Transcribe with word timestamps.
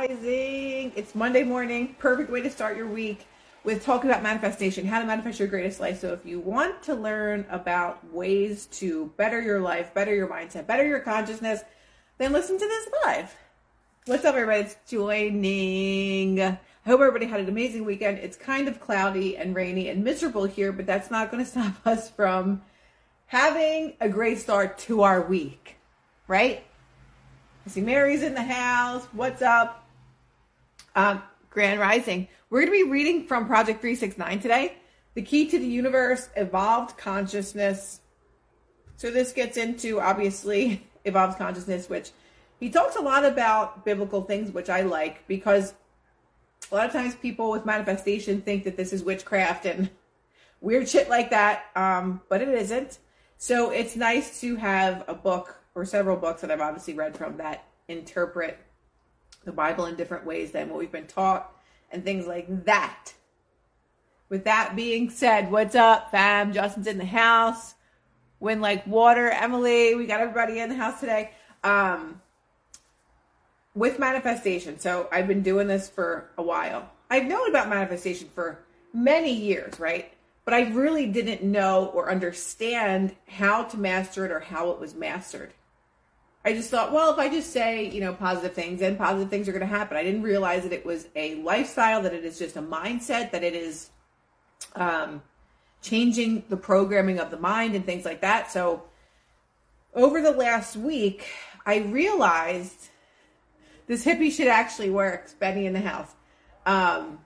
Rising. 0.00 0.92
It's 0.96 1.14
Monday 1.14 1.42
morning. 1.42 1.94
Perfect 1.98 2.30
way 2.30 2.40
to 2.40 2.48
start 2.48 2.74
your 2.74 2.86
week 2.86 3.26
with 3.64 3.84
talking 3.84 4.08
about 4.08 4.22
manifestation, 4.22 4.86
how 4.86 4.98
to 4.98 5.06
manifest 5.06 5.38
your 5.38 5.48
greatest 5.48 5.78
life. 5.78 6.00
So, 6.00 6.14
if 6.14 6.24
you 6.24 6.40
want 6.40 6.82
to 6.84 6.94
learn 6.94 7.44
about 7.50 8.02
ways 8.10 8.64
to 8.78 9.12
better 9.18 9.42
your 9.42 9.60
life, 9.60 9.92
better 9.92 10.14
your 10.14 10.26
mindset, 10.26 10.66
better 10.66 10.86
your 10.86 11.00
consciousness, 11.00 11.60
then 12.16 12.32
listen 12.32 12.58
to 12.58 12.66
this 12.66 12.88
live. 13.04 13.36
What's 14.06 14.24
up, 14.24 14.36
everybody? 14.36 14.60
It's 14.60 14.76
joining. 14.88 16.40
I 16.40 16.58
hope 16.86 17.00
everybody 17.00 17.26
had 17.26 17.40
an 17.40 17.50
amazing 17.50 17.84
weekend. 17.84 18.20
It's 18.20 18.38
kind 18.38 18.68
of 18.68 18.80
cloudy 18.80 19.36
and 19.36 19.54
rainy 19.54 19.90
and 19.90 20.02
miserable 20.02 20.44
here, 20.44 20.72
but 20.72 20.86
that's 20.86 21.10
not 21.10 21.30
going 21.30 21.44
to 21.44 21.50
stop 21.50 21.74
us 21.86 22.08
from 22.08 22.62
having 23.26 23.98
a 24.00 24.08
great 24.08 24.38
start 24.38 24.78
to 24.78 25.02
our 25.02 25.20
week, 25.20 25.76
right? 26.26 26.64
I 27.66 27.68
see 27.68 27.82
Mary's 27.82 28.22
in 28.22 28.32
the 28.32 28.42
house. 28.42 29.04
What's 29.12 29.42
up? 29.42 29.79
Um, 30.94 31.22
Grand 31.50 31.80
Rising. 31.80 32.28
We're 32.48 32.60
going 32.66 32.78
to 32.78 32.84
be 32.84 32.90
reading 32.90 33.26
from 33.26 33.46
Project 33.46 33.80
369 33.80 34.40
today. 34.40 34.74
The 35.14 35.22
Key 35.22 35.48
to 35.50 35.58
the 35.58 35.66
Universe, 35.66 36.28
Evolved 36.36 36.96
Consciousness. 36.96 38.00
So 38.96 39.10
this 39.10 39.32
gets 39.32 39.56
into, 39.56 40.00
obviously, 40.00 40.86
evolved 41.04 41.38
consciousness, 41.38 41.88
which 41.88 42.10
he 42.58 42.70
talks 42.70 42.96
a 42.96 43.00
lot 43.00 43.24
about 43.24 43.84
biblical 43.84 44.22
things, 44.22 44.52
which 44.52 44.68
I 44.68 44.82
like 44.82 45.26
because 45.26 45.74
a 46.70 46.74
lot 46.74 46.86
of 46.86 46.92
times 46.92 47.14
people 47.14 47.50
with 47.50 47.64
manifestation 47.64 48.42
think 48.42 48.64
that 48.64 48.76
this 48.76 48.92
is 48.92 49.02
witchcraft 49.02 49.64
and 49.66 49.90
weird 50.60 50.88
shit 50.88 51.08
like 51.08 51.30
that, 51.30 51.64
um, 51.74 52.20
but 52.28 52.42
it 52.42 52.48
isn't. 52.48 52.98
So 53.38 53.70
it's 53.70 53.96
nice 53.96 54.40
to 54.42 54.56
have 54.56 55.04
a 55.08 55.14
book 55.14 55.62
or 55.74 55.86
several 55.86 56.16
books 56.16 56.42
that 56.42 56.50
I've 56.50 56.60
obviously 56.60 56.94
read 56.94 57.16
from 57.16 57.38
that 57.38 57.64
interpret 57.88 58.58
the 59.44 59.52
Bible 59.52 59.86
in 59.86 59.96
different 59.96 60.26
ways 60.26 60.52
than 60.52 60.68
what 60.68 60.78
we've 60.78 60.92
been 60.92 61.06
taught 61.06 61.52
and 61.90 62.04
things 62.04 62.26
like 62.26 62.64
that. 62.64 63.12
With 64.28 64.44
that 64.44 64.76
being 64.76 65.10
said, 65.10 65.50
what's 65.50 65.74
up, 65.74 66.10
fam? 66.10 66.52
Justin's 66.52 66.86
in 66.86 66.98
the 66.98 67.04
house. 67.04 67.74
When 68.38 68.60
like 68.60 68.86
water, 68.86 69.28
Emily, 69.28 69.94
we 69.94 70.06
got 70.06 70.20
everybody 70.20 70.60
in 70.60 70.68
the 70.68 70.76
house 70.76 71.00
today. 71.00 71.32
Um, 71.64 72.22
with 73.74 73.98
manifestation, 73.98 74.78
so 74.78 75.08
I've 75.12 75.28
been 75.28 75.42
doing 75.42 75.66
this 75.66 75.88
for 75.88 76.30
a 76.38 76.42
while. 76.42 76.90
I've 77.10 77.26
known 77.26 77.48
about 77.48 77.68
manifestation 77.68 78.28
for 78.34 78.60
many 78.92 79.32
years, 79.32 79.78
right? 79.78 80.12
But 80.44 80.54
I 80.54 80.70
really 80.70 81.06
didn't 81.06 81.42
know 81.42 81.86
or 81.94 82.10
understand 82.10 83.14
how 83.28 83.64
to 83.64 83.76
master 83.76 84.24
it 84.24 84.32
or 84.32 84.40
how 84.40 84.70
it 84.70 84.80
was 84.80 84.94
mastered. 84.94 85.52
I 86.44 86.54
just 86.54 86.70
thought, 86.70 86.92
well, 86.92 87.12
if 87.12 87.18
I 87.18 87.28
just 87.28 87.52
say, 87.52 87.90
you 87.90 88.00
know, 88.00 88.14
positive 88.14 88.54
things, 88.54 88.80
then 88.80 88.96
positive 88.96 89.28
things 89.28 89.46
are 89.48 89.52
going 89.52 89.60
to 89.60 89.66
happen. 89.66 89.96
I 89.96 90.02
didn't 90.02 90.22
realize 90.22 90.62
that 90.62 90.72
it 90.72 90.86
was 90.86 91.06
a 91.14 91.34
lifestyle, 91.36 92.00
that 92.02 92.14
it 92.14 92.24
is 92.24 92.38
just 92.38 92.56
a 92.56 92.62
mindset, 92.62 93.30
that 93.32 93.44
it 93.44 93.54
is 93.54 93.90
um, 94.74 95.22
changing 95.82 96.44
the 96.48 96.56
programming 96.56 97.18
of 97.18 97.30
the 97.30 97.36
mind 97.36 97.74
and 97.74 97.84
things 97.84 98.06
like 98.06 98.22
that. 98.22 98.50
So, 98.50 98.84
over 99.94 100.22
the 100.22 100.30
last 100.30 100.76
week, 100.76 101.26
I 101.66 101.78
realized 101.78 102.88
this 103.86 104.04
hippie 104.04 104.32
shit 104.32 104.46
actually 104.46 104.90
works. 104.90 105.34
Benny 105.34 105.66
in 105.66 105.72
the 105.72 105.80
house. 105.80 106.14
Um, 106.64 107.18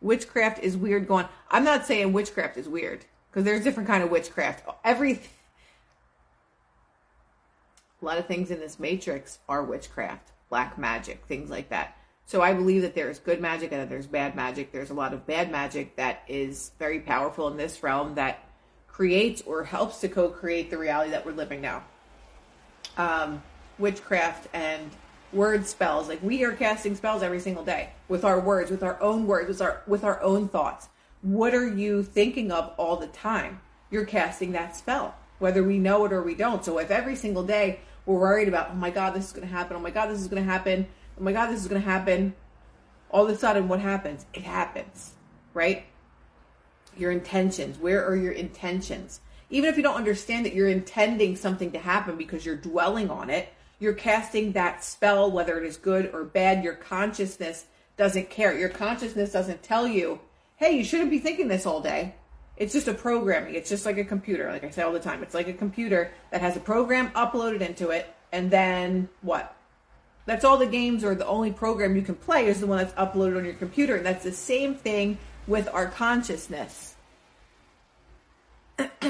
witchcraft 0.00 0.62
is 0.62 0.76
weird. 0.76 1.06
Going, 1.06 1.26
I'm 1.50 1.62
not 1.62 1.86
saying 1.86 2.12
witchcraft 2.12 2.56
is 2.56 2.68
weird 2.68 3.04
because 3.30 3.44
there's 3.44 3.62
different 3.62 3.88
kind 3.88 4.02
of 4.02 4.10
witchcraft. 4.10 4.66
Everything 4.84 5.28
a 8.00 8.04
lot 8.04 8.18
of 8.18 8.26
things 8.26 8.50
in 8.50 8.60
this 8.60 8.78
matrix 8.78 9.38
are 9.48 9.62
witchcraft, 9.62 10.30
black 10.48 10.78
magic, 10.78 11.24
things 11.26 11.50
like 11.50 11.68
that. 11.70 11.96
So 12.26 12.42
I 12.42 12.52
believe 12.52 12.82
that 12.82 12.94
there's 12.94 13.18
good 13.18 13.40
magic 13.40 13.72
and 13.72 13.80
that 13.80 13.88
there's 13.88 14.06
bad 14.06 14.36
magic. 14.36 14.70
There's 14.70 14.90
a 14.90 14.94
lot 14.94 15.14
of 15.14 15.26
bad 15.26 15.50
magic 15.50 15.96
that 15.96 16.22
is 16.28 16.72
very 16.78 17.00
powerful 17.00 17.48
in 17.48 17.56
this 17.56 17.82
realm 17.82 18.14
that 18.16 18.44
creates 18.86 19.42
or 19.42 19.64
helps 19.64 20.00
to 20.00 20.08
co-create 20.08 20.70
the 20.70 20.76
reality 20.76 21.10
that 21.12 21.24
we're 21.24 21.32
living 21.32 21.60
now. 21.60 21.84
Um, 22.96 23.42
witchcraft 23.78 24.48
and 24.52 24.90
word 25.32 25.66
spells. 25.66 26.08
Like 26.08 26.22
we 26.22 26.44
are 26.44 26.52
casting 26.52 26.94
spells 26.96 27.22
every 27.22 27.40
single 27.40 27.64
day 27.64 27.90
with 28.08 28.24
our 28.24 28.40
words, 28.40 28.70
with 28.70 28.82
our 28.82 29.00
own 29.00 29.26
words, 29.26 29.48
with 29.48 29.62
our 29.62 29.82
with 29.86 30.04
our 30.04 30.20
own 30.22 30.48
thoughts. 30.48 30.88
What 31.22 31.54
are 31.54 31.68
you 31.68 32.02
thinking 32.02 32.52
of 32.52 32.72
all 32.76 32.96
the 32.96 33.06
time? 33.08 33.60
You're 33.90 34.04
casting 34.04 34.52
that 34.52 34.76
spell, 34.76 35.14
whether 35.38 35.62
we 35.62 35.78
know 35.78 36.04
it 36.04 36.12
or 36.12 36.22
we 36.22 36.34
don't. 36.34 36.64
So 36.64 36.78
if 36.78 36.90
every 36.90 37.16
single 37.16 37.42
day 37.42 37.80
we're 38.08 38.18
worried 38.18 38.48
about, 38.48 38.70
oh 38.72 38.74
my 38.74 38.88
God, 38.88 39.12
this 39.12 39.26
is 39.26 39.32
going 39.32 39.46
to 39.46 39.52
happen. 39.52 39.76
Oh 39.76 39.80
my 39.80 39.90
God, 39.90 40.06
this 40.06 40.18
is 40.18 40.28
going 40.28 40.42
to 40.42 40.50
happen. 40.50 40.86
Oh 41.20 41.22
my 41.22 41.32
God, 41.32 41.48
this 41.50 41.60
is 41.60 41.68
going 41.68 41.82
to 41.82 41.86
happen. 41.86 42.34
All 43.10 43.24
of 43.24 43.30
a 43.30 43.36
sudden, 43.36 43.68
what 43.68 43.80
happens? 43.80 44.24
It 44.32 44.44
happens, 44.44 45.12
right? 45.52 45.84
Your 46.96 47.10
intentions. 47.10 47.78
Where 47.78 48.02
are 48.06 48.16
your 48.16 48.32
intentions? 48.32 49.20
Even 49.50 49.68
if 49.68 49.76
you 49.76 49.82
don't 49.82 49.96
understand 49.96 50.46
that 50.46 50.54
you're 50.54 50.70
intending 50.70 51.36
something 51.36 51.70
to 51.72 51.78
happen 51.78 52.16
because 52.16 52.46
you're 52.46 52.56
dwelling 52.56 53.10
on 53.10 53.28
it, 53.28 53.50
you're 53.78 53.92
casting 53.92 54.52
that 54.52 54.82
spell, 54.82 55.30
whether 55.30 55.58
it 55.58 55.66
is 55.66 55.76
good 55.76 56.10
or 56.14 56.24
bad. 56.24 56.64
Your 56.64 56.74
consciousness 56.74 57.66
doesn't 57.98 58.30
care. 58.30 58.58
Your 58.58 58.70
consciousness 58.70 59.32
doesn't 59.32 59.62
tell 59.62 59.86
you, 59.86 60.18
hey, 60.56 60.70
you 60.70 60.82
shouldn't 60.82 61.10
be 61.10 61.18
thinking 61.18 61.48
this 61.48 61.66
all 61.66 61.82
day. 61.82 62.14
It's 62.58 62.72
just 62.72 62.88
a 62.88 62.94
programming. 62.94 63.54
It's 63.54 63.70
just 63.70 63.86
like 63.86 63.98
a 63.98 64.04
computer, 64.04 64.50
like 64.50 64.64
I 64.64 64.70
say 64.70 64.82
all 64.82 64.92
the 64.92 64.98
time. 64.98 65.22
It's 65.22 65.34
like 65.34 65.46
a 65.46 65.52
computer 65.52 66.10
that 66.32 66.40
has 66.40 66.56
a 66.56 66.60
program 66.60 67.10
uploaded 67.10 67.60
into 67.60 67.90
it, 67.90 68.12
and 68.32 68.50
then 68.50 69.08
what? 69.22 69.54
That's 70.26 70.44
all 70.44 70.58
the 70.58 70.66
games 70.66 71.04
or 71.04 71.14
the 71.14 71.26
only 71.26 71.52
program 71.52 71.96
you 71.96 72.02
can 72.02 72.16
play 72.16 72.48
is 72.48 72.60
the 72.60 72.66
one 72.66 72.78
that's 72.78 72.92
uploaded 72.94 73.38
on 73.38 73.44
your 73.46 73.54
computer. 73.54 73.96
And 73.96 74.04
that's 74.04 74.24
the 74.24 74.32
same 74.32 74.74
thing 74.74 75.16
with 75.46 75.68
our 75.72 75.86
consciousness. 75.86 76.96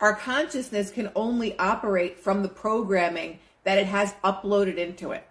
our 0.00 0.14
consciousness 0.14 0.92
can 0.92 1.10
only 1.16 1.58
operate 1.58 2.20
from 2.20 2.42
the 2.42 2.48
programming 2.48 3.40
that 3.64 3.78
it 3.78 3.86
has 3.86 4.14
uploaded 4.22 4.76
into 4.76 5.10
it. 5.10 5.26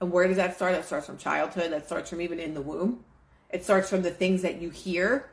And 0.00 0.10
where 0.10 0.26
does 0.26 0.38
that 0.38 0.56
start? 0.56 0.72
That 0.72 0.86
starts 0.86 1.06
from 1.06 1.18
childhood, 1.18 1.72
that 1.72 1.86
starts 1.86 2.08
from 2.08 2.22
even 2.22 2.40
in 2.40 2.54
the 2.54 2.62
womb. 2.62 3.04
It 3.50 3.64
starts 3.64 3.90
from 3.90 4.00
the 4.00 4.10
things 4.10 4.40
that 4.42 4.62
you 4.62 4.70
hear 4.70 5.28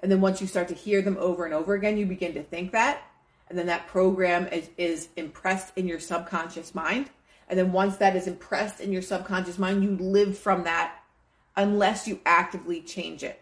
and 0.00 0.10
then 0.10 0.20
once 0.20 0.40
you 0.40 0.46
start 0.46 0.68
to 0.68 0.74
hear 0.74 1.02
them 1.02 1.16
over 1.20 1.44
and 1.44 1.54
over 1.54 1.74
again, 1.74 1.96
you 1.96 2.06
begin 2.06 2.34
to 2.34 2.42
think 2.42 2.72
that. 2.72 3.02
And 3.48 3.58
then 3.58 3.66
that 3.66 3.86
program 3.88 4.46
is, 4.48 4.70
is 4.78 5.08
impressed 5.16 5.76
in 5.76 5.86
your 5.86 6.00
subconscious 6.00 6.74
mind. 6.74 7.10
And 7.48 7.58
then 7.58 7.72
once 7.72 7.96
that 7.96 8.16
is 8.16 8.26
impressed 8.26 8.80
in 8.80 8.92
your 8.92 9.02
subconscious 9.02 9.58
mind, 9.58 9.82
you 9.82 9.96
live 9.96 10.38
from 10.38 10.64
that 10.64 10.96
unless 11.56 12.06
you 12.06 12.20
actively 12.24 12.80
change 12.80 13.22
it. 13.22 13.40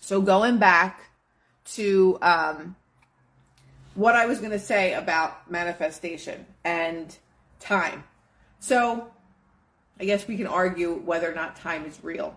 So 0.00 0.20
going 0.20 0.58
back 0.58 1.10
to 1.76 2.18
um, 2.20 2.76
what 3.94 4.16
I 4.16 4.26
was 4.26 4.40
going 4.40 4.50
to 4.50 4.58
say 4.58 4.94
about 4.94 5.50
manifestation 5.50 6.46
and 6.64 7.16
time. 7.60 8.02
So 8.58 9.10
I 10.00 10.04
guess 10.04 10.26
we 10.26 10.36
can 10.36 10.46
argue 10.48 10.94
whether 10.94 11.30
or 11.30 11.34
not 11.34 11.56
time 11.56 11.86
is 11.86 12.02
real. 12.02 12.36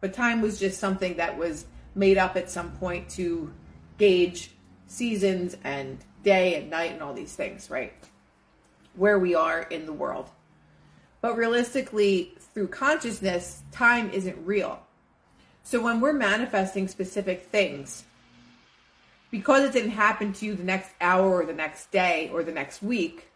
But 0.00 0.12
time 0.12 0.42
was 0.42 0.58
just 0.58 0.80
something 0.80 1.16
that 1.16 1.38
was 1.38 1.66
made 1.94 2.18
up 2.18 2.36
at 2.36 2.50
some 2.50 2.70
point 2.72 3.08
to 3.10 3.52
gauge 3.98 4.50
seasons 4.86 5.56
and 5.64 5.98
day 6.22 6.56
and 6.56 6.70
night 6.70 6.92
and 6.92 7.02
all 7.02 7.14
these 7.14 7.34
things, 7.34 7.70
right? 7.70 7.92
Where 8.94 9.18
we 9.18 9.34
are 9.34 9.62
in 9.62 9.86
the 9.86 9.92
world. 9.92 10.30
But 11.20 11.36
realistically, 11.36 12.34
through 12.38 12.68
consciousness, 12.68 13.62
time 13.72 14.10
isn't 14.10 14.36
real. 14.46 14.80
So 15.62 15.82
when 15.82 16.00
we're 16.00 16.12
manifesting 16.12 16.88
specific 16.88 17.46
things, 17.46 18.04
because 19.30 19.64
it 19.64 19.72
didn't 19.72 19.90
happen 19.90 20.32
to 20.34 20.46
you 20.46 20.54
the 20.54 20.64
next 20.64 20.90
hour 21.00 21.42
or 21.42 21.44
the 21.44 21.52
next 21.52 21.90
day 21.90 22.30
or 22.32 22.42
the 22.42 22.52
next 22.52 22.82
week, 22.82 23.28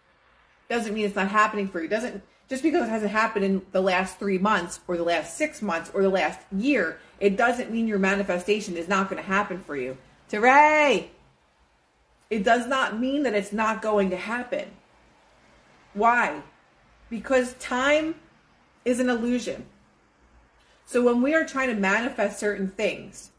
doesn't 0.68 0.94
mean 0.94 1.04
it's 1.04 1.16
not 1.16 1.28
happening 1.28 1.68
for 1.68 1.82
you. 1.82 1.88
Doesn't 1.88 2.22
just 2.48 2.62
because 2.62 2.86
it 2.86 2.90
hasn't 2.90 3.10
happened 3.10 3.44
in 3.44 3.62
the 3.72 3.80
last 3.80 4.18
three 4.18 4.38
months 4.38 4.80
or 4.86 4.96
the 4.96 5.02
last 5.02 5.36
six 5.36 5.62
months 5.62 5.90
or 5.94 6.02
the 6.02 6.10
last 6.10 6.40
year, 6.50 6.98
it 7.20 7.36
doesn't 7.36 7.70
mean 7.70 7.86
your 7.86 7.98
manifestation 7.98 8.76
is 8.76 8.88
not 8.88 9.08
going 9.08 9.22
to 9.22 9.28
happen 9.28 9.60
for 9.60 9.76
you. 9.76 9.96
Teray! 10.30 11.08
It 12.30 12.44
does 12.44 12.66
not 12.66 12.98
mean 12.98 13.24
that 13.24 13.34
it's 13.34 13.52
not 13.52 13.82
going 13.82 14.10
to 14.10 14.16
happen. 14.16 14.70
Why? 15.94 16.42
Because 17.10 17.52
time 17.54 18.14
is 18.84 19.00
an 19.00 19.10
illusion. 19.10 19.66
So 20.86 21.02
when 21.02 21.22
we 21.22 21.34
are 21.34 21.44
trying 21.44 21.68
to 21.68 21.74
manifest 21.74 22.38
certain 22.38 22.68
things, 22.68 23.30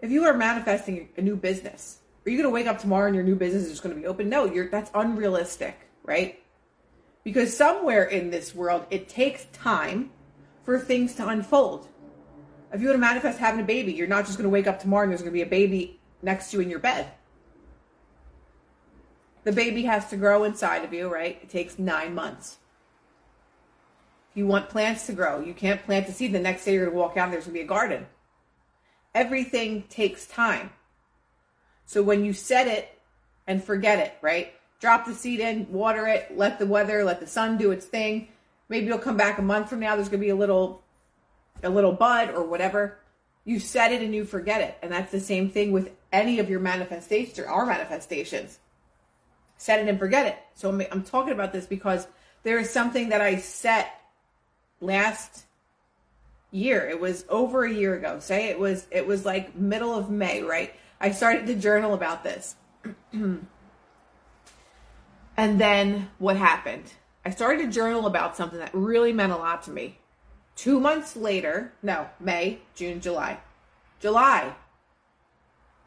if 0.00 0.10
you 0.10 0.24
are 0.24 0.34
manifesting 0.34 1.08
a 1.16 1.22
new 1.22 1.36
business, 1.36 1.98
are 2.26 2.30
you 2.30 2.36
going 2.36 2.48
to 2.48 2.54
wake 2.54 2.66
up 2.66 2.80
tomorrow 2.80 3.06
and 3.06 3.14
your 3.14 3.24
new 3.24 3.36
business 3.36 3.64
is 3.64 3.70
just 3.70 3.82
going 3.82 3.94
to 3.94 4.00
be 4.00 4.06
open? 4.06 4.28
No, 4.28 4.44
you're 4.44 4.68
that's 4.68 4.90
unrealistic, 4.94 5.88
right? 6.02 6.41
Because 7.24 7.56
somewhere 7.56 8.04
in 8.04 8.30
this 8.30 8.54
world, 8.54 8.86
it 8.90 9.08
takes 9.08 9.44
time 9.52 10.10
for 10.64 10.78
things 10.78 11.14
to 11.16 11.28
unfold. 11.28 11.88
If 12.72 12.80
you 12.80 12.88
want 12.88 12.96
to 12.96 13.00
manifest 13.00 13.38
having 13.38 13.60
a 13.60 13.64
baby, 13.64 13.92
you're 13.92 14.06
not 14.06 14.26
just 14.26 14.38
going 14.38 14.44
to 14.44 14.50
wake 14.50 14.66
up 14.66 14.80
tomorrow 14.80 15.04
and 15.04 15.12
there's 15.12 15.20
going 15.20 15.32
to 15.32 15.36
be 15.38 15.42
a 15.42 15.46
baby 15.46 16.00
next 16.22 16.50
to 16.50 16.56
you 16.56 16.62
in 16.62 16.70
your 16.70 16.78
bed. 16.78 17.10
The 19.44 19.52
baby 19.52 19.82
has 19.82 20.08
to 20.08 20.16
grow 20.16 20.44
inside 20.44 20.84
of 20.84 20.92
you, 20.92 21.08
right? 21.12 21.38
It 21.42 21.50
takes 21.50 21.78
nine 21.78 22.14
months. 22.14 22.58
If 24.30 24.38
you 24.38 24.46
want 24.46 24.70
plants 24.70 25.06
to 25.06 25.12
grow, 25.12 25.40
you 25.40 25.52
can't 25.52 25.82
plant 25.84 26.08
a 26.08 26.12
seed. 26.12 26.32
The 26.32 26.40
next 26.40 26.64
day 26.64 26.72
you're 26.72 26.86
going 26.86 26.94
to 26.94 26.98
walk 26.98 27.16
out 27.16 27.24
and 27.24 27.32
there's 27.34 27.44
going 27.44 27.54
to 27.54 27.60
be 27.60 27.64
a 27.64 27.68
garden. 27.68 28.06
Everything 29.14 29.82
takes 29.90 30.26
time. 30.26 30.70
So 31.84 32.02
when 32.02 32.24
you 32.24 32.32
set 32.32 32.66
it 32.66 32.98
and 33.46 33.62
forget 33.62 33.98
it, 33.98 34.14
right? 34.22 34.54
Drop 34.82 35.06
the 35.06 35.14
seed 35.14 35.38
in, 35.38 35.70
water 35.70 36.08
it, 36.08 36.36
let 36.36 36.58
the 36.58 36.66
weather, 36.66 37.04
let 37.04 37.20
the 37.20 37.26
sun 37.28 37.56
do 37.56 37.70
its 37.70 37.86
thing. 37.86 38.26
Maybe 38.68 38.86
you'll 38.86 38.98
come 38.98 39.16
back 39.16 39.38
a 39.38 39.42
month 39.42 39.70
from 39.70 39.78
now. 39.78 39.94
There's 39.94 40.08
going 40.08 40.18
to 40.18 40.26
be 40.26 40.30
a 40.30 40.34
little, 40.34 40.82
a 41.62 41.70
little 41.70 41.92
bud 41.92 42.30
or 42.30 42.42
whatever. 42.42 42.98
You 43.44 43.60
set 43.60 43.92
it 43.92 44.02
and 44.02 44.12
you 44.12 44.24
forget 44.24 44.60
it. 44.60 44.76
And 44.82 44.90
that's 44.90 45.12
the 45.12 45.20
same 45.20 45.50
thing 45.50 45.70
with 45.70 45.92
any 46.10 46.40
of 46.40 46.50
your 46.50 46.58
manifestations 46.58 47.38
or 47.38 47.48
our 47.48 47.64
manifestations. 47.64 48.58
Set 49.56 49.78
it 49.78 49.88
and 49.88 50.00
forget 50.00 50.26
it. 50.26 50.36
So 50.54 50.68
I'm, 50.68 50.82
I'm 50.90 51.04
talking 51.04 51.32
about 51.32 51.52
this 51.52 51.64
because 51.64 52.08
there 52.42 52.58
is 52.58 52.68
something 52.68 53.10
that 53.10 53.20
I 53.20 53.36
set 53.36 54.00
last 54.80 55.44
year. 56.50 56.88
It 56.88 57.00
was 57.00 57.24
over 57.28 57.64
a 57.64 57.72
year 57.72 57.94
ago. 57.94 58.18
Say 58.18 58.48
it 58.48 58.58
was 58.58 58.88
it 58.90 59.06
was 59.06 59.24
like 59.24 59.54
middle 59.54 59.94
of 59.94 60.10
May, 60.10 60.42
right? 60.42 60.74
I 61.00 61.12
started 61.12 61.46
to 61.46 61.54
journal 61.54 61.94
about 61.94 62.24
this. 62.24 62.56
and 65.36 65.60
then 65.60 66.10
what 66.18 66.36
happened? 66.36 66.92
I 67.24 67.30
started 67.30 67.64
to 67.64 67.70
journal 67.70 68.06
about 68.06 68.36
something 68.36 68.58
that 68.58 68.74
really 68.74 69.12
meant 69.12 69.32
a 69.32 69.36
lot 69.36 69.62
to 69.64 69.70
me. 69.70 69.98
2 70.56 70.80
months 70.80 71.16
later, 71.16 71.72
no, 71.82 72.08
May, 72.20 72.58
June, 72.74 73.00
July. 73.00 73.38
July. 74.00 74.54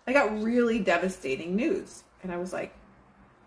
I 0.08 0.14
got 0.14 0.42
really 0.42 0.80
devastating 0.80 1.56
news. 1.56 2.04
And 2.24 2.32
I 2.32 2.38
was 2.38 2.54
like, 2.54 2.74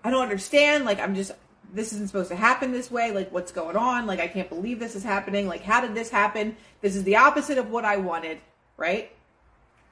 I 0.04 0.10
don't 0.10 0.22
understand. 0.22 0.84
Like, 0.84 1.00
I'm 1.00 1.14
just 1.14 1.32
this 1.72 1.92
isn't 1.92 2.06
supposed 2.06 2.30
to 2.30 2.36
happen 2.36 2.72
this 2.72 2.90
way. 2.90 3.12
Like, 3.12 3.30
what's 3.32 3.52
going 3.52 3.76
on? 3.76 4.06
Like, 4.06 4.20
I 4.20 4.28
can't 4.28 4.48
believe 4.48 4.78
this 4.80 4.96
is 4.96 5.04
happening. 5.04 5.46
Like, 5.46 5.62
how 5.62 5.80
did 5.80 5.94
this 5.94 6.10
happen? 6.10 6.56
This 6.80 6.96
is 6.96 7.04
the 7.04 7.16
opposite 7.16 7.58
of 7.58 7.70
what 7.70 7.84
I 7.84 7.96
wanted, 7.96 8.38
right? 8.76 9.10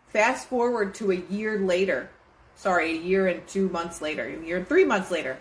Fast 0.09 0.49
forward 0.49 0.95
to 0.97 1.13
a 1.13 1.17
year 1.17 1.59
later. 1.59 2.11
Sorry, 2.55 2.93
a 2.93 3.01
year 3.01 3.27
and 3.27 3.47
two 3.47 3.69
months 3.69 4.01
later, 4.01 4.25
a 4.25 4.47
year 4.47 4.59
and 4.59 4.69
three 4.69 4.85
months 4.85 5.11
later. 5.11 5.39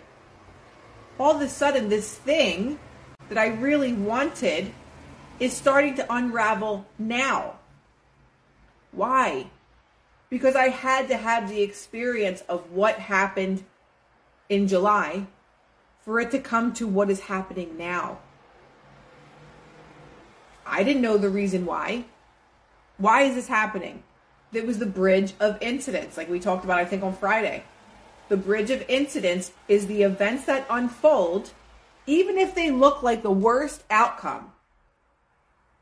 All 1.18 1.34
of 1.34 1.40
a 1.40 1.48
sudden, 1.48 1.88
this 1.88 2.14
thing 2.14 2.78
that 3.28 3.38
I 3.38 3.48
really 3.48 3.92
wanted 3.92 4.72
is 5.40 5.56
starting 5.56 5.94
to 5.96 6.12
unravel 6.12 6.86
now. 6.98 7.58
Why? 8.92 9.50
Because 10.30 10.56
I 10.56 10.68
had 10.68 11.08
to 11.08 11.16
have 11.16 11.48
the 11.48 11.62
experience 11.62 12.42
of 12.48 12.70
what 12.70 12.98
happened 12.98 13.64
in 14.48 14.68
July 14.68 15.26
for 16.00 16.20
it 16.20 16.30
to 16.30 16.38
come 16.38 16.72
to 16.74 16.86
what 16.86 17.10
is 17.10 17.20
happening 17.20 17.76
now. 17.76 18.18
I 20.64 20.82
didn't 20.82 21.02
know 21.02 21.16
the 21.16 21.28
reason 21.28 21.64
why. 21.64 22.04
Why 22.98 23.22
is 23.22 23.34
this 23.34 23.48
happening? 23.48 24.02
It 24.52 24.66
was 24.66 24.78
the 24.78 24.86
bridge 24.86 25.34
of 25.40 25.58
incidents, 25.60 26.16
like 26.16 26.30
we 26.30 26.40
talked 26.40 26.64
about, 26.64 26.78
I 26.78 26.84
think, 26.84 27.02
on 27.02 27.12
Friday. 27.12 27.64
The 28.28 28.36
bridge 28.36 28.70
of 28.70 28.84
incidents 28.88 29.52
is 29.68 29.86
the 29.86 30.02
events 30.02 30.44
that 30.46 30.66
unfold, 30.68 31.52
even 32.06 32.38
if 32.38 32.54
they 32.54 32.70
look 32.70 33.02
like 33.02 33.22
the 33.22 33.30
worst 33.30 33.84
outcome. 33.90 34.52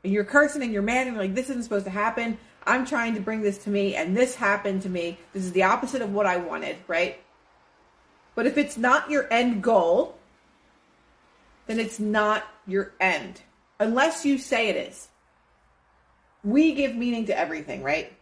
And 0.03 0.13
you're 0.13 0.23
cursing 0.23 0.61
and 0.61 0.71
you're 0.71 0.83
mad 0.83 1.07
and 1.07 1.15
you're 1.15 1.25
like, 1.25 1.35
this 1.35 1.49
isn't 1.49 1.63
supposed 1.63 1.85
to 1.85 1.91
happen. 1.91 2.37
I'm 2.67 2.85
trying 2.85 3.15
to 3.15 3.21
bring 3.21 3.41
this 3.41 3.59
to 3.59 3.69
me, 3.69 3.95
and 3.95 4.17
this 4.17 4.35
happened 4.35 4.81
to 4.83 4.89
me. 4.89 5.19
This 5.33 5.43
is 5.43 5.51
the 5.51 5.63
opposite 5.63 6.01
of 6.01 6.13
what 6.13 6.25
I 6.25 6.37
wanted, 6.37 6.77
right? 6.87 7.19
But 8.33 8.47
if 8.47 8.57
it's 8.57 8.77
not 8.77 9.09
your 9.09 9.31
end 9.31 9.63
goal, 9.63 10.17
then 11.67 11.79
it's 11.79 11.99
not 11.99 12.43
your 12.67 12.91
end. 12.99 13.41
Unless 13.79 14.25
you 14.25 14.37
say 14.37 14.69
it 14.69 14.89
is. 14.89 15.07
We 16.43 16.73
give 16.73 16.95
meaning 16.95 17.25
to 17.25 17.37
everything, 17.37 17.81
right? 17.81 18.13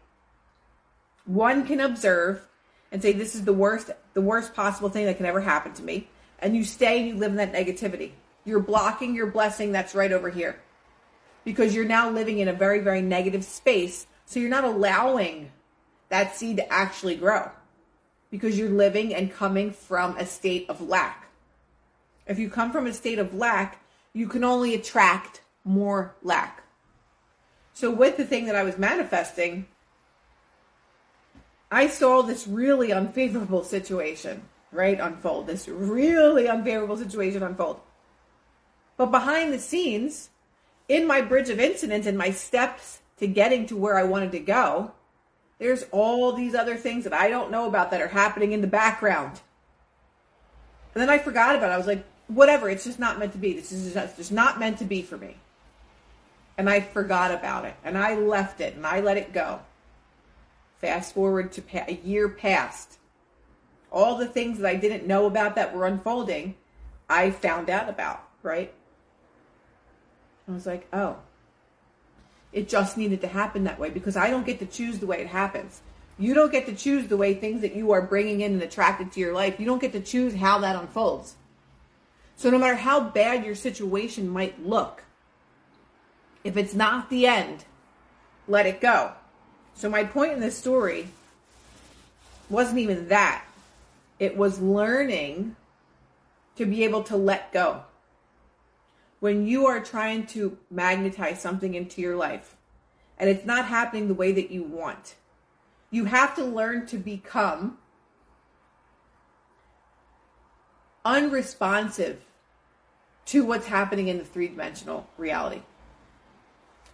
One 1.26 1.66
can 1.66 1.80
observe 1.80 2.46
and 2.92 3.02
say 3.02 3.12
this 3.12 3.36
is 3.36 3.44
the 3.44 3.54
worst 3.54 3.92
the 4.14 4.22
worst 4.22 4.54
possible 4.54 4.90
thing 4.90 5.06
that 5.06 5.18
can 5.18 5.26
ever 5.26 5.42
happen 5.42 5.74
to 5.74 5.84
me 5.84 6.08
and 6.40 6.56
you 6.56 6.64
stay 6.64 7.00
and 7.00 7.08
you 7.08 7.16
live 7.16 7.32
in 7.32 7.38
that 7.38 7.54
negativity. 7.54 8.12
You're 8.46 8.60
blocking 8.60 9.16
your 9.16 9.28
blessing 9.28 9.72
that's 9.72 9.96
right 9.96 10.12
over 10.12 10.30
here. 10.30 10.60
Because 11.46 11.74
you're 11.76 11.86
now 11.86 12.10
living 12.10 12.40
in 12.40 12.48
a 12.48 12.54
very 12.54 12.80
very 12.80 13.02
negative 13.02 13.44
space, 13.44 14.08
so 14.26 14.40
you're 14.40 14.50
not 14.50 14.64
allowing 14.64 15.52
that 16.10 16.36
seed 16.36 16.58
to 16.58 16.74
actually 16.74 17.16
grow 17.16 17.50
because 18.30 18.58
you're 18.58 18.70
living 18.70 19.14
and 19.14 19.32
coming 19.32 19.72
from 19.72 20.18
a 20.18 20.26
state 20.26 20.70
of 20.70 20.82
lack. 20.82 21.30
If 22.26 22.40
you 22.40 22.50
come 22.50 22.72
from 22.72 22.88
a 22.88 22.94
state 22.94 23.20
of 23.20 23.34
lack, 23.34 23.84
you 24.14 24.28
can 24.28 24.44
only 24.44 24.74
attract 24.74 25.42
more 25.64 26.16
lack. 26.24 26.64
So, 27.74 27.92
with 27.92 28.18
the 28.18 28.26
thing 28.26 28.46
that 28.46 28.56
I 28.56 28.64
was 28.64 28.78
manifesting, 28.78 29.68
I 31.74 31.88
saw 31.88 32.22
this 32.22 32.48
really 32.48 32.92
unfavorable 32.92 33.64
situation, 33.64 34.44
right, 34.72 35.00
unfold. 35.00 35.48
This 35.48 35.68
really 35.68 36.48
unfavorable 36.48 36.98
situation 36.98 37.42
unfold. 37.42 37.80
But 38.98 39.08
behind 39.08 39.52
the 39.52 39.60
scenes, 39.60 40.30
in 40.88 41.08
my 41.08 41.22
bridge 41.22 41.50
of 41.50 41.60
incidents 41.60 42.06
and 42.06 42.18
my 42.18 42.32
steps 42.32 43.00
to 43.18 43.28
getting 43.28 43.66
to 43.68 43.78
where 43.78 43.98
I 43.98 44.04
wanted 44.04 44.32
to 44.34 44.40
go, 44.40 44.92
there's 45.58 45.86
all 45.92 46.34
these 46.34 46.56
other 46.56 46.76
things 46.76 47.06
that 47.06 47.14
I 47.14 47.30
don't 47.30 47.52
know 47.52 47.68
about 47.68 47.92
that 47.92 48.02
are 48.02 48.08
happening 48.08 48.52
in 48.52 48.62
the 48.62 48.68
background. 48.68 49.42
And 50.94 51.02
then 51.02 51.10
I 51.10 51.18
forgot 51.18 51.56
about 51.56 51.72
it. 51.72 51.74
I 51.74 51.78
was 51.78 51.88
like, 51.88 52.06
whatever, 52.28 52.70
it's 52.70 52.84
just 52.84 53.00
not 53.00 53.18
meant 53.18 53.32
to 53.32 53.38
be. 53.38 53.54
This 53.54 53.72
is 53.72 53.94
just, 53.94 54.18
just 54.18 54.32
not 54.32 54.60
meant 54.60 54.78
to 54.80 54.86
be 54.86 55.02
for 55.02 55.18
me. 55.18 55.38
And 56.58 56.70
I 56.70 56.82
forgot 56.82 57.32
about 57.32 57.66
it. 57.66 57.74
And 57.84 57.98
I 57.98 58.16
left 58.16 58.62
it 58.62 58.76
and 58.76 58.86
I 58.86 59.00
let 59.00 59.18
it 59.18 59.34
go. 59.34 59.60
Fast 60.84 61.14
forward 61.14 61.54
to 61.54 61.62
pa- 61.62 61.86
a 61.88 61.98
year 62.04 62.28
past. 62.28 62.98
All 63.90 64.18
the 64.18 64.28
things 64.28 64.60
that 64.60 64.68
I 64.68 64.76
didn't 64.76 65.08
know 65.08 65.28
about 65.28 65.56
that 65.56 65.74
were 65.74 65.88
unfolding, 65.88 66.56
I 67.10 67.32
found 67.32 67.70
out 67.70 67.88
about, 67.88 68.28
right? 68.42 68.74
I 70.46 70.52
was 70.52 70.66
like, 70.66 70.86
oh, 70.92 71.20
it 72.52 72.68
just 72.68 72.98
needed 72.98 73.22
to 73.22 73.30
happen 73.30 73.64
that 73.64 73.80
way 73.80 73.92
because 73.92 74.18
I 74.18 74.30
don't 74.30 74.46
get 74.46 74.60
to 74.60 74.66
choose 74.66 75.00
the 75.00 75.06
way 75.06 75.22
it 75.22 75.28
happens. 75.28 75.82
You 76.20 76.34
don't 76.34 76.52
get 76.52 76.66
to 76.66 76.76
choose 76.76 77.08
the 77.08 77.16
way 77.16 77.34
things 77.34 77.62
that 77.62 77.78
you 77.78 77.94
are 77.94 78.02
bringing 78.02 78.42
in 78.42 78.52
and 78.52 78.62
attracted 78.62 79.14
to 79.14 79.22
your 79.22 79.32
life. 79.32 79.62
You 79.62 79.66
don't 79.66 79.82
get 79.82 79.94
to 79.94 80.02
choose 80.02 80.36
how 80.36 80.60
that 80.60 80.76
unfolds. 80.76 81.38
So, 82.36 82.50
no 82.50 82.58
matter 82.58 82.76
how 82.76 83.00
bad 83.00 83.46
your 83.46 83.56
situation 83.56 84.28
might 84.28 84.62
look, 84.68 85.06
if 86.44 86.58
it's 86.58 86.74
not 86.74 87.10
the 87.10 87.26
end, 87.26 87.64
let 88.50 88.66
it 88.66 88.82
go. 88.82 89.14
So, 89.76 89.90
my 89.90 90.04
point 90.04 90.34
in 90.34 90.40
this 90.40 90.58
story 90.58 91.08
wasn't 92.50 92.80
even 92.80 93.08
that, 93.10 93.46
it 94.20 94.38
was 94.38 94.60
learning 94.60 95.56
to 96.56 96.66
be 96.66 96.84
able 96.84 97.04
to 97.04 97.18
let 97.18 97.52
go 97.52 97.84
when 99.24 99.48
you 99.48 99.68
are 99.68 99.80
trying 99.80 100.26
to 100.28 100.58
magnetize 100.70 101.42
something 101.42 101.76
into 101.76 102.02
your 102.02 102.18
life 102.18 102.58
and 103.18 103.30
it's 103.30 103.46
not 103.46 103.64
happening 103.64 104.10
the 104.10 104.14
way 104.14 104.34
that 104.34 104.52
you 104.52 104.64
want, 104.64 105.16
you 105.92 106.04
have 106.04 106.36
to 106.36 106.44
learn 106.44 106.86
to 106.88 106.98
become 106.98 107.78
unresponsive 111.06 112.20
to 113.28 113.46
what's 113.46 113.68
happening 113.68 114.10
in 114.10 114.18
the 114.18 114.26
three 114.26 114.50
dimensional 114.50 115.08
reality. 115.18 115.62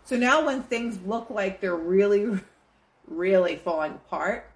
So 0.05 0.15
now, 0.15 0.45
when 0.45 0.61
things 0.61 0.99
look 1.07 1.31
like 1.31 1.61
they're 1.61 1.75
really, 1.75 2.39
really 3.09 3.57
falling 3.57 3.93
apart, 3.93 4.49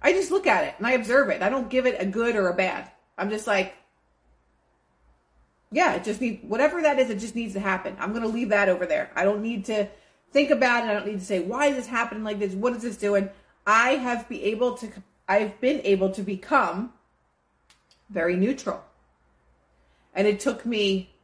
I 0.00 0.12
just 0.12 0.30
look 0.30 0.46
at 0.46 0.64
it 0.64 0.74
and 0.78 0.86
I 0.86 0.92
observe 0.92 1.28
it. 1.30 1.42
I 1.42 1.48
don't 1.48 1.70
give 1.70 1.86
it 1.86 1.96
a 2.00 2.06
good 2.06 2.36
or 2.36 2.48
a 2.48 2.54
bad. 2.54 2.90
I'm 3.18 3.30
just 3.30 3.46
like, 3.46 3.74
yeah, 5.70 5.94
it 5.94 6.04
just 6.04 6.20
needs 6.20 6.42
whatever 6.44 6.82
that 6.82 6.98
is. 6.98 7.10
It 7.10 7.18
just 7.18 7.34
needs 7.34 7.54
to 7.54 7.60
happen. 7.60 7.96
I'm 7.98 8.12
to 8.22 8.28
leave 8.28 8.50
that 8.50 8.68
over 8.68 8.86
there. 8.86 9.10
I 9.14 9.24
don't 9.24 9.42
need 9.42 9.64
to 9.66 9.88
think 10.30 10.50
about 10.50 10.84
it. 10.84 10.90
I 10.90 10.94
don't 10.94 11.06
need 11.06 11.20
to 11.20 11.24
say 11.24 11.40
why 11.40 11.66
is 11.66 11.76
this 11.76 11.86
happening 11.86 12.24
like 12.24 12.38
this. 12.38 12.54
What 12.54 12.74
is 12.74 12.82
this 12.82 12.96
doing? 12.96 13.30
I 13.66 13.92
have 13.92 14.28
be 14.28 14.44
able 14.44 14.74
to. 14.78 14.90
I've 15.28 15.60
been 15.60 15.80
able 15.84 16.10
to 16.10 16.22
become 16.22 16.92
very 18.10 18.36
neutral, 18.36 18.82
and 20.14 20.26
it 20.26 20.40
took 20.40 20.66
me 20.66 21.14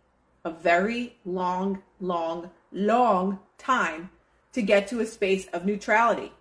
a 0.45 0.51
very 0.51 1.17
long, 1.25 1.83
long, 2.01 2.51
long 2.73 3.41
time 3.59 4.11
to 4.53 4.63
get 4.63 4.89
to 4.89 5.01
a 5.01 5.07
space 5.07 5.47
of 5.49 5.67
neutrality. 5.67 6.33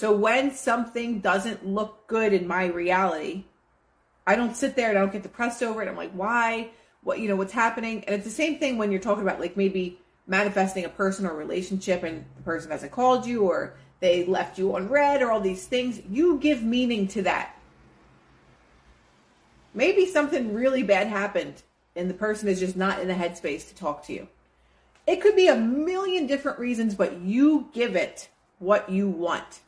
So 0.00 0.12
when 0.12 0.54
something 0.54 1.20
doesn't 1.20 1.66
look 1.66 2.06
good 2.06 2.32
in 2.32 2.46
my 2.46 2.64
reality, 2.64 3.44
I 4.26 4.34
don't 4.34 4.56
sit 4.56 4.74
there 4.74 4.88
and 4.88 4.96
I 4.96 5.02
don't 5.02 5.12
get 5.12 5.22
depressed 5.22 5.62
over 5.62 5.82
it. 5.82 5.88
I'm 5.90 5.96
like, 5.96 6.12
why? 6.12 6.70
What 7.02 7.18
you 7.18 7.28
know, 7.28 7.36
what's 7.36 7.52
happening? 7.52 8.02
And 8.04 8.14
it's 8.14 8.24
the 8.24 8.30
same 8.30 8.58
thing 8.58 8.78
when 8.78 8.90
you're 8.90 9.00
talking 9.02 9.22
about 9.22 9.40
like 9.40 9.58
maybe 9.58 9.98
manifesting 10.26 10.86
a 10.86 10.88
person 10.88 11.26
or 11.26 11.34
relationship 11.34 12.02
and 12.02 12.24
the 12.36 12.42
person 12.44 12.70
hasn't 12.70 12.92
called 12.92 13.26
you 13.26 13.42
or 13.42 13.74
they 14.00 14.24
left 14.24 14.58
you 14.58 14.74
on 14.74 14.88
read 14.88 15.20
or 15.20 15.30
all 15.30 15.38
these 15.38 15.66
things. 15.66 16.00
You 16.08 16.38
give 16.38 16.62
meaning 16.62 17.06
to 17.08 17.20
that. 17.20 17.54
Maybe 19.74 20.06
something 20.06 20.54
really 20.54 20.82
bad 20.82 21.08
happened 21.08 21.62
and 21.94 22.08
the 22.08 22.14
person 22.14 22.48
is 22.48 22.58
just 22.58 22.74
not 22.74 23.00
in 23.00 23.08
the 23.08 23.12
headspace 23.12 23.68
to 23.68 23.74
talk 23.74 24.06
to 24.06 24.14
you. 24.14 24.28
It 25.06 25.20
could 25.20 25.36
be 25.36 25.48
a 25.48 25.56
million 25.56 26.26
different 26.26 26.58
reasons, 26.58 26.94
but 26.94 27.20
you 27.20 27.68
give 27.74 27.96
it 27.96 28.30
what 28.60 28.88
you 28.88 29.06
want. 29.06 29.60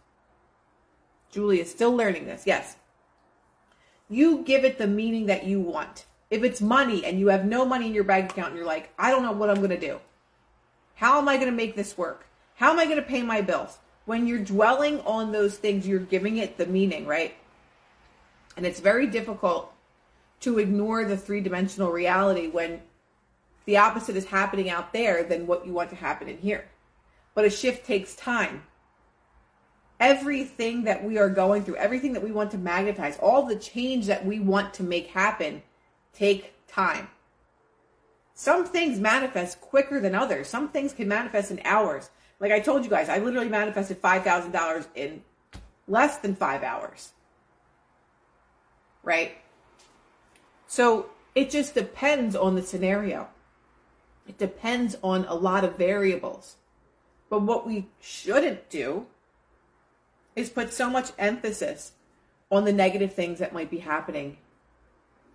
Julie 1.32 1.60
is 1.60 1.70
still 1.70 1.96
learning 1.96 2.26
this. 2.26 2.44
Yes. 2.46 2.76
You 4.08 4.42
give 4.44 4.64
it 4.64 4.78
the 4.78 4.86
meaning 4.86 5.26
that 5.26 5.44
you 5.44 5.58
want. 5.58 6.06
If 6.30 6.44
it's 6.44 6.60
money 6.60 7.04
and 7.04 7.18
you 7.18 7.28
have 7.28 7.44
no 7.44 7.64
money 7.64 7.86
in 7.86 7.94
your 7.94 8.04
bank 8.04 8.30
account 8.30 8.50
and 8.50 8.56
you're 8.56 8.66
like, 8.66 8.92
I 8.98 9.10
don't 9.10 9.22
know 9.22 9.32
what 9.32 9.50
I'm 9.50 9.56
going 9.56 9.70
to 9.70 9.80
do. 9.80 9.98
How 10.94 11.18
am 11.18 11.28
I 11.28 11.36
going 11.36 11.50
to 11.50 11.56
make 11.56 11.74
this 11.74 11.98
work? 11.98 12.26
How 12.54 12.70
am 12.70 12.78
I 12.78 12.84
going 12.84 12.96
to 12.96 13.02
pay 13.02 13.22
my 13.22 13.40
bills? 13.40 13.78
When 14.04 14.26
you're 14.26 14.38
dwelling 14.38 15.00
on 15.00 15.32
those 15.32 15.56
things, 15.56 15.86
you're 15.88 15.98
giving 15.98 16.36
it 16.36 16.58
the 16.58 16.66
meaning, 16.66 17.06
right? 17.06 17.34
And 18.56 18.66
it's 18.66 18.80
very 18.80 19.06
difficult 19.06 19.72
to 20.40 20.58
ignore 20.58 21.04
the 21.04 21.16
three 21.16 21.40
dimensional 21.40 21.90
reality 21.90 22.48
when 22.48 22.82
the 23.64 23.78
opposite 23.78 24.16
is 24.16 24.26
happening 24.26 24.68
out 24.68 24.92
there 24.92 25.22
than 25.22 25.46
what 25.46 25.66
you 25.66 25.72
want 25.72 25.90
to 25.90 25.96
happen 25.96 26.28
in 26.28 26.38
here. 26.38 26.66
But 27.34 27.44
a 27.44 27.50
shift 27.50 27.86
takes 27.86 28.14
time. 28.14 28.64
Everything 30.02 30.82
that 30.82 31.04
we 31.04 31.16
are 31.16 31.28
going 31.28 31.62
through, 31.62 31.76
everything 31.76 32.12
that 32.14 32.24
we 32.24 32.32
want 32.32 32.50
to 32.50 32.58
magnetize, 32.58 33.16
all 33.20 33.46
the 33.46 33.54
change 33.54 34.06
that 34.06 34.26
we 34.26 34.40
want 34.40 34.74
to 34.74 34.82
make 34.82 35.06
happen 35.06 35.62
take 36.12 36.54
time. 36.66 37.06
Some 38.34 38.64
things 38.64 38.98
manifest 38.98 39.60
quicker 39.60 40.00
than 40.00 40.16
others. 40.16 40.48
Some 40.48 40.70
things 40.70 40.92
can 40.92 41.06
manifest 41.06 41.52
in 41.52 41.60
hours. 41.64 42.10
Like 42.40 42.50
I 42.50 42.58
told 42.58 42.82
you 42.82 42.90
guys, 42.90 43.08
I 43.08 43.18
literally 43.18 43.48
manifested 43.48 44.02
$5,000 44.02 44.86
in 44.96 45.22
less 45.86 46.18
than 46.18 46.34
five 46.34 46.64
hours. 46.64 47.12
Right? 49.04 49.36
So 50.66 51.10
it 51.36 51.48
just 51.48 51.74
depends 51.74 52.34
on 52.34 52.56
the 52.56 52.62
scenario. 52.62 53.28
It 54.26 54.36
depends 54.36 54.96
on 55.00 55.26
a 55.26 55.34
lot 55.34 55.62
of 55.62 55.76
variables. 55.76 56.56
But 57.30 57.42
what 57.42 57.64
we 57.64 57.86
shouldn't 58.00 58.68
do 58.68 59.06
is 60.34 60.50
put 60.50 60.72
so 60.72 60.88
much 60.88 61.10
emphasis 61.18 61.92
on 62.50 62.64
the 62.64 62.72
negative 62.72 63.14
things 63.14 63.38
that 63.38 63.52
might 63.52 63.70
be 63.70 63.78
happening 63.78 64.36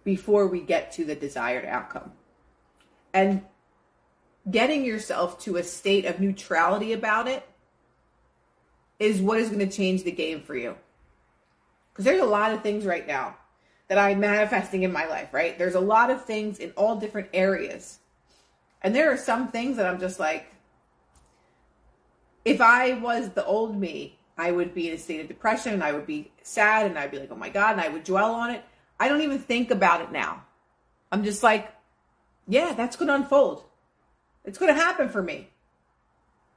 before 0.04 0.48
we 0.48 0.62
get 0.62 0.92
to 0.94 1.04
the 1.04 1.16
desired 1.16 1.66
outcome. 1.66 2.12
And 3.13 3.44
getting 4.50 4.86
yourself 4.86 5.39
to 5.39 5.58
a 5.58 5.63
state 5.63 6.06
of 6.06 6.20
neutrality 6.20 6.94
about 6.94 7.27
it 7.27 7.48
is 9.00 9.22
what 9.22 9.39
is 9.39 9.50
going 9.50 9.68
to 9.68 9.75
change 9.75 10.04
the 10.04 10.12
game 10.12 10.42
for 10.42 10.56
you. 10.56 10.75
Because 11.92 12.06
there's 12.06 12.22
a 12.22 12.25
lot 12.25 12.54
of 12.54 12.62
things 12.62 12.86
right 12.86 13.06
now 13.08 13.36
that 13.88 13.98
I'm 13.98 14.20
manifesting 14.20 14.84
in 14.84 14.92
my 14.92 15.08
life, 15.08 15.34
right? 15.34 15.58
There's 15.58 15.75
a 15.75 15.80
lot 15.80 16.10
of 16.10 16.25
things 16.25 16.60
in 16.60 16.72
all 16.72 16.98
different 16.98 17.30
areas. 17.34 18.00
And 18.82 18.96
there 18.96 19.12
are 19.12 19.18
some 19.18 19.50
things 19.50 19.77
that 19.77 19.86
I'm 19.86 20.00
just 20.00 20.20
like, 20.20 20.54
if 22.46 22.62
I 22.62 22.94
was 22.94 23.30
the 23.30 23.46
old 23.46 23.77
me, 23.77 24.18
I 24.38 24.51
would 24.51 24.74
be 24.74 24.89
in 24.89 24.94
a 24.94 24.98
state 24.98 25.22
of 25.22 25.27
depression 25.27 25.74
and 25.74 25.84
I 25.84 25.94
would 25.94 26.06
be 26.06 26.32
sad 26.44 26.86
and 26.86 26.98
I'd 26.98 27.12
be 27.12 27.20
like, 27.20 27.32
oh 27.32 27.36
my 27.36 27.50
God, 27.50 27.72
and 27.72 27.82
I 27.82 27.89
would 27.89 28.03
dwell 28.03 28.36
on 28.36 28.51
it. 28.51 28.63
I 29.00 29.10
don't 29.10 29.22
even 29.22 29.39
think 29.39 29.72
about 29.72 30.01
it 30.01 30.12
now. 30.12 30.44
I'm 31.12 31.24
just 31.24 31.44
like, 31.44 31.74
yeah, 32.48 32.74
that's 32.74 32.96
going 32.96 33.08
to 33.08 33.15
unfold. 33.15 33.63
It's 34.46 34.58
going 34.58 34.74
to 34.74 34.82
happen 34.82 35.10
for 35.10 35.22
me. 35.22 35.50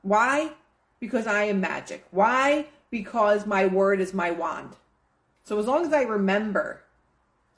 Why? 0.03 0.53
Because 1.01 1.27
I 1.27 1.45
am 1.45 1.61
magic. 1.61 2.05
Why? 2.11 2.67
Because 2.91 3.47
my 3.47 3.67
word 3.67 4.01
is 4.01 4.15
my 4.15 4.31
wand. 4.31 4.77
So 5.45 5.59
as 5.59 5.67
long 5.67 5.87
as 5.87 5.93
I 5.93 6.03
remember 6.03 6.83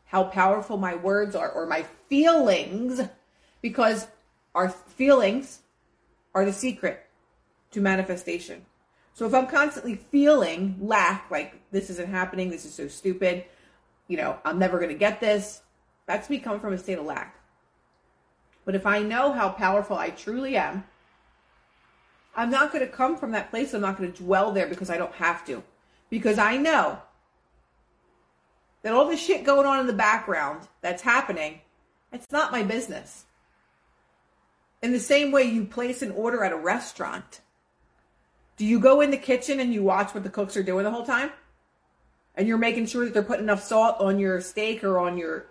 how 0.07 0.25
powerful 0.25 0.77
my 0.77 0.95
words 0.95 1.35
are 1.35 1.51
or 1.51 1.67
my 1.67 1.85
feelings, 2.09 3.01
because 3.61 4.07
our 4.55 4.69
feelings 4.69 5.61
are 6.35 6.45
the 6.45 6.53
secret 6.53 7.07
to 7.73 7.81
manifestation. 7.81 8.65
So 9.15 9.27
if 9.27 9.35
I'm 9.35 9.47
constantly 9.47 9.97
feeling 10.11 10.77
lack, 10.81 11.31
like 11.31 11.61
this 11.71 11.91
isn't 11.91 12.09
happening, 12.09 12.51
this 12.51 12.65
is 12.65 12.75
so 12.75 12.89
stupid, 12.89 13.45
you 14.09 14.17
know, 14.17 14.39
I'm 14.45 14.59
never 14.59 14.79
going 14.79 14.91
to 14.91 14.99
get 14.99 15.21
this, 15.21 15.63
that's 16.07 16.31
me 16.31 16.39
coming 16.39 16.61
from 16.61 16.73
a 16.73 16.79
state 16.79 16.99
of 16.99 17.05
lack. 17.05 17.39
But 18.65 18.75
if 18.75 18.87
I 18.87 19.01
know 19.01 19.33
how 19.33 19.51
powerful 19.51 19.97
I 19.97 20.11
truly 20.11 20.57
am, 20.57 20.85
I'm 22.35 22.51
not 22.51 22.73
going 22.73 22.85
to 22.85 22.91
come 22.91 23.17
from 23.17 23.33
that 23.33 23.51
place. 23.51 23.75
I'm 23.75 23.83
not 23.83 23.99
going 23.99 24.13
to 24.13 24.23
dwell 24.23 24.53
there 24.53 24.67
because 24.67 24.89
I 24.89 24.97
don't 24.97 25.15
have 25.15 25.45
to. 25.47 25.63
Because 26.09 26.39
I 26.39 26.57
know 26.57 26.99
that 28.83 28.93
all 28.93 29.09
the 29.09 29.17
shit 29.17 29.45
going 29.45 29.67
on 29.67 29.81
in 29.81 29.87
the 29.87 29.93
background 29.93 30.69
that's 30.81 31.03
happening, 31.03 31.61
it's 32.13 32.31
not 32.31 32.53
my 32.53 32.63
business. 32.63 33.25
In 34.83 34.93
the 34.93 35.01
same 35.01 35.31
way 35.31 35.45
you 35.45 35.65
place 35.65 36.03
an 36.03 36.11
order 36.11 36.43
at 36.43 36.53
a 36.53 36.57
restaurant, 36.57 37.41
do 38.63 38.69
you 38.69 38.79
go 38.79 39.01
in 39.01 39.11
the 39.11 39.17
kitchen 39.17 39.59
and 39.59 39.75
you 39.75 39.83
watch 39.83 40.15
what 40.15 40.23
the 40.23 40.31
cooks 40.31 40.57
are 40.57 40.63
doing 40.63 40.85
the 40.85 40.91
whole 40.93 41.05
time? 41.05 41.33
And 42.37 42.47
you're 42.47 42.59
making 42.59 42.87
sure 42.87 43.05
that 43.05 43.13
they're 43.13 43.25
putting 43.25 43.43
enough 43.43 43.61
salt 43.61 43.97
on 43.99 44.21
your 44.21 44.41
steak 44.41 44.85
or 44.85 45.01
on 45.01 45.19
your 45.19 45.47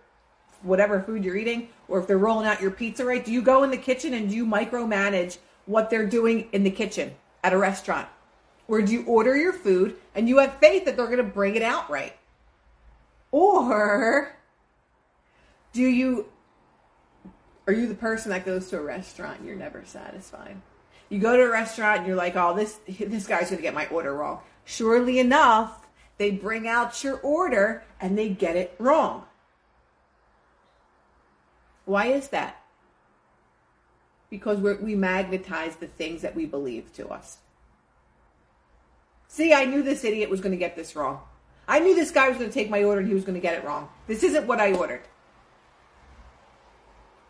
whatever 0.62 1.02
food 1.02 1.26
you're 1.26 1.36
eating, 1.36 1.68
or 1.90 2.00
if 2.00 2.08
they're 2.08 2.18
rolling 2.18 2.48
out 2.48 2.62
your 2.62 2.72
pizza 2.72 3.04
right, 3.04 3.26
do 3.26 3.34
you 3.34 3.42
go 3.42 3.64
in 3.64 3.70
the 3.70 3.76
kitchen 3.76 4.14
and 4.14 4.30
do 4.30 4.36
you 4.38 4.46
micromanage 4.46 5.40
what 5.66 5.90
they're 5.90 6.06
doing 6.06 6.48
in 6.54 6.64
the 6.64 6.72
kitchen 6.72 7.14
at 7.44 7.52
a 7.52 7.58
restaurant? 7.58 8.08
Or 8.70 8.82
do 8.82 8.94
you 8.94 9.04
order 9.04 9.36
your 9.36 9.52
food 9.52 9.98
and 10.16 10.30
you 10.30 10.38
have 10.38 10.54
faith 10.60 10.86
that 10.86 10.96
they're 10.96 11.08
going 11.08 11.18
to 11.18 11.24
bring 11.24 11.58
it 11.58 11.64
out 11.64 11.90
right? 11.90 12.16
Or 13.34 14.38
do 15.74 15.82
you 15.82 16.30
are 17.68 17.74
you 17.74 17.88
the 17.88 17.94
person 17.94 18.30
that 18.30 18.46
goes 18.46 18.70
to 18.70 18.78
a 18.78 18.82
restaurant 18.82 19.40
and 19.40 19.48
you're 19.50 19.58
never 19.58 19.84
satisfied? 19.84 20.56
You 21.12 21.20
go 21.20 21.36
to 21.36 21.44
a 21.44 21.52
restaurant 21.52 22.00
and 22.00 22.08
you're 22.08 22.16
like, 22.16 22.38
"Oh, 22.38 22.56
this 22.56 22.80
this 22.88 23.28
guy's 23.28 23.50
going 23.50 23.58
to 23.58 23.62
get 23.62 23.74
my 23.74 23.86
order 23.88 24.16
wrong." 24.16 24.40
Surely 24.64 25.20
enough, 25.20 25.86
they 26.18 26.32
bring 26.32 26.70
out 26.70 27.04
your 27.04 27.18
order 27.18 27.84
and 28.00 28.18
they 28.18 28.30
get 28.30 28.56
it 28.56 28.74
wrong. 28.80 29.26
Why 31.84 32.06
is 32.06 32.30
that? 32.30 32.64
Because 34.30 34.60
we 34.60 34.96
magnetize 34.96 35.76
the 35.76 35.88
things 35.88 36.22
that 36.22 36.34
we 36.34 36.46
believe 36.46 36.94
to 36.94 37.10
us. 37.10 37.40
See, 39.28 39.54
I 39.54 39.66
knew 39.66 39.84
this 39.84 40.06
idiot 40.06 40.30
was 40.30 40.40
going 40.40 40.54
to 40.54 40.58
get 40.58 40.78
this 40.78 40.96
wrong. 40.96 41.20
I 41.68 41.80
knew 41.80 41.94
this 41.94 42.12
guy 42.12 42.30
was 42.30 42.38
going 42.38 42.50
to 42.50 42.54
take 42.54 42.70
my 42.70 42.84
order 42.84 43.00
and 43.00 43.10
he 43.10 43.14
was 43.14 43.26
going 43.26 43.36
to 43.36 43.42
get 43.42 43.56
it 43.56 43.66
wrong. 43.66 43.90
This 44.08 44.24
isn't 44.24 44.48
what 44.48 44.62
I 44.62 44.72
ordered. 44.72 45.02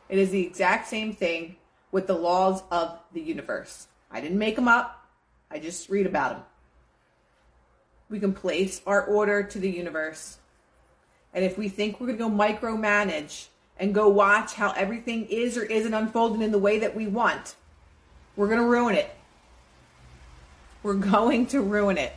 It 0.07 0.19
is 0.19 0.29
the 0.29 0.45
exact 0.45 0.87
same 0.87 1.13
thing 1.13 1.55
with 1.91 2.07
the 2.07 2.13
laws 2.13 2.63
of 2.71 2.99
the 3.13 3.21
universe. 3.21 3.87
I 4.09 4.21
didn't 4.21 4.37
make 4.37 4.55
them 4.55 4.67
up, 4.67 5.05
I 5.49 5.59
just 5.59 5.89
read 5.89 6.05
about 6.05 6.31
them. 6.31 6.43
We 8.09 8.19
can 8.19 8.33
place 8.33 8.81
our 8.85 9.03
order 9.03 9.43
to 9.43 9.59
the 9.59 9.69
universe. 9.69 10.37
And 11.33 11.45
if 11.45 11.57
we 11.57 11.69
think 11.69 11.99
we're 11.99 12.07
going 12.07 12.17
to 12.17 12.23
go 12.25 12.29
micromanage 12.29 13.47
and 13.77 13.95
go 13.95 14.09
watch 14.09 14.53
how 14.53 14.71
everything 14.71 15.25
is 15.27 15.57
or 15.57 15.63
isn't 15.63 15.93
unfolding 15.93 16.41
in 16.41 16.51
the 16.51 16.59
way 16.59 16.79
that 16.79 16.95
we 16.95 17.07
want, 17.07 17.55
we're 18.35 18.47
going 18.47 18.59
to 18.59 18.65
ruin 18.65 18.95
it. 18.95 19.09
We're 20.83 20.93
going 20.95 21.45
to 21.47 21.61
ruin 21.61 21.97
it. 21.97 22.13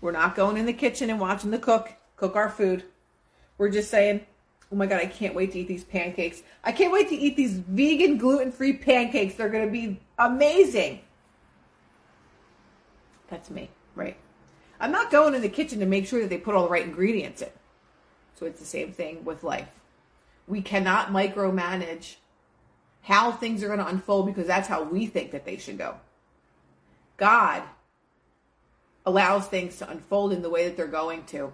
We're 0.00 0.12
not 0.12 0.36
going 0.36 0.56
in 0.56 0.66
the 0.66 0.72
kitchen 0.72 1.10
and 1.10 1.20
watching 1.20 1.50
the 1.50 1.58
cook 1.58 1.92
cook 2.16 2.36
our 2.36 2.48
food. 2.48 2.84
We're 3.58 3.70
just 3.70 3.90
saying, 3.90 4.26
oh 4.72 4.76
my 4.76 4.86
God, 4.86 5.00
I 5.00 5.06
can't 5.06 5.34
wait 5.34 5.52
to 5.52 5.60
eat 5.60 5.68
these 5.68 5.84
pancakes. 5.84 6.42
I 6.64 6.72
can't 6.72 6.92
wait 6.92 7.08
to 7.08 7.14
eat 7.16 7.36
these 7.36 7.54
vegan, 7.54 8.18
gluten 8.18 8.52
free 8.52 8.74
pancakes. 8.74 9.34
They're 9.34 9.48
going 9.48 9.66
to 9.66 9.72
be 9.72 10.00
amazing. 10.18 11.00
That's 13.28 13.50
me, 13.50 13.70
right? 13.94 14.16
I'm 14.80 14.92
not 14.92 15.10
going 15.10 15.34
in 15.34 15.42
the 15.42 15.48
kitchen 15.48 15.80
to 15.80 15.86
make 15.86 16.06
sure 16.06 16.20
that 16.20 16.28
they 16.28 16.38
put 16.38 16.54
all 16.54 16.64
the 16.64 16.70
right 16.70 16.84
ingredients 16.84 17.42
in. 17.42 17.50
So 18.34 18.46
it's 18.46 18.60
the 18.60 18.66
same 18.66 18.92
thing 18.92 19.24
with 19.24 19.42
life 19.42 19.68
we 20.48 20.62
cannot 20.62 21.08
micromanage 21.08 22.16
how 23.02 23.30
things 23.30 23.62
are 23.62 23.68
going 23.68 23.78
to 23.78 23.86
unfold 23.86 24.26
because 24.26 24.46
that's 24.46 24.66
how 24.66 24.82
we 24.82 25.06
think 25.06 25.30
that 25.30 25.44
they 25.44 25.56
should 25.56 25.78
go. 25.78 25.94
God 27.16 27.62
allows 29.06 29.46
things 29.46 29.76
to 29.78 29.88
unfold 29.88 30.32
in 30.32 30.42
the 30.42 30.50
way 30.50 30.64
that 30.64 30.76
they're 30.76 30.86
going 30.86 31.24
to 31.26 31.52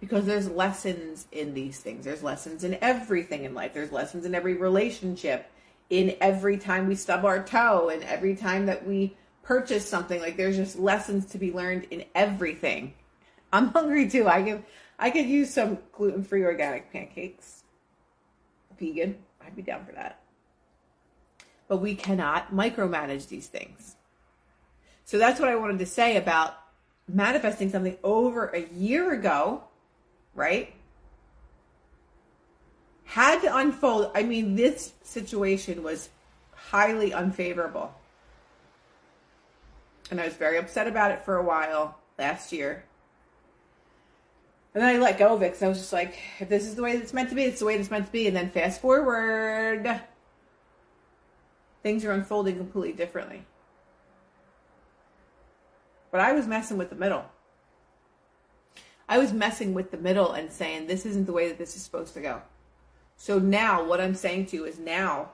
because 0.00 0.26
there's 0.26 0.48
lessons 0.48 1.26
in 1.32 1.54
these 1.54 1.78
things. 1.78 2.04
There's 2.04 2.22
lessons 2.22 2.64
in 2.64 2.78
everything 2.80 3.44
in 3.44 3.54
life. 3.54 3.74
There's 3.74 3.92
lessons 3.92 4.24
in 4.24 4.34
every 4.34 4.54
relationship, 4.54 5.50
in 5.90 6.16
every 6.20 6.56
time 6.56 6.86
we 6.86 6.94
stub 6.94 7.24
our 7.24 7.42
toe, 7.42 7.88
and 7.88 8.02
every 8.04 8.36
time 8.36 8.66
that 8.66 8.86
we 8.86 9.16
purchase 9.42 9.88
something. 9.88 10.20
Like 10.20 10.36
there's 10.36 10.56
just 10.56 10.78
lessons 10.78 11.26
to 11.26 11.38
be 11.38 11.52
learned 11.52 11.86
in 11.90 12.04
everything. 12.14 12.94
I'm 13.52 13.68
hungry 13.68 14.08
too. 14.08 14.28
I 14.28 14.42
could 14.42 14.64
I 14.98 15.10
could 15.10 15.26
use 15.26 15.52
some 15.52 15.78
gluten-free 15.92 16.44
organic 16.44 16.92
pancakes 16.92 17.58
vegan, 18.78 19.16
I'd 19.44 19.56
be 19.56 19.62
down 19.62 19.84
for 19.84 19.92
that. 19.92 20.20
But 21.66 21.78
we 21.78 21.94
cannot 21.94 22.52
micromanage 22.52 23.28
these 23.28 23.46
things. 23.46 23.96
So 25.04 25.18
that's 25.18 25.40
what 25.40 25.48
I 25.48 25.56
wanted 25.56 25.78
to 25.80 25.86
say 25.86 26.16
about 26.16 26.54
manifesting 27.06 27.70
something 27.70 27.96
over 28.02 28.46
a 28.48 28.66
year 28.74 29.12
ago, 29.12 29.64
right? 30.34 30.74
had 33.08 33.40
to 33.40 33.56
unfold. 33.56 34.10
I 34.14 34.22
mean, 34.22 34.54
this 34.54 34.92
situation 35.02 35.82
was 35.82 36.10
highly 36.52 37.12
unfavorable. 37.14 37.94
And 40.10 40.20
I 40.20 40.26
was 40.26 40.34
very 40.34 40.58
upset 40.58 40.86
about 40.86 41.10
it 41.10 41.24
for 41.24 41.36
a 41.36 41.42
while 41.42 41.98
last 42.18 42.52
year. 42.52 42.84
And 44.74 44.82
then 44.82 44.94
I 44.94 44.98
let 44.98 45.18
go 45.18 45.34
of 45.34 45.42
it 45.42 45.46
because 45.46 45.62
I 45.62 45.68
was 45.68 45.78
just 45.78 45.92
like, 45.92 46.18
if 46.38 46.50
this 46.50 46.66
is 46.66 46.74
the 46.74 46.82
way 46.82 46.92
it's 46.92 47.14
meant 47.14 47.30
to 47.30 47.34
be, 47.34 47.44
it's 47.44 47.60
the 47.60 47.64
way 47.64 47.76
it's 47.76 47.90
meant 47.90 48.06
to 48.06 48.12
be. 48.12 48.26
And 48.26 48.36
then 48.36 48.50
fast 48.50 48.82
forward, 48.82 50.00
things 51.82 52.04
are 52.04 52.12
unfolding 52.12 52.58
completely 52.58 52.92
differently. 52.92 53.46
But 56.12 56.20
I 56.20 56.32
was 56.32 56.46
messing 56.46 56.76
with 56.76 56.90
the 56.90 56.96
middle. 56.96 57.24
I 59.08 59.18
was 59.18 59.32
messing 59.32 59.72
with 59.72 59.90
the 59.90 59.96
middle 59.96 60.32
and 60.32 60.52
saying, 60.52 60.86
this 60.86 61.06
isn't 61.06 61.26
the 61.26 61.32
way 61.32 61.48
that 61.48 61.58
this 61.58 61.74
is 61.74 61.82
supposed 61.82 62.14
to 62.14 62.20
go. 62.20 62.42
So 63.16 63.38
now, 63.38 63.84
what 63.84 64.00
I'm 64.00 64.14
saying 64.14 64.46
to 64.46 64.56
you 64.56 64.64
is 64.64 64.78
now, 64.78 65.30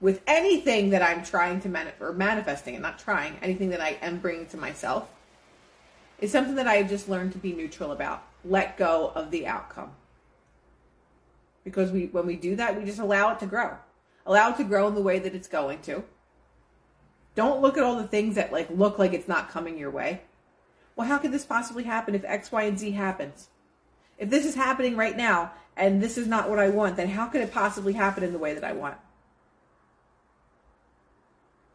with 0.00 0.22
anything 0.26 0.90
that 0.90 1.02
I'm 1.02 1.24
trying 1.24 1.60
to 1.62 1.68
manifest, 1.68 2.02
or 2.02 2.12
manifesting 2.12 2.74
and 2.74 2.82
not 2.82 2.98
trying, 2.98 3.36
anything 3.40 3.70
that 3.70 3.80
I 3.80 3.98
am 4.02 4.18
bringing 4.18 4.46
to 4.48 4.58
myself, 4.58 5.08
is 6.20 6.30
something 6.30 6.54
that 6.56 6.66
I 6.66 6.74
have 6.74 6.88
just 6.88 7.08
learned 7.08 7.32
to 7.32 7.38
be 7.38 7.52
neutral 7.52 7.92
about. 7.92 8.22
Let 8.44 8.76
go 8.76 9.12
of 9.14 9.30
the 9.30 9.46
outcome. 9.46 9.90
Because 11.64 11.90
we, 11.90 12.06
when 12.06 12.26
we 12.26 12.36
do 12.36 12.54
that, 12.56 12.78
we 12.78 12.84
just 12.84 13.00
allow 13.00 13.32
it 13.32 13.40
to 13.40 13.46
grow. 13.46 13.76
Allow 14.26 14.50
it 14.50 14.56
to 14.58 14.64
grow 14.64 14.88
in 14.88 14.94
the 14.94 15.02
way 15.02 15.18
that 15.18 15.34
it's 15.34 15.48
going 15.48 15.80
to. 15.82 16.04
Don't 17.34 17.60
look 17.60 17.76
at 17.76 17.82
all 17.82 17.96
the 17.96 18.06
things 18.06 18.36
that 18.36 18.52
like 18.52 18.68
look 18.70 18.98
like 18.98 19.12
it's 19.12 19.28
not 19.28 19.50
coming 19.50 19.78
your 19.78 19.90
way. 19.90 20.22
Well, 20.96 21.06
how 21.06 21.18
could 21.18 21.30
this 21.32 21.44
possibly 21.44 21.84
happen 21.84 22.14
if 22.14 22.24
X, 22.24 22.50
Y, 22.50 22.62
and 22.64 22.78
Z 22.78 22.90
happens? 22.92 23.48
If 24.18 24.30
this 24.30 24.46
is 24.46 24.54
happening 24.54 24.96
right 24.96 25.16
now 25.16 25.52
and 25.76 26.02
this 26.02 26.16
is 26.16 26.26
not 26.26 26.48
what 26.48 26.58
I 26.58 26.70
want, 26.70 26.96
then 26.96 27.08
how 27.08 27.26
could 27.26 27.42
it 27.42 27.52
possibly 27.52 27.92
happen 27.92 28.24
in 28.24 28.32
the 28.32 28.38
way 28.38 28.54
that 28.54 28.64
I 28.64 28.72
want? 28.72 28.96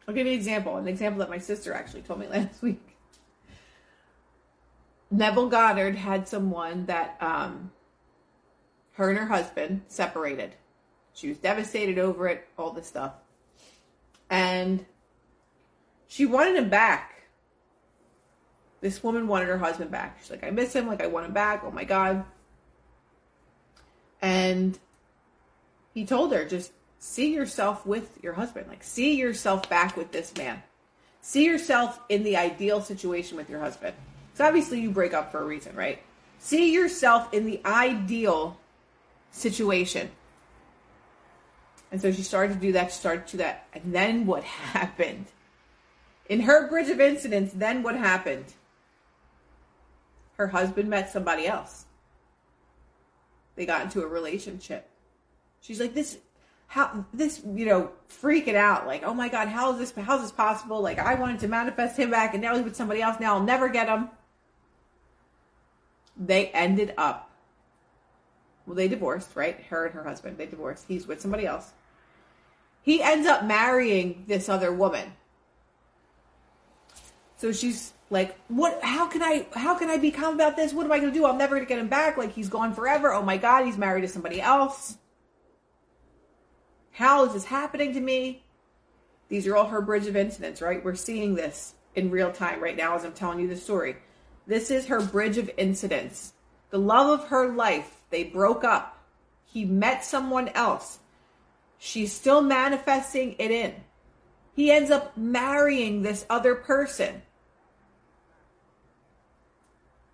I'll 0.06 0.14
give 0.14 0.26
you 0.26 0.32
an 0.32 0.38
example, 0.38 0.76
an 0.76 0.88
example 0.88 1.20
that 1.20 1.30
my 1.30 1.38
sister 1.38 1.72
actually 1.72 2.02
told 2.02 2.18
me 2.18 2.26
last 2.30 2.60
week. 2.62 2.96
Neville 5.12 5.48
Goddard 5.48 5.94
had 5.94 6.26
someone 6.26 6.86
that 6.86 7.16
um, 7.20 7.70
her 8.92 9.10
and 9.10 9.18
her 9.18 9.26
husband 9.26 9.82
separated. 9.86 10.52
She 11.12 11.28
was 11.28 11.38
devastated 11.38 11.98
over 11.98 12.26
it, 12.28 12.48
all 12.58 12.70
this 12.70 12.86
stuff. 12.86 13.12
And 14.30 14.86
she 16.08 16.24
wanted 16.24 16.56
him 16.56 16.70
back. 16.70 17.11
This 18.82 19.02
woman 19.02 19.28
wanted 19.28 19.48
her 19.48 19.58
husband 19.58 19.90
back. 19.90 20.18
She's 20.20 20.30
like, 20.30 20.44
I 20.44 20.50
miss 20.50 20.74
him. 20.74 20.88
Like, 20.88 21.02
I 21.02 21.06
want 21.06 21.24
him 21.24 21.32
back. 21.32 21.62
Oh 21.64 21.70
my 21.70 21.84
God. 21.84 22.24
And 24.20 24.78
he 25.94 26.04
told 26.04 26.32
her, 26.32 26.44
just 26.44 26.72
see 26.98 27.32
yourself 27.32 27.86
with 27.86 28.18
your 28.22 28.34
husband. 28.34 28.66
Like, 28.68 28.82
see 28.82 29.14
yourself 29.14 29.70
back 29.70 29.96
with 29.96 30.10
this 30.12 30.36
man. 30.36 30.62
See 31.20 31.44
yourself 31.44 32.00
in 32.08 32.24
the 32.24 32.36
ideal 32.36 32.80
situation 32.80 33.36
with 33.36 33.48
your 33.48 33.60
husband. 33.60 33.94
So 34.34 34.44
obviously 34.44 34.80
you 34.80 34.90
break 34.90 35.14
up 35.14 35.30
for 35.30 35.40
a 35.40 35.44
reason, 35.44 35.76
right? 35.76 36.02
See 36.40 36.72
yourself 36.72 37.32
in 37.32 37.46
the 37.46 37.60
ideal 37.64 38.58
situation. 39.30 40.10
And 41.92 42.00
so 42.00 42.10
she 42.10 42.22
started 42.22 42.54
to 42.54 42.60
do 42.60 42.72
that, 42.72 42.90
she 42.90 42.98
started 42.98 43.26
to 43.28 43.32
do 43.32 43.38
that. 43.38 43.66
And 43.74 43.94
then 43.94 44.26
what 44.26 44.42
happened? 44.74 45.26
In 46.28 46.40
her 46.40 46.68
bridge 46.68 46.88
of 46.88 47.00
incidents, 47.00 47.52
then 47.54 47.84
what 47.84 47.94
happened? 47.94 48.46
Her 50.36 50.48
husband 50.48 50.88
met 50.88 51.10
somebody 51.10 51.46
else. 51.46 51.86
They 53.54 53.66
got 53.66 53.82
into 53.82 54.02
a 54.02 54.06
relationship. 54.06 54.88
She's 55.60 55.80
like, 55.80 55.94
this 55.94 56.18
how 56.72 57.04
this 57.12 57.42
you 57.54 57.66
know 57.66 57.90
freaking 58.08 58.54
out. 58.54 58.86
Like 58.86 59.02
oh 59.04 59.12
my 59.12 59.28
god 59.28 59.48
how 59.48 59.72
is 59.72 59.78
this 59.78 60.04
how 60.04 60.16
is 60.16 60.22
this 60.22 60.32
possible? 60.32 60.80
Like 60.80 60.98
i 60.98 61.14
wanted 61.14 61.40
to 61.40 61.48
manifest 61.48 61.98
him 61.98 62.10
back 62.10 62.32
and 62.32 62.42
now 62.42 62.54
he's 62.56 62.64
with 62.64 62.76
somebody 62.76 63.02
else. 63.02 63.20
Now 63.20 63.34
i'll 63.34 63.42
never 63.42 63.68
get 63.68 63.88
him. 63.88 64.08
They 66.16 66.46
ended 66.48 66.94
up 66.96 67.30
well 68.66 68.74
they 68.74 68.88
divorced 68.88 69.36
right? 69.36 69.60
Her 69.68 69.84
and 69.84 69.94
her 69.94 70.02
husband 70.02 70.38
they 70.38 70.46
divorced. 70.46 70.86
He's 70.88 71.06
with 71.06 71.20
somebody 71.20 71.44
else. 71.44 71.72
He 72.80 73.02
ends 73.02 73.26
up 73.28 73.44
marrying 73.44 74.24
this 74.26 74.48
other 74.48 74.72
woman 74.72 75.12
so 77.42 77.52
she's 77.52 77.92
like 78.08 78.38
what 78.48 78.82
how 78.82 79.06
can 79.06 79.22
i 79.22 79.46
how 79.54 79.74
can 79.74 79.90
i 79.90 79.98
be 79.98 80.10
calm 80.10 80.34
about 80.34 80.56
this 80.56 80.72
what 80.72 80.86
am 80.86 80.92
i 80.92 80.98
going 80.98 81.12
to 81.12 81.18
do 81.18 81.26
i'm 81.26 81.36
never 81.36 81.56
going 81.56 81.66
to 81.66 81.68
get 81.68 81.78
him 81.78 81.88
back 81.88 82.16
like 82.16 82.32
he's 82.32 82.48
gone 82.48 82.72
forever 82.72 83.12
oh 83.12 83.22
my 83.22 83.36
god 83.36 83.66
he's 83.66 83.76
married 83.76 84.00
to 84.00 84.08
somebody 84.08 84.40
else 84.40 84.96
how 86.92 87.26
is 87.26 87.34
this 87.34 87.44
happening 87.44 87.92
to 87.92 88.00
me 88.00 88.42
these 89.28 89.46
are 89.46 89.54
all 89.54 89.66
her 89.66 89.82
bridge 89.82 90.06
of 90.06 90.16
incidents 90.16 90.62
right 90.62 90.82
we're 90.82 90.94
seeing 90.94 91.34
this 91.34 91.74
in 91.94 92.10
real 92.10 92.32
time 92.32 92.62
right 92.62 92.76
now 92.76 92.94
as 92.94 93.04
i'm 93.04 93.12
telling 93.12 93.38
you 93.38 93.48
the 93.48 93.56
story 93.56 93.96
this 94.46 94.70
is 94.70 94.86
her 94.86 95.00
bridge 95.00 95.38
of 95.38 95.50
incidents. 95.56 96.32
The 96.70 96.78
love 96.78 97.20
of 97.20 97.28
her 97.28 97.52
life, 97.52 98.00
they 98.10 98.24
broke 98.24 98.64
up. 98.64 98.98
He 99.44 99.64
met 99.64 100.04
someone 100.04 100.48
else. 100.48 100.98
She's 101.78 102.12
still 102.12 102.42
manifesting 102.42 103.36
it 103.38 103.50
in. 103.50 103.74
He 104.54 104.70
ends 104.70 104.90
up 104.90 105.16
marrying 105.16 106.02
this 106.02 106.26
other 106.28 106.54
person. 106.54 107.22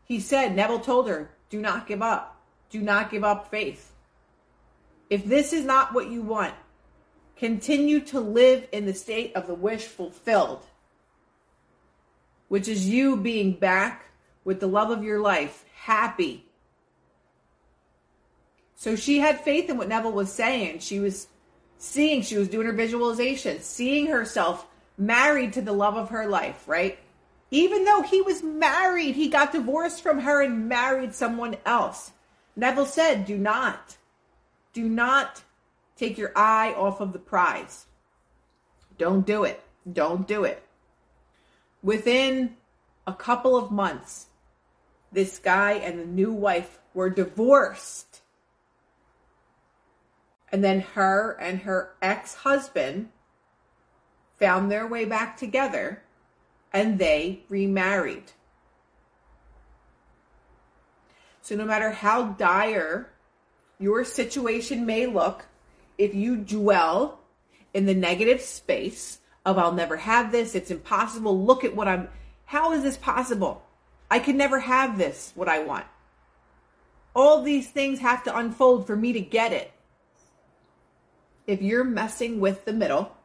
He 0.09 0.21
said, 0.21 0.57
Neville 0.57 0.81
told 0.81 1.09
her, 1.09 1.31
do 1.51 1.61
not 1.61 1.87
give 1.87 2.03
up. 2.03 2.41
Do 2.71 2.81
not 2.81 3.11
give 3.11 3.25
up 3.25 3.51
faith. 3.51 3.93
If 5.11 5.25
this 5.25 5.53
is 5.53 5.65
not 5.65 5.95
what 5.95 6.11
you 6.11 6.23
want, 6.23 6.55
continue 7.37 8.01
to 8.01 8.21
live 8.21 8.67
in 8.73 8.87
the 8.87 8.95
state 8.95 9.35
of 9.37 9.47
the 9.47 9.55
wish 9.55 9.85
fulfilled, 9.85 10.65
which 12.49 12.69
is 12.69 12.89
you 12.89 13.17
being 13.17 13.53
back 13.53 14.07
with 14.45 14.61
the 14.61 14.67
love 14.67 14.91
of 14.91 15.05
your 15.05 15.21
life, 15.21 15.65
happy. 15.75 16.45
So 18.75 18.97
she 18.97 19.19
had 19.19 19.41
faith 19.41 19.69
in 19.69 19.77
what 19.77 19.89
Neville 19.89 20.13
was 20.13 20.33
saying. 20.33 20.81
She 20.81 21.01
was 21.01 21.29
seeing, 21.79 22.23
she 22.23 22.37
was 22.37 22.49
doing 22.49 22.67
her 22.67 22.73
visualization, 22.73 23.61
seeing 23.61 24.07
herself 24.07 24.67
married 24.97 25.53
to 25.55 25.63
the 25.63 25.73
love 25.73 25.97
of 25.97 26.11
her 26.11 26.27
life, 26.27 26.67
right? 26.67 26.99
Even 27.51 27.85
though 27.85 28.03
he 28.03 28.21
was 28.21 28.43
married, 28.43 29.15
he 29.15 29.29
got 29.29 29.53
divorced 29.53 30.03
from 30.03 30.21
her 30.21 30.43
and 30.43 30.69
married 30.69 31.15
someone 31.15 31.57
else. 31.65 32.13
Neville 32.55 32.87
said, 32.87 33.25
Do 33.25 33.39
not, 33.39 33.97
do 34.73 34.89
not 34.89 35.43
take 35.97 36.19
your 36.19 36.33
eye 36.37 36.75
off 36.75 37.01
of 37.01 37.13
the 37.13 37.19
prize. 37.19 37.87
Don't 38.99 39.25
do 39.25 39.45
it. 39.45 39.63
Don't 39.91 40.27
do 40.27 40.45
it. 40.45 40.63
Within 41.83 42.57
a 43.07 43.13
couple 43.13 43.57
of 43.57 43.71
months, 43.71 44.27
this 45.11 45.39
guy 45.39 45.73
and 45.73 45.99
the 45.99 46.05
new 46.05 46.33
wife 46.33 46.79
were 46.93 47.09
divorced. 47.09 48.21
And 50.53 50.63
then 50.63 50.81
her 50.81 51.37
and 51.41 51.61
her 51.61 51.95
ex 52.03 52.35
husband 52.35 53.11
found 54.39 54.71
their 54.71 54.87
way 54.87 55.05
back 55.05 55.37
together 55.37 56.03
and 56.73 56.99
they 56.99 57.45
remarried. 57.49 58.25
So, 61.43 61.57
no 61.57 61.65
matter 61.65 61.91
how 61.91 62.25
dire 62.33 63.11
your 63.79 64.05
situation 64.05 64.85
may 64.85 65.07
look, 65.07 65.47
if 65.97 66.15
you 66.15 66.37
dwell 66.37 67.21
in 67.73 67.87
the 67.87 67.95
negative 67.95 68.41
space 68.41 69.21
of 69.47 69.59
I'll 69.59 69.73
never 69.73 69.97
have 69.97 70.31
this, 70.31 70.55
it's 70.55 70.71
impossible, 70.71 71.43
look 71.43 71.65
at 71.65 71.75
what 71.75 71.89
I'm, 71.89 72.09
how 72.45 72.73
is 72.73 72.83
this 72.83 72.97
possible? 72.97 73.63
I 74.11 74.19
can 74.19 74.37
never 74.37 74.61
have 74.61 74.99
this, 74.99 75.33
what 75.35 75.49
I 75.49 75.61
want. 75.61 75.87
All 77.15 77.43
these 77.43 77.71
things 77.71 77.99
have 78.01 78.25
to 78.25 78.37
unfold 78.37 78.87
for 78.87 78.97
me 78.97 79.13
to 79.15 79.21
get 79.21 79.53
it. 79.53 79.73
If 81.47 81.63
you're 81.63 81.85
messing 81.85 82.41
with 82.41 82.65
the 82.65 82.73
middle, 82.73 83.17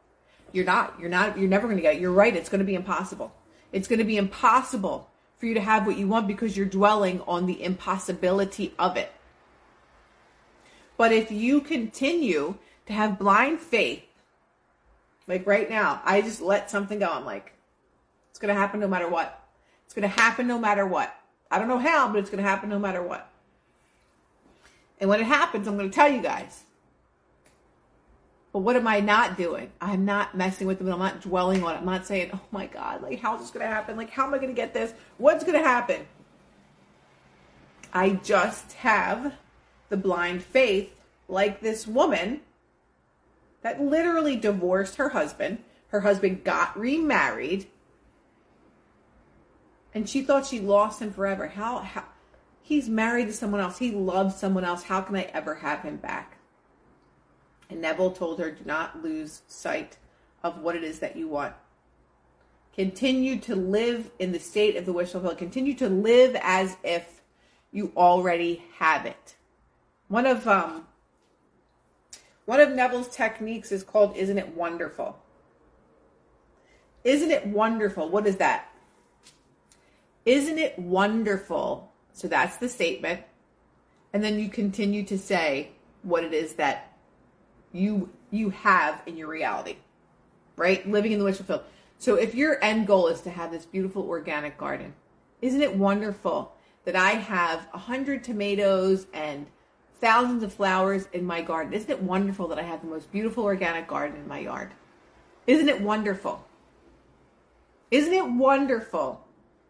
you're 0.54 0.64
not, 0.64 0.94
you're 1.00 1.10
not, 1.10 1.36
you're 1.36 1.48
never 1.48 1.66
going 1.66 1.76
to 1.76 1.82
get 1.82 1.96
it. 1.96 2.00
You're 2.00 2.12
right. 2.12 2.34
It's 2.34 2.48
going 2.48 2.60
to 2.60 2.64
be 2.64 2.76
impossible. 2.76 3.34
It's 3.72 3.88
going 3.88 3.98
to 3.98 4.04
be 4.04 4.16
impossible 4.16 5.10
for 5.38 5.46
you 5.46 5.54
to 5.54 5.60
have 5.60 5.84
what 5.84 5.98
you 5.98 6.06
want 6.06 6.28
because 6.28 6.56
you're 6.56 6.64
dwelling 6.64 7.20
on 7.22 7.46
the 7.46 7.62
impossibility 7.62 8.72
of 8.78 8.96
it. 8.96 9.12
But 10.96 11.10
if 11.10 11.32
you 11.32 11.60
continue 11.60 12.54
to 12.86 12.92
have 12.92 13.18
blind 13.18 13.58
faith, 13.58 14.04
like 15.26 15.44
right 15.44 15.68
now, 15.68 16.00
I 16.04 16.20
just 16.20 16.40
let 16.40 16.70
something 16.70 17.00
go. 17.00 17.10
I'm 17.10 17.24
like, 17.24 17.52
it's 18.30 18.38
going 18.38 18.54
to 18.54 18.60
happen 18.60 18.78
no 18.78 18.86
matter 18.86 19.08
what. 19.08 19.44
It's 19.84 19.94
going 19.94 20.08
to 20.08 20.20
happen 20.20 20.46
no 20.46 20.58
matter 20.58 20.86
what. 20.86 21.14
I 21.50 21.58
don't 21.58 21.68
know 21.68 21.78
how, 21.78 22.08
but 22.08 22.18
it's 22.18 22.30
going 22.30 22.42
to 22.42 22.48
happen 22.48 22.68
no 22.68 22.78
matter 22.78 23.02
what. 23.02 23.28
And 25.00 25.10
when 25.10 25.20
it 25.20 25.26
happens, 25.26 25.66
I'm 25.66 25.76
going 25.76 25.90
to 25.90 25.94
tell 25.94 26.10
you 26.10 26.22
guys. 26.22 26.62
But 28.54 28.60
what 28.60 28.76
am 28.76 28.86
I 28.86 29.00
not 29.00 29.36
doing? 29.36 29.72
I'm 29.80 30.04
not 30.04 30.36
messing 30.36 30.68
with 30.68 30.78
them. 30.78 30.88
I'm 30.88 31.00
not 31.00 31.20
dwelling 31.20 31.64
on 31.64 31.74
it. 31.74 31.78
I'm 31.78 31.84
not 31.84 32.06
saying, 32.06 32.30
oh 32.32 32.40
my 32.52 32.66
God, 32.66 33.02
like, 33.02 33.18
how's 33.18 33.40
this 33.40 33.50
going 33.50 33.66
to 33.66 33.72
happen? 33.72 33.96
Like, 33.96 34.10
how 34.10 34.28
am 34.28 34.32
I 34.32 34.36
going 34.38 34.50
to 34.50 34.54
get 34.54 34.72
this? 34.72 34.94
What's 35.18 35.42
going 35.42 35.60
to 35.60 35.68
happen? 35.68 36.06
I 37.92 38.10
just 38.10 38.74
have 38.74 39.34
the 39.88 39.96
blind 39.96 40.44
faith 40.44 40.94
like 41.26 41.62
this 41.62 41.84
woman 41.88 42.42
that 43.62 43.82
literally 43.82 44.36
divorced 44.36 44.96
her 44.96 45.08
husband. 45.08 45.58
Her 45.88 46.02
husband 46.02 46.44
got 46.44 46.78
remarried. 46.78 47.66
And 49.92 50.08
she 50.08 50.22
thought 50.22 50.46
she 50.46 50.60
lost 50.60 51.02
him 51.02 51.12
forever. 51.12 51.48
How, 51.48 51.78
how 51.78 52.04
he's 52.62 52.88
married 52.88 53.26
to 53.26 53.32
someone 53.32 53.60
else. 53.60 53.78
He 53.78 53.90
loves 53.90 54.36
someone 54.36 54.64
else. 54.64 54.84
How 54.84 55.00
can 55.00 55.16
I 55.16 55.22
ever 55.34 55.56
have 55.56 55.80
him 55.80 55.96
back? 55.96 56.33
And 57.74 57.82
Neville 57.82 58.12
told 58.12 58.38
her, 58.38 58.52
do 58.52 58.64
not 58.64 59.02
lose 59.02 59.42
sight 59.48 59.96
of 60.44 60.60
what 60.60 60.76
it 60.76 60.84
is 60.84 61.00
that 61.00 61.16
you 61.16 61.26
want. 61.26 61.54
Continue 62.72 63.40
to 63.40 63.56
live 63.56 64.12
in 64.20 64.30
the 64.30 64.38
state 64.38 64.76
of 64.76 64.86
the 64.86 64.92
wish 64.92 65.10
fulfilled. 65.10 65.38
Continue 65.38 65.74
to 65.74 65.88
live 65.88 66.36
as 66.40 66.76
if 66.84 67.20
you 67.72 67.90
already 67.96 68.62
have 68.78 69.06
it. 69.06 69.34
One 70.06 70.24
of 70.24 70.46
um, 70.46 70.86
one 72.44 72.60
of 72.60 72.70
Neville's 72.70 73.08
techniques 73.08 73.72
is 73.72 73.82
called 73.82 74.16
Isn't 74.16 74.38
It 74.38 74.54
Wonderful? 74.54 75.18
Isn't 77.02 77.32
it 77.32 77.44
wonderful? 77.44 78.08
What 78.08 78.24
is 78.28 78.36
that? 78.36 78.68
Isn't 80.24 80.58
it 80.58 80.78
wonderful? 80.78 81.92
So 82.12 82.28
that's 82.28 82.56
the 82.58 82.68
statement. 82.68 83.22
And 84.12 84.22
then 84.22 84.38
you 84.38 84.48
continue 84.48 85.02
to 85.06 85.18
say 85.18 85.70
what 86.02 86.22
it 86.22 86.32
is 86.32 86.52
that 86.52 86.93
you 87.74 88.08
you 88.30 88.48
have 88.50 89.02
in 89.04 89.16
your 89.18 89.28
reality. 89.28 89.76
Right? 90.56 90.88
Living 90.88 91.12
in 91.12 91.18
the 91.18 91.24
wish 91.24 91.36
fulfilled. 91.36 91.64
So 91.98 92.14
if 92.14 92.34
your 92.34 92.62
end 92.64 92.86
goal 92.86 93.08
is 93.08 93.20
to 93.22 93.30
have 93.30 93.50
this 93.50 93.66
beautiful 93.66 94.02
organic 94.08 94.56
garden, 94.56 94.94
isn't 95.42 95.60
it 95.60 95.76
wonderful 95.76 96.54
that 96.84 96.96
I 96.96 97.10
have 97.10 97.66
a 97.74 97.78
hundred 97.78 98.24
tomatoes 98.24 99.06
and 99.12 99.46
thousands 100.00 100.42
of 100.42 100.52
flowers 100.52 101.08
in 101.14 101.24
my 101.24 101.40
garden. 101.40 101.72
Isn't 101.72 101.90
it 101.90 102.02
wonderful 102.02 102.48
that 102.48 102.58
I 102.58 102.62
have 102.62 102.82
the 102.82 102.88
most 102.88 103.10
beautiful 103.10 103.44
organic 103.44 103.88
garden 103.88 104.20
in 104.20 104.28
my 104.28 104.40
yard? 104.40 104.70
Isn't 105.46 105.68
it 105.68 105.80
wonderful? 105.80 106.44
Isn't 107.90 108.12
it 108.12 108.30
wonderful 108.30 109.26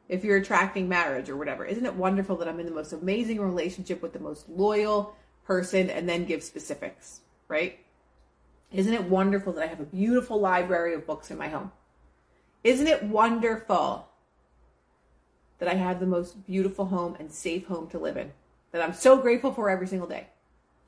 if 0.09 0.25
you're 0.25 0.38
attracting 0.38 0.88
marriage 0.88 1.29
or 1.29 1.37
whatever? 1.37 1.64
Isn't 1.64 1.87
it 1.87 1.95
wonderful 1.95 2.37
that 2.37 2.49
I'm 2.49 2.59
in 2.59 2.67
the 2.67 2.73
most 2.73 2.93
amazing 2.93 3.40
relationship 3.40 4.03
with 4.03 4.12
the 4.12 4.19
most 4.19 4.49
loyal 4.49 5.14
person 5.45 5.88
and 5.88 6.09
then 6.09 6.25
give 6.25 6.43
specifics, 6.43 7.21
right? 7.47 7.79
Isn't 8.75 8.93
it 8.93 9.05
wonderful 9.05 9.55
that 9.55 9.65
I 9.65 9.69
have 9.69 9.81
a 9.81 9.85
beautiful 9.85 10.39
library 10.39 10.93
of 10.93 11.07
books 11.07 11.31
in 11.31 11.39
my 11.39 11.49
home? 11.49 11.73
Isn't 12.63 12.89
it 12.89 13.03
wonderful 13.03 14.09
that 15.59 15.69
I 15.69 15.75
have 15.75 16.01
the 16.01 16.07
most 16.07 16.47
beautiful 16.47 16.87
home 16.87 17.17
and 17.19 17.33
safe 17.33 17.67
home 17.67 17.89
to 17.89 17.99
live 17.99 18.19
in? 18.19 18.33
that 18.75 18.83
I'm 18.83 18.93
so 18.93 19.17
grateful 19.17 19.53
for 19.53 19.71
every 19.71 19.87
single 19.87 20.09
day. 20.09 20.27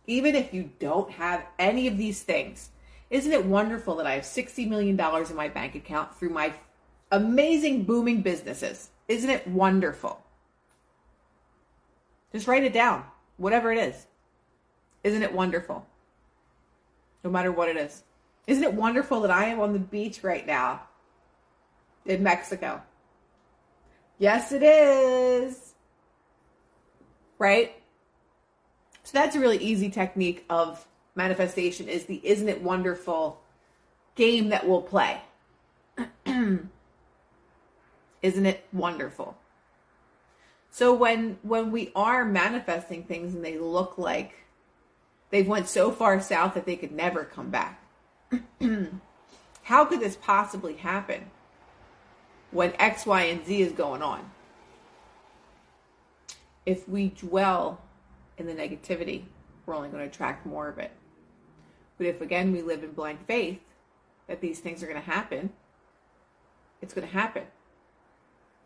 Even 0.09 0.35
if 0.35 0.53
you 0.53 0.71
don't 0.81 1.09
have 1.13 1.47
any 1.57 1.87
of 1.87 1.97
these 1.97 2.21
things, 2.21 2.71
isn't 3.11 3.33
it 3.33 3.47
wonderful 3.47 3.95
that 3.97 4.07
I 4.09 4.15
have 4.15 4.25
$60 4.25 4.69
million 4.69 4.99
in 4.99 5.37
my 5.37 5.49
bank 5.49 5.77
account 5.77 6.13
through 6.17 6.31
my 6.31 6.53
amazing 7.13 7.85
booming 7.85 8.23
businesses? 8.23 8.91
Isn't 9.07 9.31
it 9.31 9.47
wonderful? 9.47 10.21
Just 12.33 12.49
write 12.49 12.65
it 12.65 12.73
down, 12.73 13.05
whatever 13.37 13.71
it 13.71 13.79
is. 13.79 14.07
Isn't 15.05 15.23
it 15.23 15.33
wonderful? 15.33 15.87
No 17.27 17.33
matter 17.33 17.51
what 17.51 17.69
it 17.69 17.77
is. 17.77 18.05
Isn't 18.47 18.63
it 18.63 18.73
wonderful 18.73 19.21
that 19.23 19.33
I 19.33 19.47
am 19.47 19.59
on 19.59 19.73
the 19.73 19.81
beach 19.81 20.23
right 20.23 20.47
now 20.47 20.83
in 22.05 22.23
Mexico? 22.23 22.81
Yes, 24.17 24.53
it 24.53 24.63
is 24.63 25.75
right? 27.39 27.75
So 29.03 29.11
that's 29.13 29.35
a 29.35 29.41
really 29.41 29.59
easy 29.59 29.91
technique 29.91 30.45
of 30.49 30.87
manifestation 31.17 31.89
is 31.89 32.05
the 32.05 32.21
isn't 32.23 32.49
it 32.49 32.63
wonderful 32.63 33.41
game 34.15 34.51
that 34.51 34.69
we'll 34.69 34.83
play. 34.83 35.21
isn't 38.23 38.47
it 38.47 38.65
wonderful? 38.73 39.37
So 40.71 40.95
when 40.95 41.39
when 41.43 41.73
we 41.73 41.91
are 41.97 42.25
manifesting 42.25 43.03
things 43.03 43.35
and 43.35 43.45
they 43.45 43.59
look 43.59 43.99
like 43.99 44.46
they've 45.31 45.47
went 45.47 45.69
so 45.69 45.91
far 45.91 46.21
south 46.21 46.55
that 46.55 46.67
they 46.67 46.77
could 46.77 46.93
never 46.93 47.25
come 47.25 47.51
back. 47.51 47.83
How 49.63 49.85
could 49.85 50.01
this 50.01 50.17
possibly 50.17 50.75
happen 50.75 51.31
when 52.51 52.73
X, 52.79 53.07
Y, 53.07 53.23
and 53.23 53.45
Z 53.45 53.61
is 53.61 53.73
going 53.73 54.03
on? 54.03 54.31
if 56.67 56.89
we 56.89 57.09
dwell 57.11 57.81
in 58.37 58.47
the 58.47 58.53
negativity, 58.53 59.23
we're 59.65 59.75
only 59.75 59.89
going 59.89 60.03
to 60.03 60.11
attract 60.11 60.45
more 60.45 60.69
of 60.69 60.79
it. 60.79 60.91
But 61.97 62.09
if 62.09 62.21
again 62.21 62.53
we 62.53 62.61
live 62.61 62.83
in 62.83 62.91
blind 62.91 63.21
faith 63.27 63.61
that 64.27 64.41
these 64.41 64.59
things 64.59 64.83
are 64.83 64.87
going 64.87 65.01
to 65.01 65.11
happen, 65.11 65.51
it's 66.83 66.93
going 66.93 67.07
to 67.07 67.15
happen. 67.15 67.45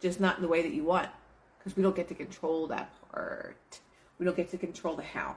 Just 0.00 0.18
not 0.18 0.36
in 0.36 0.42
the 0.42 0.48
way 0.48 0.62
that 0.62 0.72
you 0.72 0.82
want. 0.82 1.10
Because 1.58 1.76
we 1.76 1.82
don't 1.82 1.94
get 1.94 2.08
to 2.08 2.14
control 2.14 2.66
that 2.68 2.90
part. 3.12 3.80
We 4.18 4.24
don't 4.24 4.36
get 4.36 4.50
to 4.50 4.58
control 4.58 4.96
the 4.96 5.02
how. 5.02 5.36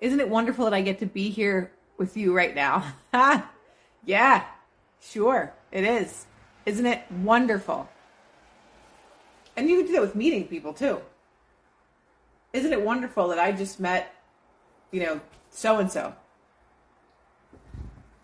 Isn't 0.00 0.20
it 0.20 0.28
wonderful 0.28 0.64
that 0.64 0.74
I 0.74 0.80
get 0.80 0.98
to 1.00 1.06
be 1.06 1.30
here 1.30 1.72
with 1.96 2.16
you 2.16 2.34
right 2.34 2.54
now? 2.54 2.94
yeah, 4.04 4.44
sure, 5.00 5.52
it 5.72 5.84
is. 5.84 6.26
Isn't 6.66 6.86
it 6.86 7.02
wonderful? 7.22 7.88
And 9.56 9.68
you 9.68 9.78
can 9.78 9.86
do 9.86 9.92
that 9.92 10.02
with 10.02 10.14
meeting 10.14 10.46
people 10.46 10.72
too 10.72 11.00
isn't 12.52 12.72
it 12.72 12.82
wonderful 12.82 13.28
that 13.28 13.38
I 13.38 13.52
just 13.52 13.78
met, 13.78 14.14
you 14.90 15.00
know, 15.00 15.20
so 15.50 15.78
and 15.78 15.90
so? 15.90 16.14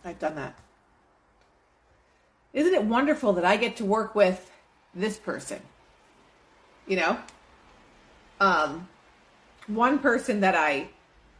I've 0.05 0.19
done 0.19 0.37
that. 0.37 0.59
Isn't 2.53 2.75
it 2.75 2.85
wonderful 2.85 3.33
that 3.35 3.45
I 3.45 3.57
get 3.57 3.77
to 3.77 3.85
work 3.85 4.15
with 4.15 4.51
this 4.95 5.19
person? 5.19 5.61
You 6.87 6.97
know? 6.97 7.19
Um, 8.41 8.89
one 9.67 9.99
person 9.99 10.41
that 10.41 10.55
I 10.55 10.89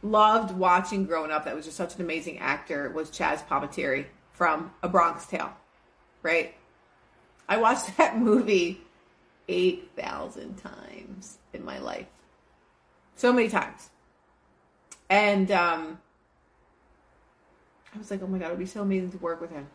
loved 0.05 0.51
watching 0.51 1.05
growing 1.05 1.31
up 1.31 1.45
that 1.45 1.55
was 1.55 1.65
just 1.65 1.77
such 1.77 1.95
an 1.95 2.01
amazing 2.01 2.39
actor 2.39 2.89
was 2.89 3.09
Chaz 3.09 3.45
Palminteri 3.47 4.05
from 4.31 4.71
A 4.83 4.89
Bronx 4.89 5.25
Tale, 5.25 5.51
right? 6.21 6.53
I 7.49 7.57
watched 7.57 7.97
that 7.97 8.17
movie 8.17 8.81
8,000 9.47 10.55
times 10.55 11.37
in 11.53 11.63
my 11.63 11.79
life 11.79 12.07
so 13.15 13.31
many 13.33 13.49
times. 13.49 13.89
And 15.09 15.51
um, 15.51 15.99
I 17.93 17.97
was 17.97 18.11
like, 18.11 18.21
oh 18.21 18.27
my 18.27 18.37
God, 18.37 18.47
it 18.47 18.51
would 18.51 18.59
be 18.59 18.65
so 18.65 18.81
amazing 18.81 19.11
to 19.11 19.17
work 19.17 19.39
with 19.39 19.51
him. 19.51 19.67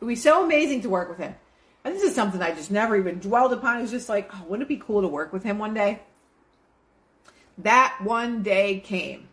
It 0.00 0.04
would 0.04 0.10
be 0.10 0.16
so 0.16 0.44
amazing 0.44 0.82
to 0.82 0.88
work 0.88 1.08
with 1.08 1.18
him. 1.18 1.34
And 1.84 1.94
this 1.94 2.02
is 2.02 2.14
something 2.14 2.40
I 2.40 2.52
just 2.52 2.70
never 2.70 2.96
even 2.96 3.18
dwelled 3.18 3.52
upon. 3.52 3.78
It 3.78 3.82
was 3.82 3.90
just 3.90 4.08
like, 4.08 4.30
oh, 4.34 4.44
wouldn't 4.44 4.62
it 4.62 4.68
be 4.68 4.82
cool 4.82 5.02
to 5.02 5.08
work 5.08 5.32
with 5.32 5.42
him 5.42 5.58
one 5.58 5.74
day? 5.74 6.00
That 7.58 7.98
one 8.02 8.42
day 8.42 8.80
came. 8.80 9.28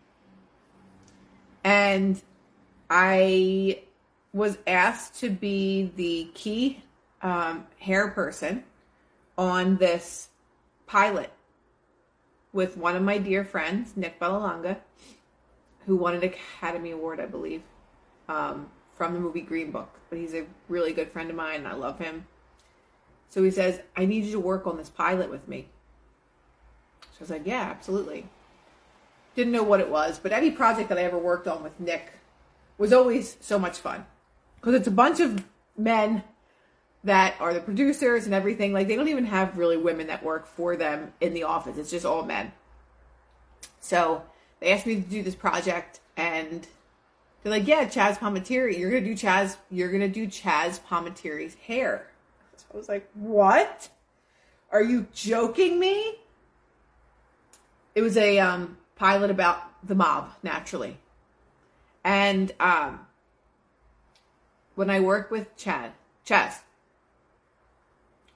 And 1.63 2.21
I 2.89 3.81
was 4.33 4.57
asked 4.65 5.19
to 5.19 5.29
be 5.29 5.91
the 5.95 6.29
key 6.33 6.83
um, 7.21 7.67
hair 7.79 8.09
person 8.09 8.63
on 9.37 9.77
this 9.77 10.29
pilot 10.87 11.31
with 12.53 12.77
one 12.77 12.95
of 12.95 13.03
my 13.03 13.17
dear 13.17 13.45
friends, 13.45 13.93
Nick 13.95 14.19
Vallelonga, 14.19 14.77
who 15.85 15.95
won 15.95 16.15
an 16.15 16.23
Academy 16.23 16.91
Award, 16.91 17.19
I 17.19 17.25
believe, 17.25 17.61
um, 18.27 18.69
from 18.95 19.13
the 19.13 19.19
movie 19.19 19.41
Green 19.41 19.71
Book. 19.71 19.89
But 20.09 20.19
he's 20.19 20.33
a 20.33 20.45
really 20.67 20.93
good 20.93 21.11
friend 21.11 21.29
of 21.29 21.35
mine, 21.35 21.59
and 21.59 21.67
I 21.67 21.73
love 21.73 21.97
him. 21.97 22.25
So 23.29 23.41
he 23.43 23.51
says, 23.51 23.79
I 23.95 24.05
need 24.05 24.25
you 24.25 24.33
to 24.33 24.39
work 24.39 24.67
on 24.67 24.77
this 24.77 24.89
pilot 24.89 25.29
with 25.29 25.47
me. 25.47 25.67
So 27.01 27.07
I 27.07 27.21
was 27.21 27.29
like, 27.29 27.47
yeah, 27.47 27.61
absolutely. 27.61 28.25
Didn't 29.35 29.53
know 29.53 29.63
what 29.63 29.79
it 29.79 29.89
was, 29.89 30.19
but 30.19 30.31
any 30.31 30.51
project 30.51 30.89
that 30.89 30.97
I 30.97 31.03
ever 31.03 31.17
worked 31.17 31.47
on 31.47 31.63
with 31.63 31.79
Nick 31.79 32.11
was 32.77 32.91
always 32.91 33.37
so 33.39 33.57
much 33.57 33.77
fun. 33.77 34.05
Because 34.59 34.75
it's 34.75 34.87
a 34.87 34.91
bunch 34.91 35.19
of 35.19 35.43
men 35.77 36.23
that 37.03 37.35
are 37.39 37.53
the 37.53 37.59
producers 37.59 38.25
and 38.25 38.33
everything. 38.33 38.73
Like 38.73 38.87
they 38.87 38.95
don't 38.95 39.07
even 39.07 39.25
have 39.25 39.57
really 39.57 39.77
women 39.77 40.07
that 40.07 40.23
work 40.23 40.45
for 40.45 40.75
them 40.75 41.13
in 41.19 41.33
the 41.33 41.43
office. 41.43 41.77
It's 41.77 41.91
just 41.91 42.05
all 42.05 42.23
men. 42.23 42.51
So 43.79 44.23
they 44.59 44.71
asked 44.71 44.85
me 44.85 44.95
to 44.95 45.01
do 45.01 45.23
this 45.23 45.35
project 45.35 45.99
and 46.15 46.67
they're 47.41 47.51
like, 47.51 47.67
yeah, 47.67 47.85
Chaz 47.85 48.17
Palminteri, 48.17 48.77
you're 48.77 48.91
gonna 48.91 49.03
do 49.03 49.15
Chaz, 49.15 49.57
you're 49.71 49.91
gonna 49.91 50.07
do 50.07 50.27
Chaz 50.27 50.79
Palminteri's 50.87 51.55
hair. 51.55 52.07
So 52.57 52.65
I 52.73 52.77
was 52.77 52.87
like, 52.87 53.09
what? 53.15 53.89
Are 54.71 54.83
you 54.83 55.07
joking 55.13 55.79
me? 55.79 56.15
It 57.95 58.01
was 58.01 58.15
a 58.15 58.39
um, 58.39 58.77
pilot 59.01 59.31
about 59.31 59.63
the 59.83 59.95
mob, 59.95 60.29
naturally. 60.43 60.95
And 62.03 62.53
um, 62.59 62.99
when 64.75 64.91
I 64.91 64.99
worked 64.99 65.31
with 65.31 65.57
Chad, 65.57 65.93
Chaz, 66.23 66.59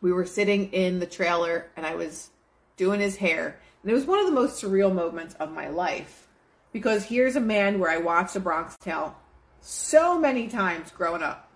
we 0.02 0.12
were 0.12 0.26
sitting 0.26 0.74
in 0.74 0.98
the 0.98 1.06
trailer 1.06 1.68
and 1.78 1.86
I 1.86 1.94
was 1.94 2.32
doing 2.78 3.00
his 3.00 3.16
hair. 3.18 3.60
And 3.84 3.92
it 3.92 3.94
was 3.94 4.06
one 4.08 4.18
of 4.18 4.26
the 4.26 4.32
most 4.32 4.60
surreal 4.60 4.92
moments 4.92 5.36
of 5.36 5.52
my 5.52 5.70
life 5.70 6.28
Because 6.74 7.04
here's 7.04 7.36
a 7.36 7.40
man 7.40 7.78
where 7.78 7.92
I 7.92 7.98
watched 7.98 8.34
The 8.34 8.40
Bronx 8.40 8.76
Tale 8.78 9.16
so 9.62 10.18
many 10.18 10.48
times 10.48 10.90
growing 10.90 11.22
up. 11.22 11.48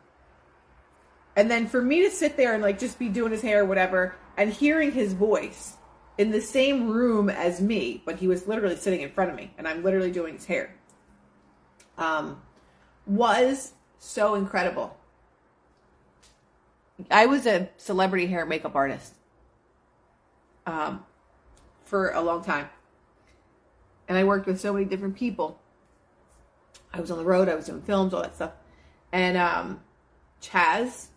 And 1.35 1.49
then 1.49 1.65
for 1.65 1.81
me 1.81 2.03
to 2.03 2.11
sit 2.11 2.37
there 2.37 2.53
and 2.53 2.61
like 2.61 2.77
just 2.77 2.99
be 2.99 3.09
doing 3.09 3.31
his 3.31 3.41
hair 3.41 3.63
or 3.63 3.65
whatever 3.65 4.13
and 4.37 4.53
hearing 4.53 4.91
his 4.91 5.13
voice 5.13 5.77
in 6.19 6.29
the 6.29 6.41
same 6.41 6.89
room 6.89 7.29
as 7.29 7.59
me, 7.61 8.03
but 8.05 8.17
he 8.17 8.27
was 8.27 8.47
literally 8.47 8.75
sitting 8.75 9.01
in 9.01 9.09
front 9.09 9.31
of 9.31 9.35
me 9.35 9.51
and 9.57 9.67
I'm 9.67 9.83
literally 9.83 10.11
doing 10.11 10.35
his 10.35 10.45
hair. 10.45 10.75
Um 11.97 12.41
was 13.07 13.73
so 13.97 14.35
incredible. 14.35 14.95
I 17.09 17.25
was 17.25 17.45
a 17.45 17.69
celebrity 17.77 18.27
hair 18.27 18.45
makeup 18.45 18.75
artist 18.75 19.13
um, 20.65 21.05
for 21.85 22.11
a 22.11 22.21
long 22.21 22.43
time. 22.43 22.69
And 24.07 24.17
I 24.17 24.23
worked 24.23 24.47
with 24.47 24.59
so 24.59 24.73
many 24.73 24.85
different 24.85 25.15
people. 25.15 25.59
I 26.93 26.99
was 26.99 27.11
on 27.11 27.17
the 27.17 27.23
road, 27.23 27.47
I 27.47 27.55
was 27.55 27.65
doing 27.65 27.81
films, 27.81 28.13
all 28.13 28.21
that 28.21 28.35
stuff. 28.35 28.51
And 29.11 29.37
um, 29.37 29.81
Chaz 30.41 31.07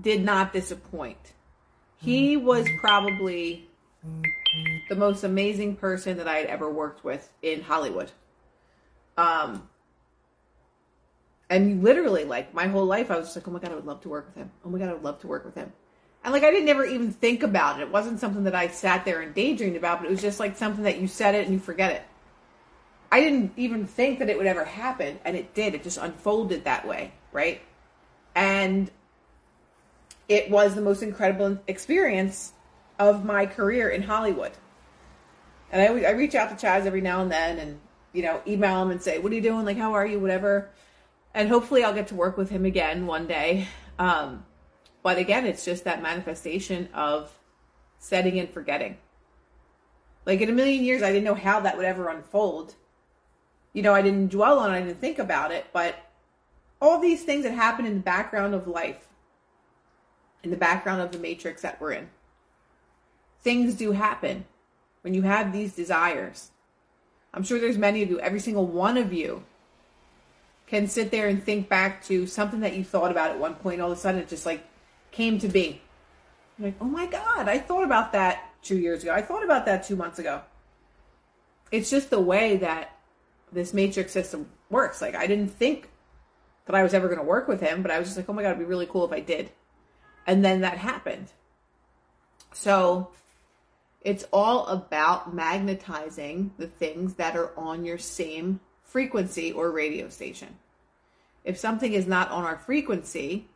did 0.00 0.24
not 0.24 0.52
disappoint. 0.52 1.32
He 2.02 2.36
was 2.36 2.66
probably 2.80 3.68
the 4.88 4.96
most 4.96 5.22
amazing 5.22 5.76
person 5.76 6.16
that 6.16 6.26
I 6.26 6.38
had 6.38 6.46
ever 6.46 6.68
worked 6.68 7.04
with 7.04 7.30
in 7.42 7.62
Hollywood. 7.62 8.10
Um, 9.16 9.68
and 11.48 11.84
literally, 11.84 12.24
like 12.24 12.52
my 12.54 12.66
whole 12.66 12.86
life, 12.86 13.10
I 13.10 13.18
was 13.18 13.26
just 13.26 13.36
like, 13.36 13.46
oh 13.46 13.52
my 13.52 13.60
God, 13.60 13.70
I 13.70 13.76
would 13.76 13.86
love 13.86 14.00
to 14.02 14.08
work 14.08 14.26
with 14.26 14.36
him. 14.36 14.50
Oh 14.64 14.70
my 14.70 14.78
God, 14.78 14.88
I 14.88 14.94
would 14.94 15.04
love 15.04 15.20
to 15.20 15.28
work 15.28 15.44
with 15.44 15.54
him. 15.54 15.72
And 16.24 16.32
like, 16.32 16.42
I 16.42 16.50
didn't 16.50 16.68
ever 16.68 16.84
even 16.84 17.12
think 17.12 17.42
about 17.42 17.78
it. 17.78 17.84
It 17.84 17.92
wasn't 17.92 18.18
something 18.18 18.44
that 18.44 18.54
I 18.54 18.68
sat 18.68 19.04
there 19.04 19.20
and 19.20 19.34
daydreamed 19.34 19.76
about, 19.76 20.00
but 20.00 20.08
it 20.08 20.10
was 20.10 20.22
just 20.22 20.40
like 20.40 20.56
something 20.56 20.84
that 20.84 21.00
you 21.00 21.06
said 21.06 21.34
it 21.34 21.44
and 21.44 21.52
you 21.52 21.60
forget 21.60 21.92
it. 21.92 22.02
I 23.12 23.20
didn't 23.20 23.52
even 23.56 23.86
think 23.86 24.18
that 24.20 24.30
it 24.30 24.38
would 24.38 24.46
ever 24.46 24.64
happen, 24.64 25.20
and 25.24 25.36
it 25.36 25.54
did. 25.54 25.74
It 25.74 25.82
just 25.82 25.98
unfolded 25.98 26.64
that 26.64 26.88
way, 26.88 27.12
right? 27.30 27.60
And 28.34 28.90
it 30.28 30.50
was 30.50 30.74
the 30.74 30.82
most 30.82 31.02
incredible 31.02 31.58
experience 31.66 32.52
of 32.98 33.24
my 33.24 33.46
career 33.46 33.88
in 33.88 34.02
Hollywood. 34.02 34.52
And 35.70 35.80
I, 35.80 36.08
I 36.08 36.12
reach 36.12 36.34
out 36.34 36.56
to 36.56 36.66
Chaz 36.66 36.86
every 36.86 37.00
now 37.00 37.22
and 37.22 37.30
then 37.30 37.58
and, 37.58 37.80
you 38.12 38.22
know, 38.22 38.40
email 38.46 38.82
him 38.82 38.90
and 38.90 39.02
say, 39.02 39.18
what 39.18 39.32
are 39.32 39.34
you 39.34 39.40
doing? 39.40 39.64
Like, 39.64 39.78
how 39.78 39.94
are 39.94 40.06
you? 40.06 40.20
Whatever 40.20 40.70
and 41.34 41.48
hopefully 41.48 41.84
I'll 41.84 41.94
get 41.94 42.08
to 42.08 42.14
work 42.14 42.36
with 42.36 42.50
him 42.50 42.64
again 42.64 43.06
one 43.06 43.26
day. 43.26 43.68
Um, 43.98 44.44
but 45.02 45.18
again, 45.18 45.46
it's 45.46 45.64
just 45.64 45.84
that 45.84 46.02
manifestation 46.02 46.88
of 46.94 47.32
setting 47.98 48.38
and 48.38 48.48
forgetting. 48.48 48.98
Like 50.26 50.40
in 50.40 50.48
a 50.48 50.52
million 50.52 50.84
years, 50.84 51.02
I 51.02 51.08
didn't 51.08 51.24
know 51.24 51.34
how 51.34 51.60
that 51.60 51.76
would 51.76 51.86
ever 51.86 52.08
unfold. 52.08 52.74
You 53.72 53.82
know, 53.82 53.94
I 53.94 54.02
didn't 54.02 54.28
dwell 54.28 54.58
on 54.58 54.72
it, 54.72 54.76
I 54.76 54.82
didn't 54.82 55.00
think 55.00 55.18
about 55.18 55.50
it, 55.50 55.66
but 55.72 55.96
all 56.80 57.00
these 57.00 57.24
things 57.24 57.44
that 57.44 57.54
happen 57.54 57.86
in 57.86 57.94
the 57.94 58.00
background 58.00 58.54
of 58.54 58.68
life, 58.68 59.08
in 60.42 60.50
the 60.50 60.56
background 60.56 61.00
of 61.00 61.12
the 61.12 61.18
matrix 61.18 61.62
that 61.62 61.80
we're 61.80 61.92
in, 61.92 62.08
things 63.40 63.74
do 63.74 63.92
happen 63.92 64.44
when 65.02 65.14
you 65.14 65.22
have 65.22 65.52
these 65.52 65.74
desires. 65.74 66.50
I'm 67.34 67.42
sure 67.42 67.58
there's 67.58 67.78
many 67.78 68.02
of 68.02 68.10
you, 68.10 68.20
every 68.20 68.40
single 68.40 68.66
one 68.66 68.96
of 68.96 69.12
you 69.12 69.42
can 70.66 70.88
sit 70.88 71.10
there 71.10 71.28
and 71.28 71.42
think 71.42 71.68
back 71.68 72.02
to 72.04 72.26
something 72.26 72.60
that 72.60 72.74
you 72.74 72.84
thought 72.84 73.10
about 73.10 73.30
at 73.30 73.38
one 73.38 73.54
point. 73.54 73.80
All 73.80 73.92
of 73.92 73.98
a 73.98 74.00
sudden, 74.00 74.20
it 74.20 74.28
just 74.28 74.46
like 74.46 74.64
came 75.10 75.38
to 75.38 75.48
be. 75.48 75.80
You're 76.58 76.68
like, 76.68 76.76
oh 76.80 76.86
my 76.86 77.06
God, 77.06 77.48
I 77.48 77.58
thought 77.58 77.84
about 77.84 78.12
that 78.12 78.50
two 78.62 78.78
years 78.78 79.02
ago. 79.02 79.12
I 79.12 79.22
thought 79.22 79.44
about 79.44 79.66
that 79.66 79.84
two 79.84 79.96
months 79.96 80.18
ago. 80.18 80.42
It's 81.70 81.90
just 81.90 82.10
the 82.10 82.20
way 82.20 82.56
that 82.58 82.96
this 83.52 83.74
matrix 83.74 84.12
system 84.12 84.48
works. 84.70 85.02
Like, 85.02 85.14
I 85.14 85.26
didn't 85.26 85.48
think 85.48 85.90
that 86.66 86.74
I 86.74 86.82
was 86.82 86.94
ever 86.94 87.08
going 87.08 87.18
to 87.20 87.24
work 87.24 87.48
with 87.48 87.60
him, 87.60 87.82
but 87.82 87.90
I 87.90 87.98
was 87.98 88.08
just 88.08 88.16
like, 88.16 88.28
oh 88.28 88.32
my 88.32 88.42
God, 88.42 88.48
it'd 88.48 88.58
be 88.58 88.64
really 88.64 88.86
cool 88.86 89.04
if 89.04 89.12
I 89.12 89.20
did. 89.20 89.50
And 90.26 90.44
then 90.44 90.60
that 90.60 90.78
happened. 90.78 91.32
So 92.52 93.10
it's 94.02 94.24
all 94.32 94.66
about 94.66 95.34
magnetizing 95.34 96.52
the 96.58 96.66
things 96.66 97.14
that 97.14 97.36
are 97.36 97.56
on 97.58 97.84
your 97.84 97.98
same 97.98 98.60
frequency 98.84 99.52
or 99.52 99.70
radio 99.70 100.08
station. 100.08 100.48
If 101.44 101.58
something 101.58 101.92
is 101.92 102.06
not 102.06 102.30
on 102.30 102.44
our 102.44 102.58
frequency, 102.58 103.48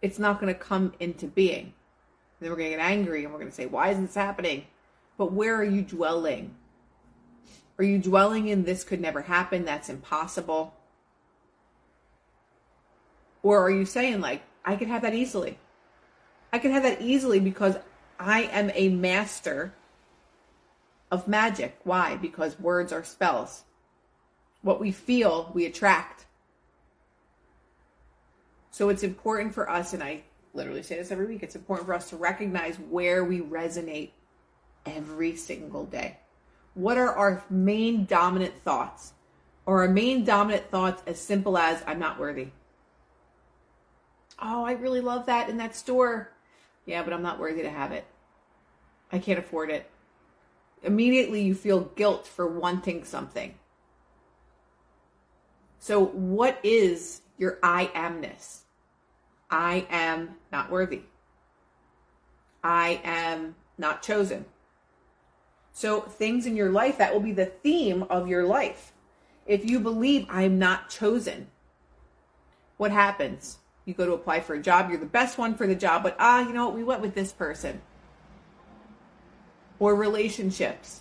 it's 0.00 0.18
not 0.18 0.40
going 0.40 0.52
to 0.52 0.58
come 0.58 0.92
into 1.00 1.26
being. 1.26 1.64
And 1.64 1.72
then 2.40 2.50
we're 2.50 2.56
going 2.56 2.70
to 2.70 2.76
get 2.76 2.84
angry 2.84 3.24
and 3.24 3.32
we're 3.32 3.40
going 3.40 3.50
to 3.50 3.56
say, 3.56 3.66
why 3.66 3.90
is 3.90 3.98
this 3.98 4.14
happening? 4.14 4.66
But 5.16 5.32
where 5.32 5.56
are 5.56 5.64
you 5.64 5.82
dwelling? 5.82 6.54
Are 7.78 7.84
you 7.84 7.98
dwelling 7.98 8.48
in 8.48 8.64
this 8.64 8.84
could 8.84 9.00
never 9.00 9.22
happen? 9.22 9.64
That's 9.64 9.88
impossible. 9.88 10.74
Or 13.42 13.62
are 13.62 13.70
you 13.70 13.84
saying, 13.84 14.20
like, 14.20 14.42
I 14.64 14.76
could 14.76 14.88
have 14.88 15.02
that 15.02 15.14
easily? 15.14 15.58
I 16.52 16.58
could 16.58 16.70
have 16.70 16.82
that 16.82 17.00
easily 17.00 17.40
because 17.40 17.76
I 18.18 18.42
am 18.42 18.70
a 18.74 18.88
master 18.88 19.74
of 21.10 21.28
magic. 21.28 21.78
Why? 21.84 22.16
Because 22.16 22.58
words 22.58 22.92
are 22.92 23.04
spells. 23.04 23.64
What 24.62 24.80
we 24.80 24.90
feel, 24.90 25.50
we 25.54 25.66
attract. 25.66 26.26
So 28.70 28.88
it's 28.88 29.02
important 29.02 29.54
for 29.54 29.68
us, 29.68 29.92
and 29.92 30.02
I 30.02 30.22
literally 30.54 30.82
say 30.82 30.96
this 30.96 31.10
every 31.10 31.26
week, 31.26 31.42
it's 31.42 31.56
important 31.56 31.86
for 31.86 31.94
us 31.94 32.10
to 32.10 32.16
recognize 32.16 32.76
where 32.76 33.24
we 33.24 33.40
resonate 33.40 34.10
every 34.86 35.36
single 35.36 35.84
day. 35.84 36.18
What 36.74 36.98
are 36.98 37.14
our 37.14 37.44
main 37.50 38.04
dominant 38.04 38.54
thoughts? 38.64 39.12
Or 39.66 39.82
our 39.82 39.88
main 39.88 40.24
dominant 40.24 40.70
thoughts 40.70 41.02
as 41.06 41.20
simple 41.20 41.58
as, 41.58 41.82
I'm 41.86 41.98
not 41.98 42.18
worthy. 42.18 42.48
Oh, 44.40 44.64
I 44.64 44.72
really 44.72 45.00
love 45.00 45.26
that 45.26 45.48
in 45.48 45.56
that 45.58 45.74
store. 45.74 46.32
Yeah, 46.86 47.02
but 47.02 47.12
I'm 47.12 47.22
not 47.22 47.38
worthy 47.38 47.62
to 47.62 47.70
have 47.70 47.92
it. 47.92 48.04
I 49.12 49.18
can't 49.18 49.38
afford 49.38 49.70
it. 49.70 49.90
Immediately, 50.82 51.42
you 51.42 51.54
feel 51.54 51.80
guilt 51.96 52.26
for 52.26 52.46
wanting 52.46 53.04
something. 53.04 53.54
So, 55.78 56.06
what 56.06 56.58
is 56.62 57.22
your 57.36 57.58
I 57.62 57.86
amness? 57.94 58.60
I 59.50 59.86
am 59.90 60.36
not 60.52 60.70
worthy. 60.70 61.02
I 62.62 63.00
am 63.04 63.56
not 63.76 64.02
chosen. 64.02 64.44
So, 65.72 66.00
things 66.00 66.46
in 66.46 66.56
your 66.56 66.70
life 66.70 66.98
that 66.98 67.12
will 67.12 67.20
be 67.20 67.32
the 67.32 67.46
theme 67.46 68.04
of 68.04 68.28
your 68.28 68.44
life. 68.44 68.92
If 69.46 69.68
you 69.68 69.80
believe 69.80 70.26
I'm 70.28 70.58
not 70.58 70.90
chosen, 70.90 71.48
what 72.76 72.90
happens? 72.90 73.58
You 73.88 73.94
go 73.94 74.04
to 74.04 74.12
apply 74.12 74.40
for 74.40 74.52
a 74.52 74.60
job, 74.60 74.90
you're 74.90 75.00
the 75.00 75.06
best 75.06 75.38
one 75.38 75.54
for 75.54 75.66
the 75.66 75.74
job, 75.74 76.02
but 76.02 76.14
ah, 76.18 76.46
you 76.46 76.52
know 76.52 76.66
what? 76.66 76.74
We 76.74 76.84
went 76.84 77.00
with 77.00 77.14
this 77.14 77.32
person. 77.32 77.80
Or 79.78 79.94
relationships. 79.94 81.00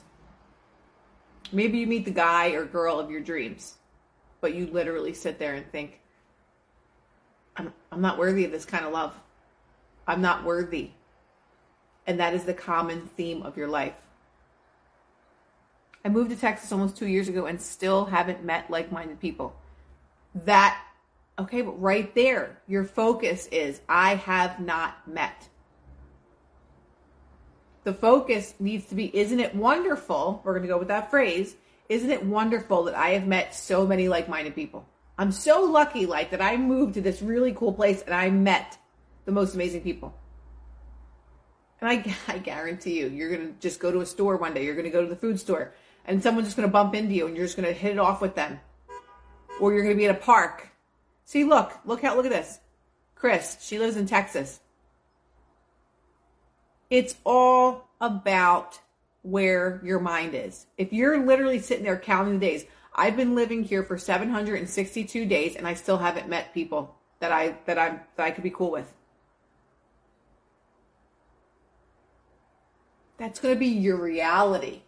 Maybe 1.52 1.80
you 1.80 1.86
meet 1.86 2.06
the 2.06 2.12
guy 2.12 2.52
or 2.52 2.64
girl 2.64 2.98
of 2.98 3.12
your 3.12 3.20
dreams, 3.20 3.76
but 4.40 4.56
you 4.56 4.68
literally 4.68 5.14
sit 5.14 5.38
there 5.38 5.56
and 5.56 5.70
think, 5.70 6.00
I'm, 7.58 7.74
I'm 7.92 8.00
not 8.00 8.18
worthy 8.18 8.46
of 8.46 8.52
this 8.52 8.64
kind 8.64 8.86
of 8.86 8.94
love. 8.94 9.14
I'm 10.08 10.22
not 10.22 10.46
worthy. 10.46 10.92
And 12.06 12.22
that 12.22 12.34
is 12.34 12.46
the 12.46 12.54
common 12.54 13.10
theme 13.18 13.44
of 13.44 13.58
your 13.58 13.68
life. 13.68 13.96
I 16.06 16.08
moved 16.08 16.30
to 16.30 16.38
Texas 16.38 16.72
almost 16.72 16.96
two 16.96 17.08
years 17.08 17.28
ago 17.28 17.48
and 17.48 17.62
still 17.62 18.06
haven't 18.06 18.46
met 18.46 18.72
like 18.72 18.94
minded 18.94 19.20
people. 19.20 19.54
That, 20.46 20.82
okay, 21.40 21.62
but 21.62 21.82
right 21.82 22.14
there, 22.16 22.62
your 22.68 22.84
focus 22.84 23.48
is 23.48 23.82
I 23.88 24.16
have 24.16 24.60
not 24.60 25.08
met. 25.08 25.48
The 27.84 27.94
focus 27.94 28.54
needs 28.60 28.88
to 28.88 28.96
be, 28.96 29.16
isn't 29.16 29.40
it 29.40 29.56
wonderful? 29.56 30.42
We're 30.44 30.54
going 30.54 30.64
to 30.64 30.68
go 30.68 30.78
with 30.78 30.90
that 30.90 31.10
phrase. 31.10 31.56
Isn't 31.88 32.12
it 32.12 32.26
wonderful 32.26 32.84
that 32.84 32.96
I 32.96 33.12
have 33.12 33.26
met 33.26 33.56
so 33.56 33.88
many 33.88 34.10
like 34.10 34.28
minded 34.28 34.56
people? 34.56 34.86
I'm 35.18 35.32
so 35.32 35.62
lucky, 35.64 36.06
like, 36.06 36.32
that 36.32 36.42
I 36.42 36.58
moved 36.58 36.96
to 36.96 37.02
this 37.02 37.22
really 37.22 37.54
cool 37.54 37.74
place 37.74 38.02
and 38.02 38.14
I 38.14 38.30
met 38.30 38.78
the 39.26 39.32
most 39.32 39.56
amazing 39.56 39.82
people. 39.82 40.14
And 41.82 41.90
I, 41.90 42.16
I 42.28 42.38
guarantee 42.40 43.00
you, 43.00 43.08
you're 43.08 43.30
going 43.30 43.54
to 43.54 43.60
just 43.60 43.80
go 43.80 43.92
to 43.92 44.02
a 44.02 44.06
store 44.06 44.38
one 44.38 44.54
day, 44.54 44.66
you're 44.66 44.76
going 44.76 44.86
to 44.86 44.92
go 44.92 45.02
to 45.02 45.10
the 45.10 45.16
food 45.16 45.40
store, 45.40 45.74
and 46.06 46.22
someone's 46.22 46.48
just 46.48 46.58
going 46.58 46.68
to 46.68 46.72
bump 46.72 46.96
into 46.96 47.14
you 47.14 47.28
and 47.28 47.36
you're 47.36 47.46
just 47.46 47.58
going 47.58 47.68
to 47.68 47.74
hit 47.74 47.92
it 47.92 48.00
off 48.00 48.22
with 48.22 48.36
them. 48.36 48.60
Or 49.60 49.74
you're 49.74 49.84
going 49.84 49.96
to 49.96 50.00
be 50.00 50.08
at 50.08 50.16
a 50.16 50.20
park. 50.20 50.67
See, 51.28 51.44
look, 51.44 51.74
look 51.84 52.02
how, 52.02 52.16
look 52.16 52.26
at 52.26 52.32
this. 52.32 52.62
Chris, 53.14 53.58
she 53.60 53.80
lives 53.80 53.98
in 53.98 54.08
Texas. 54.08 54.62
It's 56.90 57.16
all 57.26 57.90
about 58.00 58.80
where 59.24 59.82
your 59.84 60.00
mind 60.00 60.34
is. 60.36 60.68
If 60.78 60.94
you're 60.94 61.26
literally 61.26 61.60
sitting 61.60 61.84
there 61.84 62.00
counting 62.00 62.40
the 62.40 62.46
days, 62.46 62.64
I've 62.96 63.18
been 63.18 63.36
living 63.36 63.66
here 63.66 63.84
for 63.84 63.98
762 63.98 65.26
days 65.26 65.58
and 65.58 65.68
I 65.68 65.74
still 65.74 65.98
haven't 65.98 66.30
met 66.30 66.54
people 66.54 66.96
that 67.20 67.34
I 67.34 67.58
that 67.66 67.78
I 67.78 68.00
that 68.16 68.24
I 68.24 68.32
could 68.32 68.46
be 68.46 68.50
cool 68.50 68.72
with. 68.72 68.94
That's 73.18 73.42
going 73.42 73.54
to 73.54 73.60
be 73.60 73.68
your 73.68 73.98
reality. 73.98 74.84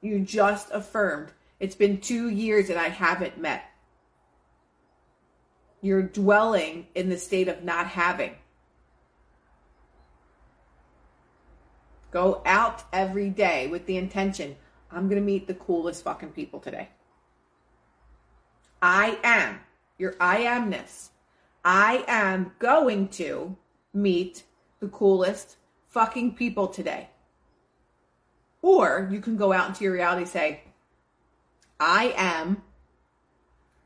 you 0.00 0.18
just 0.18 0.68
affirmed 0.72 1.30
it's 1.60 1.76
been 1.76 2.00
two 2.00 2.28
years 2.28 2.70
and 2.70 2.78
I 2.78 2.88
haven't 2.88 3.38
met. 3.38 3.62
You're 5.80 6.02
dwelling 6.02 6.86
in 6.94 7.08
the 7.08 7.18
state 7.18 7.48
of 7.48 7.62
not 7.62 7.86
having. 7.86 8.32
Go 12.10 12.42
out 12.46 12.84
every 12.92 13.28
day 13.30 13.66
with 13.68 13.86
the 13.86 13.96
intention 13.96 14.56
I'm 14.90 15.08
going 15.08 15.20
to 15.20 15.26
meet 15.26 15.46
the 15.46 15.54
coolest 15.54 16.02
fucking 16.04 16.30
people 16.30 16.60
today. 16.60 16.88
I 18.80 19.18
am 19.22 19.60
your 19.98 20.14
I 20.20 20.44
amness. 20.44 21.10
I 21.64 22.04
am 22.06 22.52
going 22.58 23.08
to 23.08 23.56
meet 23.92 24.44
the 24.80 24.88
coolest 24.88 25.56
fucking 25.88 26.34
people 26.34 26.68
today. 26.68 27.08
Or 28.62 29.08
you 29.10 29.20
can 29.20 29.36
go 29.36 29.52
out 29.52 29.68
into 29.68 29.84
your 29.84 29.92
reality 29.92 30.24
say, 30.24 30.62
I 31.78 32.14
am 32.16 32.62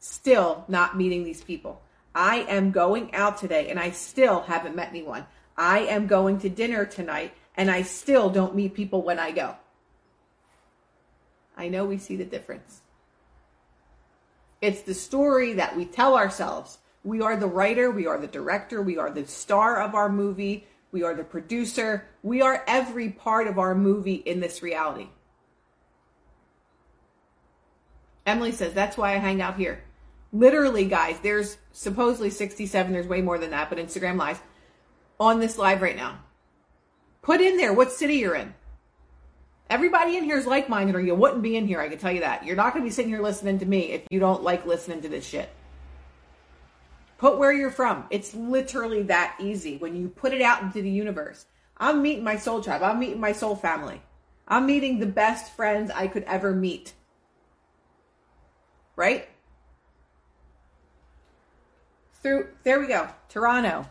still 0.03 0.65
not 0.67 0.97
meeting 0.97 1.23
these 1.23 1.43
people. 1.43 1.81
I 2.15 2.39
am 2.49 2.73
going 2.73 3.15
out 3.15 3.39
today 3.39 3.71
and 3.71 3.79
I 3.79 3.91
still 3.91 4.41
haven't 4.43 4.75
met 4.75 4.89
anyone. 4.89 5.27
I 5.57 5.81
am 5.81 6.09
going 6.09 6.41
to 6.41 6.49
dinner 6.49 6.85
tonight 6.85 7.33
and 7.57 7.71
I 7.71 7.83
still 7.83 8.29
don't 8.29 8.57
meet 8.57 8.75
people 8.75 9.03
when 9.03 9.19
I 9.19 9.31
go. 9.31 9.55
I 11.57 11.69
know 11.69 11.85
we 11.85 11.99
see 11.99 12.17
the 12.17 12.25
difference. 12.25 12.81
It's 14.61 14.83
the 14.83 14.95
story 14.95 15.53
that 15.55 15.77
we 15.77 15.85
tell 15.85 16.17
ourselves. 16.17 16.79
We 17.05 17.21
are 17.21 17.37
the 17.37 17.47
writer, 17.47 17.91
we 17.91 18.07
are 18.07 18.19
the 18.19 18.27
director, 18.27 18.83
we 18.83 18.99
are 18.99 19.11
the 19.11 19.27
star 19.27 19.83
of 19.83 19.95
our 19.95 20.09
movie, 20.09 20.67
we 20.91 21.03
are 21.03 21.15
the 21.15 21.25
producer, 21.25 22.07
we 22.23 22.43
are 22.43 22.65
every 22.67 23.09
part 23.11 23.47
of 23.47 23.59
our 23.59 23.75
movie 23.75 24.15
in 24.15 24.41
this 24.41 24.63
reality. 24.63 25.09
Emily 28.25 28.53
says, 28.53 28.73
that's 28.73 28.97
why 28.97 29.15
I 29.15 29.19
hang 29.19 29.43
out 29.43 29.57
here. 29.57 29.83
Literally, 30.33 30.87
guys, 30.87 31.19
there's 31.21 31.59
supposedly 31.73 32.31
67, 32.31 32.93
there's 32.93 33.07
way 33.07 33.21
more 33.21 33.39
than 33.39 33.51
that, 33.51 33.69
but 33.69 33.79
Instagram 33.79 34.17
live 34.17 34.41
on 35.21 35.41
this 35.41 35.59
live 35.59 35.83
right 35.83 35.97
now. 35.97 36.19
Put 37.21 37.41
in 37.41 37.57
there 37.57 37.73
what 37.73 37.93
city 37.93 38.15
you're 38.15 38.35
in. 38.35 38.55
Everybody 39.69 40.17
in 40.17 40.25
here 40.25 40.39
is 40.39 40.47
like 40.47 40.69
minded, 40.69 40.95
or 40.95 41.01
you 41.01 41.15
wouldn't 41.15 41.43
be 41.43 41.57
in 41.57 41.67
here, 41.67 41.81
I 41.81 41.89
can 41.89 41.99
tell 41.99 42.13
you 42.13 42.21
that. 42.21 42.45
You're 42.45 42.57
not 42.57 42.73
going 42.73 42.85
to 42.85 42.89
be 42.89 42.93
sitting 42.93 43.11
here 43.11 43.23
listening 43.23 43.59
to 43.61 43.67
me 43.67 43.93
if 43.93 44.03
you 44.11 44.21
don't 44.21 44.43
like 44.43 44.67
listening 44.67 45.03
to 45.03 45.09
this 45.09 45.27
shit. 45.27 45.51
Put 47.19 47.39
where 47.39 47.53
you're 47.53 47.71
from. 47.71 48.05
It's 48.11 48.35
literally 48.35 49.05
that 49.05 49.37
easy 49.39 49.77
when 49.77 49.95
you 49.95 50.09
put 50.09 50.33
it 50.33 50.43
out 50.43 50.63
into 50.63 50.83
the 50.83 50.91
universe. 50.91 51.47
I'm 51.77 52.03
meeting 52.03 52.25
my 52.25 52.37
soul 52.37 52.63
tribe, 52.63 52.83
I'm 52.83 52.99
meeting 52.99 53.21
my 53.21 53.33
soul 53.33 53.55
family, 53.55 54.03
I'm 54.49 54.67
meeting 54.67 54.99
the 54.99 55.07
best 55.07 55.53
friends 55.55 55.91
I 55.91 56.07
could 56.07 56.25
ever 56.25 56.53
meet 56.53 56.95
right? 58.97 59.29
Through 62.23 62.49
there 62.63 62.81
we 62.81 62.87
go. 62.87 63.09
Toronto, 63.29 63.87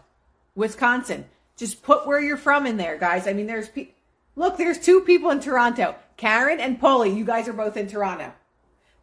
Wisconsin. 0.56 1.26
Just 1.58 1.84
put 1.84 2.08
where 2.08 2.20
you're 2.20 2.38
from 2.38 2.65
in 2.65 2.78
there, 2.78 2.98
guys. 2.98 3.28
I 3.28 3.34
mean, 3.34 3.48
there's 3.48 3.70
pe- 3.70 3.89
look, 4.36 4.58
there's 4.58 4.80
two 4.80 5.02
people 5.02 5.30
in 5.32 5.39
Toronto. 5.39 5.96
Karen 6.17 6.60
and 6.60 6.80
Polly, 6.80 7.12
you 7.12 7.26
guys 7.26 7.48
are 7.48 7.54
both 7.54 7.78
in 7.78 7.88
Toronto. 7.88 8.32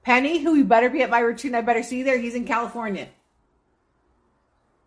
Penny, 0.03 0.39
who 0.39 0.55
you 0.55 0.65
better 0.65 0.89
be 0.89 1.03
at 1.03 1.11
my 1.11 1.21
retreat, 1.21 1.55
I 1.55 1.61
better 1.61 1.83
see 1.83 1.99
you 1.99 2.05
there. 2.05 2.19
He's 2.19 2.35
in 2.35 2.47
California. 2.47 3.09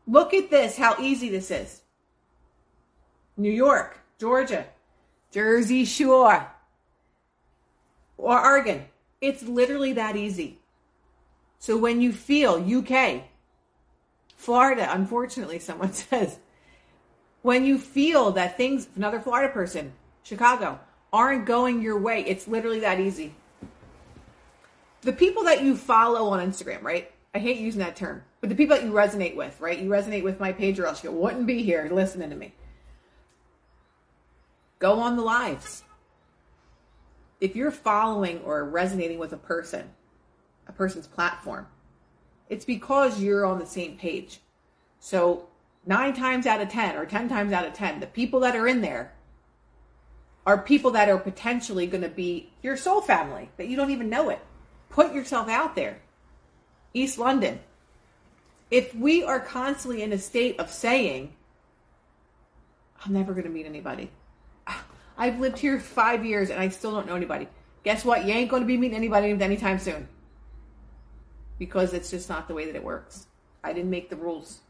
Look 0.08 0.34
at 0.34 0.50
this, 0.50 0.78
how 0.78 1.00
easy 1.00 1.30
this 1.30 1.52
is. 1.52 1.82
New 3.38 3.52
York, 3.52 4.00
Georgia, 4.20 4.66
Jersey 5.32 5.86
Shore, 5.86 6.48
or 8.18 8.46
Oregon. 8.46 8.86
It's 9.22 9.44
literally 9.44 9.94
that 9.94 10.16
easy. 10.16 10.60
So 11.60 11.78
when 11.78 12.02
you 12.02 12.12
feel 12.12 12.56
UK, 12.56 13.24
Florida, 14.42 14.90
unfortunately, 14.92 15.60
someone 15.60 15.94
says, 16.10 16.40
when 17.44 17.64
you 17.64 17.78
feel 17.78 18.32
that 18.32 18.58
things, 18.58 18.88
another 18.96 19.20
Florida 19.20 19.54
person, 19.54 19.94
Chicago, 20.24 20.80
aren't 21.14 21.46
going 21.46 21.80
your 21.80 22.00
way, 22.00 22.26
it's 22.26 22.48
literally 22.48 22.80
that 22.80 23.00
easy. 23.00 23.36
The 25.02 25.14
people 25.14 25.44
that 25.44 25.64
you 25.64 25.78
follow 25.78 26.30
on 26.30 26.40
Instagram, 26.40 26.82
right? 26.82 27.12
I 27.36 27.38
hate 27.38 27.58
using 27.58 27.82
that 27.82 27.96
term, 27.96 28.24
but 28.40 28.50
the 28.50 28.56
people 28.56 28.76
that 28.76 28.84
you 28.84 28.92
resonate 28.92 29.36
with, 29.36 29.62
right? 29.62 29.78
You 29.78 29.90
resonate 29.92 30.24
with 30.24 30.40
my 30.40 30.52
page 30.52 30.80
or 30.80 30.88
else 30.88 31.04
you 31.04 31.12
wouldn't 31.12 31.46
be 31.46 31.62
here 31.62 31.88
listening 31.92 32.32
to 32.32 32.36
me. 32.36 32.52
Go 34.80 34.94
on 34.94 35.18
the 35.18 35.24
lives. 35.24 35.84
If 37.40 37.56
you're 37.56 37.70
following 37.70 38.40
or 38.40 38.66
resonating 38.66 39.20
with 39.20 39.34
a 39.34 39.38
person, 39.38 39.88
a 40.66 40.72
person's 40.72 41.06
platform. 41.06 41.68
It's 42.52 42.66
because 42.66 43.22
you're 43.22 43.46
on 43.46 43.60
the 43.60 43.66
same 43.66 43.96
page. 43.96 44.42
So, 45.00 45.48
nine 45.86 46.14
times 46.14 46.46
out 46.46 46.60
of 46.60 46.68
10, 46.68 46.98
or 46.98 47.06
10 47.06 47.30
times 47.30 47.54
out 47.54 47.66
of 47.66 47.74
10, 47.74 48.02
the 48.02 48.08
people 48.08 48.42
that 48.42 48.58
are 48.58 48.68
in 48.68 48.82
there 48.82 49.14
are 50.46 50.58
people 50.58 50.92
that 50.92 51.08
are 51.08 51.18
potentially 51.18 51.88
going 51.88 52.04
to 52.04 52.10
be 52.10 52.50
your 52.62 52.76
soul 52.76 53.00
family, 53.00 53.50
that 53.56 53.70
you 53.70 53.78
don't 53.78 53.92
even 53.92 54.10
know 54.10 54.30
it. 54.30 54.40
Put 54.90 55.14
yourself 55.14 55.48
out 55.48 55.78
there. 55.78 56.02
East 56.94 57.18
London. 57.18 57.62
If 58.70 58.94
we 58.94 59.24
are 59.24 59.40
constantly 59.40 60.02
in 60.02 60.12
a 60.12 60.18
state 60.18 60.60
of 60.60 60.70
saying, 60.70 61.32
I'm 63.06 63.14
never 63.14 63.32
going 63.32 63.46
to 63.46 63.50
meet 63.50 63.66
anybody. 63.66 64.12
I've 65.18 65.40
lived 65.40 65.60
here 65.60 65.80
five 65.80 66.26
years 66.26 66.50
and 66.50 66.60
I 66.60 66.68
still 66.68 66.92
don't 66.92 67.08
know 67.08 67.16
anybody. 67.16 67.48
Guess 67.86 68.04
what? 68.04 68.26
You 68.26 68.34
ain't 68.34 68.50
going 68.50 68.64
to 68.64 68.68
be 68.68 68.76
meeting 68.76 68.98
anybody 68.98 69.32
anytime 69.32 69.80
soon 69.80 70.10
because 71.62 71.94
it's 71.94 72.10
just 72.10 72.28
not 72.28 72.48
the 72.48 72.56
way 72.56 72.66
that 72.66 72.76
it 72.76 72.84
works. 72.84 73.28
I 73.64 73.72
didn't 73.72 73.92
make 73.92 74.10
the 74.10 74.16
rules. 74.16 74.62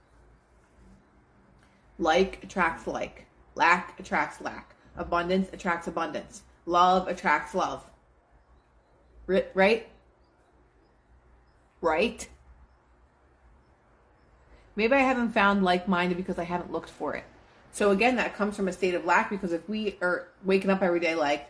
Like 1.98 2.44
attracts 2.44 2.86
like, 2.86 3.28
lack 3.56 3.98
attracts 3.98 4.42
lack, 4.42 4.76
abundance 4.98 5.48
attracts 5.54 5.88
abundance, 5.88 6.44
love 6.66 7.08
attracts 7.08 7.56
love. 7.56 7.82
Right? 9.26 9.88
Right? 11.80 12.28
Maybe 14.76 14.94
I 14.94 15.00
haven't 15.00 15.32
found 15.32 15.64
like 15.64 15.88
minded 15.88 16.18
because 16.18 16.38
I 16.38 16.44
haven't 16.44 16.74
looked 16.74 16.90
for 16.90 17.16
it. 17.16 17.24
So 17.72 17.92
again, 17.92 18.18
that 18.18 18.36
comes 18.36 18.58
from 18.58 18.68
a 18.68 18.74
state 18.74 18.96
of 18.96 19.06
lack 19.06 19.30
because 19.30 19.54
if 19.54 19.70
we 19.70 19.96
are 20.02 20.28
waking 20.44 20.70
up 20.70 20.82
every 20.82 21.00
day 21.00 21.16
like, 21.16 21.48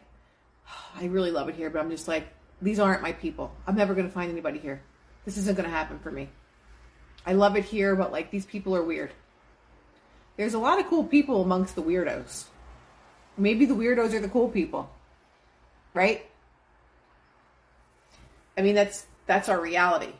oh, 0.69 1.01
I 1.01 1.05
really 1.05 1.31
love 1.31 1.49
it 1.49 1.55
here, 1.55 1.71
but 1.71 1.79
I'm 1.79 1.89
just 1.89 2.07
like, 2.07 2.27
these 2.61 2.79
aren't 2.79 3.01
my 3.01 3.13
people. 3.13 3.55
I'm 3.65 3.75
never 3.75 3.95
going 3.95 4.05
to 4.05 4.13
find 4.13 4.31
anybody 4.31 4.59
here. 4.59 4.83
This 5.25 5.37
isn't 5.37 5.55
going 5.55 5.69
to 5.69 5.75
happen 5.75 5.99
for 5.99 6.11
me. 6.11 6.29
I 7.25 7.33
love 7.33 7.55
it 7.55 7.65
here, 7.65 7.95
but 7.95 8.11
like 8.11 8.31
these 8.31 8.45
people 8.45 8.75
are 8.75 8.83
weird. 8.83 9.11
There's 10.37 10.53
a 10.53 10.59
lot 10.59 10.79
of 10.79 10.87
cool 10.87 11.03
people 11.03 11.41
amongst 11.41 11.75
the 11.75 11.83
weirdos. 11.83 12.45
Maybe 13.37 13.65
the 13.65 13.75
weirdos 13.75 14.13
are 14.13 14.19
the 14.19 14.29
cool 14.29 14.49
people. 14.49 14.89
Right? 15.93 16.25
I 18.57 18.61
mean 18.61 18.75
that's 18.75 19.05
that's 19.27 19.49
our 19.49 19.59
reality. 19.59 20.13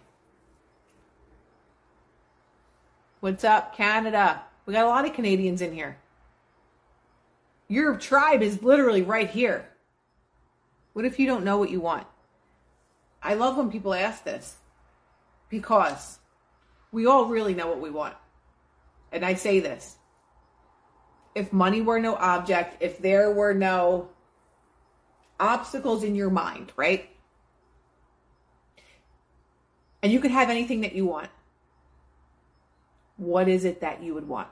What's 3.20 3.44
up, 3.44 3.76
Canada? 3.76 4.42
We 4.66 4.74
got 4.74 4.86
a 4.86 4.90
lot 4.90 5.06
of 5.06 5.14
Canadians 5.14 5.62
in 5.62 5.74
here. 5.74 5.98
Your 7.68 7.96
tribe 7.98 8.42
is 8.42 8.62
literally 8.64 9.02
right 9.02 9.30
here. 9.30 9.70
What 10.94 11.06
if 11.06 11.20
you 11.20 11.28
don't 11.28 11.46
know 11.46 11.58
what 11.58 11.70
you 11.70 11.80
want? 11.80 12.06
I 13.24 13.36
love 13.36 13.58
when 13.58 13.72
people 13.72 13.94
ask 13.94 14.24
this 14.24 14.58
because 15.52 16.18
we 16.92 17.06
all 17.06 17.26
really 17.26 17.54
know 17.54 17.68
what 17.68 17.82
we 17.82 17.92
want. 17.92 18.16
And 19.12 19.24
I 19.24 19.36
say 19.36 19.60
this 19.60 19.98
if 21.36 21.54
money 21.54 21.82
were 21.82 22.00
no 22.00 22.16
object, 22.16 22.82
if 22.82 22.98
there 22.98 23.32
were 23.32 23.54
no 23.54 24.10
obstacles 25.40 26.04
in 26.04 26.16
your 26.16 26.30
mind, 26.30 26.72
right? 26.76 27.10
And 30.02 30.12
you 30.12 30.20
could 30.20 30.32
have 30.32 30.50
anything 30.50 30.82
that 30.82 30.96
you 30.96 31.06
want. 31.06 31.30
What 33.18 33.48
is 33.48 33.66
it 33.66 33.82
that 33.82 34.02
you 34.02 34.16
would 34.16 34.28
want? 34.28 34.48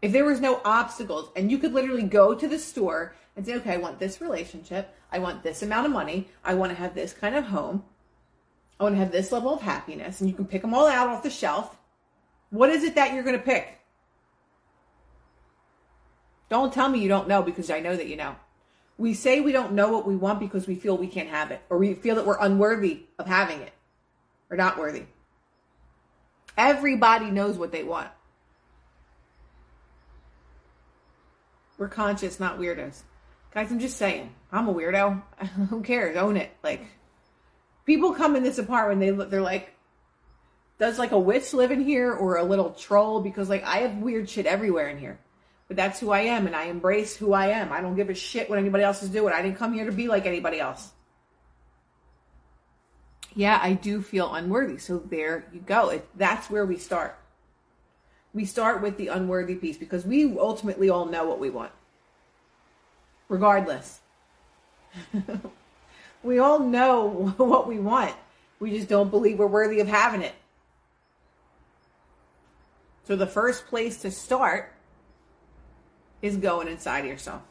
If 0.00 0.12
there 0.12 0.24
was 0.24 0.40
no 0.40 0.60
obstacles 0.64 1.30
and 1.34 1.50
you 1.50 1.58
could 1.58 1.72
literally 1.72 2.02
go 2.02 2.34
to 2.34 2.46
the 2.46 2.58
store 2.58 3.16
and 3.36 3.44
say, 3.44 3.54
okay, 3.56 3.72
I 3.72 3.78
want 3.78 3.98
this 3.98 4.20
relationship. 4.20 4.94
I 5.10 5.18
want 5.18 5.42
this 5.42 5.62
amount 5.62 5.86
of 5.86 5.92
money. 5.92 6.28
I 6.44 6.54
want 6.54 6.70
to 6.70 6.76
have 6.76 6.94
this 6.94 7.12
kind 7.12 7.34
of 7.34 7.46
home. 7.46 7.84
I 8.78 8.84
want 8.84 8.94
to 8.94 8.98
have 8.98 9.12
this 9.12 9.30
level 9.30 9.54
of 9.54 9.62
happiness, 9.62 10.20
and 10.20 10.28
you 10.28 10.34
can 10.34 10.46
pick 10.46 10.62
them 10.62 10.74
all 10.74 10.86
out 10.86 11.08
off 11.08 11.22
the 11.22 11.30
shelf. 11.30 11.76
What 12.50 12.70
is 12.70 12.82
it 12.82 12.96
that 12.96 13.14
you're 13.14 13.22
going 13.22 13.38
to 13.38 13.42
pick? 13.42 13.78
Don't 16.48 16.72
tell 16.72 16.88
me 16.88 17.00
you 17.00 17.08
don't 17.08 17.28
know 17.28 17.42
because 17.42 17.70
I 17.70 17.80
know 17.80 17.96
that 17.96 18.06
you 18.06 18.16
know. 18.16 18.36
We 18.96 19.14
say 19.14 19.40
we 19.40 19.52
don't 19.52 19.72
know 19.72 19.92
what 19.92 20.06
we 20.06 20.14
want 20.14 20.38
because 20.38 20.66
we 20.66 20.74
feel 20.76 20.96
we 20.96 21.08
can't 21.08 21.28
have 21.28 21.50
it, 21.50 21.62
or 21.68 21.78
we 21.78 21.94
feel 21.94 22.16
that 22.16 22.26
we're 22.26 22.38
unworthy 22.38 23.04
of 23.18 23.26
having 23.26 23.60
it, 23.60 23.72
or 24.50 24.56
not 24.56 24.78
worthy. 24.78 25.04
Everybody 26.56 27.30
knows 27.30 27.56
what 27.58 27.72
they 27.72 27.82
want. 27.82 28.08
We're 31.76 31.88
conscious, 31.88 32.38
not 32.38 32.58
weirdos. 32.58 33.02
Guys, 33.52 33.70
I'm 33.70 33.80
just 33.80 33.96
saying. 33.96 34.32
I'm 34.52 34.68
a 34.68 34.74
weirdo. 34.74 35.22
Who 35.70 35.82
cares? 35.82 36.16
Own 36.16 36.36
it. 36.36 36.50
Like, 36.62 36.86
people 37.84 38.14
come 38.14 38.36
in 38.36 38.42
this 38.42 38.58
apartment, 38.58 39.00
they 39.00 39.10
look, 39.10 39.30
they're 39.30 39.40
like, 39.40 39.74
does 40.78 40.98
like 40.98 41.12
a 41.12 41.18
witch 41.18 41.52
live 41.52 41.70
in 41.70 41.84
here 41.84 42.12
or 42.12 42.36
a 42.36 42.44
little 42.44 42.70
troll? 42.70 43.20
Because 43.20 43.48
like 43.48 43.64
I 43.64 43.78
have 43.78 43.98
weird 43.98 44.28
shit 44.28 44.46
everywhere 44.46 44.88
in 44.88 44.98
here. 44.98 45.18
But 45.68 45.76
that's 45.76 45.98
who 45.98 46.10
I 46.10 46.20
am 46.20 46.46
and 46.46 46.54
I 46.54 46.64
embrace 46.64 47.16
who 47.16 47.32
I 47.32 47.48
am. 47.48 47.72
I 47.72 47.80
don't 47.80 47.96
give 47.96 48.10
a 48.10 48.14
shit 48.14 48.50
what 48.50 48.58
anybody 48.58 48.84
else 48.84 49.02
is 49.02 49.08
doing. 49.08 49.32
I 49.32 49.40
didn't 49.40 49.56
come 49.56 49.72
here 49.72 49.86
to 49.86 49.92
be 49.92 50.08
like 50.08 50.26
anybody 50.26 50.60
else. 50.60 50.90
Yeah, 53.34 53.58
I 53.60 53.72
do 53.72 54.02
feel 54.02 54.32
unworthy. 54.34 54.78
So 54.78 54.98
there 54.98 55.44
you 55.52 55.60
go. 55.60 55.88
It, 55.90 56.06
that's 56.16 56.50
where 56.50 56.66
we 56.66 56.76
start. 56.76 57.18
We 58.32 58.44
start 58.44 58.82
with 58.82 58.96
the 58.96 59.08
unworthy 59.08 59.54
piece 59.54 59.76
because 59.76 60.04
we 60.04 60.36
ultimately 60.38 60.90
all 60.90 61.06
know 61.06 61.24
what 61.24 61.38
we 61.38 61.50
want. 61.50 61.72
Regardless. 63.28 64.00
we 66.24 66.38
all 66.38 66.58
know 66.58 67.06
what 67.36 67.68
we 67.68 67.78
want. 67.78 68.14
We 68.58 68.70
just 68.70 68.88
don't 68.88 69.10
believe 69.10 69.38
we're 69.38 69.46
worthy 69.46 69.80
of 69.80 69.88
having 69.88 70.22
it. 70.22 70.34
So 73.06 73.16
the 73.16 73.26
first 73.26 73.66
place 73.66 74.00
to 74.02 74.10
start 74.10 74.72
is 76.22 76.38
going 76.38 76.68
inside 76.68 77.04
yourself 77.04 77.42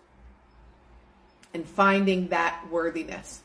and 1.53 1.65
finding 1.65 2.29
that 2.29 2.65
worthiness. 2.71 3.41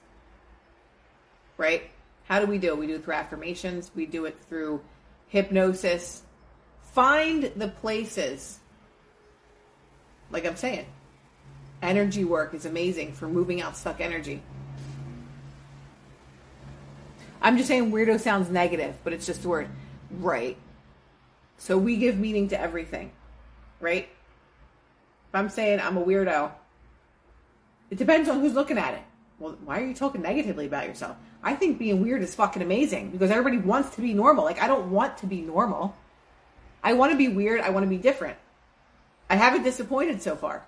Right? 1.58 1.90
How 2.24 2.40
do 2.40 2.46
we 2.46 2.58
do 2.58 2.68
it? 2.68 2.78
We 2.78 2.86
do 2.86 2.94
it 2.94 3.04
through 3.04 3.14
affirmations, 3.14 3.90
we 3.94 4.06
do 4.06 4.24
it 4.24 4.38
through 4.48 4.80
hypnosis. 5.28 6.22
Find 6.92 7.44
the 7.56 7.68
places, 7.68 8.58
like 10.30 10.46
I'm 10.46 10.56
saying, 10.56 10.86
energy 11.82 12.24
work 12.24 12.54
is 12.54 12.64
amazing 12.64 13.12
for 13.12 13.28
moving 13.28 13.60
out 13.60 13.76
stuck 13.76 14.00
energy. 14.00 14.42
I'm 17.48 17.56
just 17.56 17.68
saying 17.68 17.90
weirdo 17.90 18.20
sounds 18.20 18.50
negative, 18.50 18.94
but 19.04 19.14
it's 19.14 19.24
just 19.24 19.42
a 19.46 19.48
word. 19.48 19.70
Right. 20.10 20.58
So 21.56 21.78
we 21.78 21.96
give 21.96 22.18
meaning 22.18 22.48
to 22.48 22.60
everything, 22.60 23.10
right? 23.80 24.06
If 25.28 25.34
I'm 25.34 25.48
saying 25.48 25.80
I'm 25.80 25.96
a 25.96 26.04
weirdo, 26.04 26.52
it 27.88 27.96
depends 27.96 28.28
on 28.28 28.40
who's 28.40 28.52
looking 28.52 28.76
at 28.76 28.92
it. 28.92 29.00
Well, 29.38 29.56
why 29.64 29.80
are 29.80 29.86
you 29.86 29.94
talking 29.94 30.20
negatively 30.20 30.66
about 30.66 30.88
yourself? 30.88 31.16
I 31.42 31.54
think 31.54 31.78
being 31.78 32.02
weird 32.02 32.20
is 32.20 32.34
fucking 32.34 32.60
amazing 32.60 33.12
because 33.12 33.30
everybody 33.30 33.56
wants 33.56 33.96
to 33.96 34.02
be 34.02 34.12
normal. 34.12 34.44
Like, 34.44 34.60
I 34.60 34.66
don't 34.66 34.90
want 34.90 35.16
to 35.18 35.26
be 35.26 35.40
normal. 35.40 35.96
I 36.84 36.92
want 36.92 37.12
to 37.12 37.16
be 37.16 37.28
weird. 37.28 37.62
I 37.62 37.70
want 37.70 37.84
to 37.84 37.88
be 37.88 37.96
different. 37.96 38.36
I 39.30 39.36
haven't 39.36 39.62
disappointed 39.62 40.20
so 40.20 40.36
far. 40.36 40.66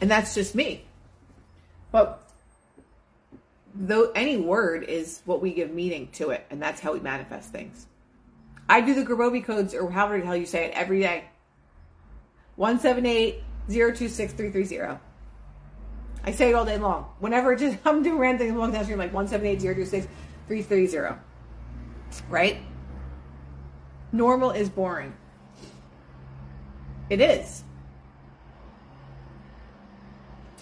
And 0.00 0.10
that's 0.10 0.34
just 0.34 0.54
me. 0.54 0.86
But 1.92 2.26
though 3.80 4.12
any 4.14 4.36
word 4.36 4.84
is 4.84 5.22
what 5.24 5.40
we 5.40 5.52
give 5.52 5.72
meaning 5.72 6.08
to 6.12 6.30
it, 6.30 6.46
and 6.50 6.60
that's 6.60 6.80
how 6.80 6.92
we 6.92 7.00
manifest 7.00 7.50
things. 7.50 7.86
I 8.68 8.82
do 8.82 8.94
the 8.94 9.02
Grabovoi 9.02 9.44
codes, 9.44 9.74
or 9.74 9.90
however 9.90 10.20
the 10.20 10.26
hell 10.26 10.36
you 10.36 10.46
say 10.46 10.66
it, 10.66 10.72
every 10.74 11.00
day. 11.00 11.24
178 12.56 13.42
026 13.68 14.32
330. 14.34 15.00
I 16.22 16.32
say 16.32 16.50
it 16.50 16.54
all 16.54 16.66
day 16.66 16.76
long. 16.76 17.06
Whenever 17.18 17.56
just 17.56 17.78
I'm 17.86 18.02
doing 18.02 18.18
random 18.18 18.46
things 18.46 18.60
down 18.60 18.70
the 18.70 18.82
street, 18.82 18.92
I'm 18.92 18.98
like 18.98 19.14
178 19.14 19.74
026 19.74 20.06
330. 20.46 21.20
Right? 22.28 22.58
Normal 24.12 24.50
is 24.50 24.68
boring. 24.68 25.14
It 27.08 27.20
is. 27.20 27.64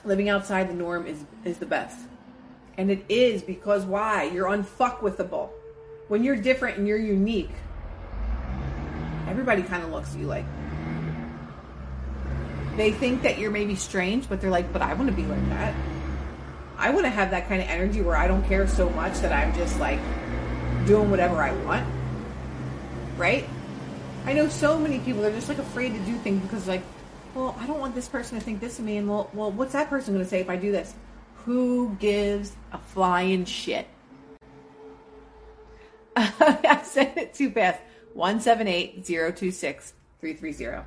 Living 0.04 0.28
outside 0.28 0.70
the 0.70 0.74
norm 0.74 1.06
is, 1.06 1.24
is 1.44 1.58
the 1.58 1.66
best. 1.66 2.07
And 2.78 2.90
it 2.90 3.04
is 3.08 3.42
because 3.42 3.84
why? 3.84 4.24
You're 4.24 4.48
unfuckwithable. 4.48 5.50
When 6.06 6.24
you're 6.24 6.36
different 6.36 6.78
and 6.78 6.88
you're 6.88 6.96
unique, 6.96 7.50
everybody 9.26 9.62
kind 9.62 9.82
of 9.82 9.90
looks 9.90 10.14
at 10.14 10.20
you 10.20 10.26
like 10.26 10.46
they 12.78 12.92
think 12.92 13.22
that 13.22 13.38
you're 13.38 13.50
maybe 13.50 13.74
strange, 13.74 14.28
but 14.28 14.40
they're 14.40 14.50
like, 14.50 14.72
but 14.72 14.80
I 14.80 14.94
want 14.94 15.10
to 15.10 15.14
be 15.14 15.24
like 15.24 15.46
that. 15.50 15.74
I 16.78 16.90
want 16.90 17.06
to 17.06 17.10
have 17.10 17.32
that 17.32 17.48
kind 17.48 17.60
of 17.60 17.68
energy 17.68 18.00
where 18.00 18.16
I 18.16 18.28
don't 18.28 18.44
care 18.44 18.68
so 18.68 18.88
much 18.90 19.18
that 19.18 19.32
I'm 19.32 19.52
just 19.54 19.80
like 19.80 19.98
doing 20.86 21.10
whatever 21.10 21.42
I 21.42 21.52
want. 21.64 21.86
Right? 23.16 23.44
I 24.24 24.32
know 24.32 24.48
so 24.48 24.78
many 24.78 25.00
people 25.00 25.22
they're 25.22 25.32
just 25.32 25.48
like 25.48 25.58
afraid 25.58 25.92
to 25.94 25.98
do 26.00 26.14
things 26.18 26.40
because 26.42 26.68
like, 26.68 26.82
well, 27.34 27.56
I 27.58 27.66
don't 27.66 27.80
want 27.80 27.96
this 27.96 28.08
person 28.08 28.38
to 28.38 28.44
think 28.44 28.60
this 28.60 28.78
of 28.78 28.84
me, 28.84 28.96
and 28.96 29.08
well, 29.08 29.28
well, 29.34 29.50
what's 29.50 29.72
that 29.72 29.90
person 29.90 30.14
going 30.14 30.24
to 30.24 30.30
say 30.30 30.40
if 30.40 30.48
I 30.48 30.56
do 30.56 30.70
this? 30.70 30.94
Who 31.48 31.96
gives 31.98 32.54
a 32.72 32.78
flying 32.78 33.46
shit? 33.46 33.86
I 36.14 36.82
said 36.84 37.16
it 37.16 37.32
too 37.32 37.50
fast. 37.50 37.80
178 38.12 39.06
026 39.06 39.94
330. 40.20 40.86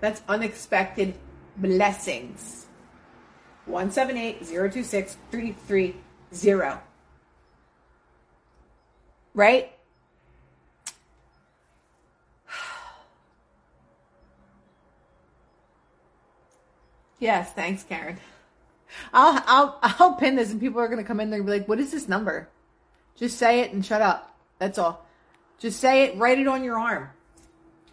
That's 0.00 0.20
unexpected 0.28 1.14
blessings. 1.56 2.66
178 3.64 4.46
026 4.46 5.16
330. 5.30 6.78
Right? 9.32 9.72
yes, 17.18 17.54
thanks, 17.54 17.82
Karen. 17.82 18.18
I'll 19.12 19.42
I'll 19.46 19.78
I'll 19.82 20.14
pin 20.14 20.36
this 20.36 20.50
and 20.50 20.60
people 20.60 20.80
are 20.80 20.88
gonna 20.88 21.04
come 21.04 21.20
in 21.20 21.30
there 21.30 21.40
and 21.40 21.46
be 21.46 21.52
like, 21.52 21.68
what 21.68 21.80
is 21.80 21.90
this 21.90 22.08
number? 22.08 22.48
Just 23.16 23.38
say 23.38 23.60
it 23.60 23.72
and 23.72 23.84
shut 23.84 24.02
up. 24.02 24.36
That's 24.58 24.78
all. 24.78 25.06
Just 25.58 25.80
say 25.80 26.04
it, 26.04 26.16
write 26.16 26.38
it 26.38 26.48
on 26.48 26.64
your 26.64 26.78
arm. 26.78 27.10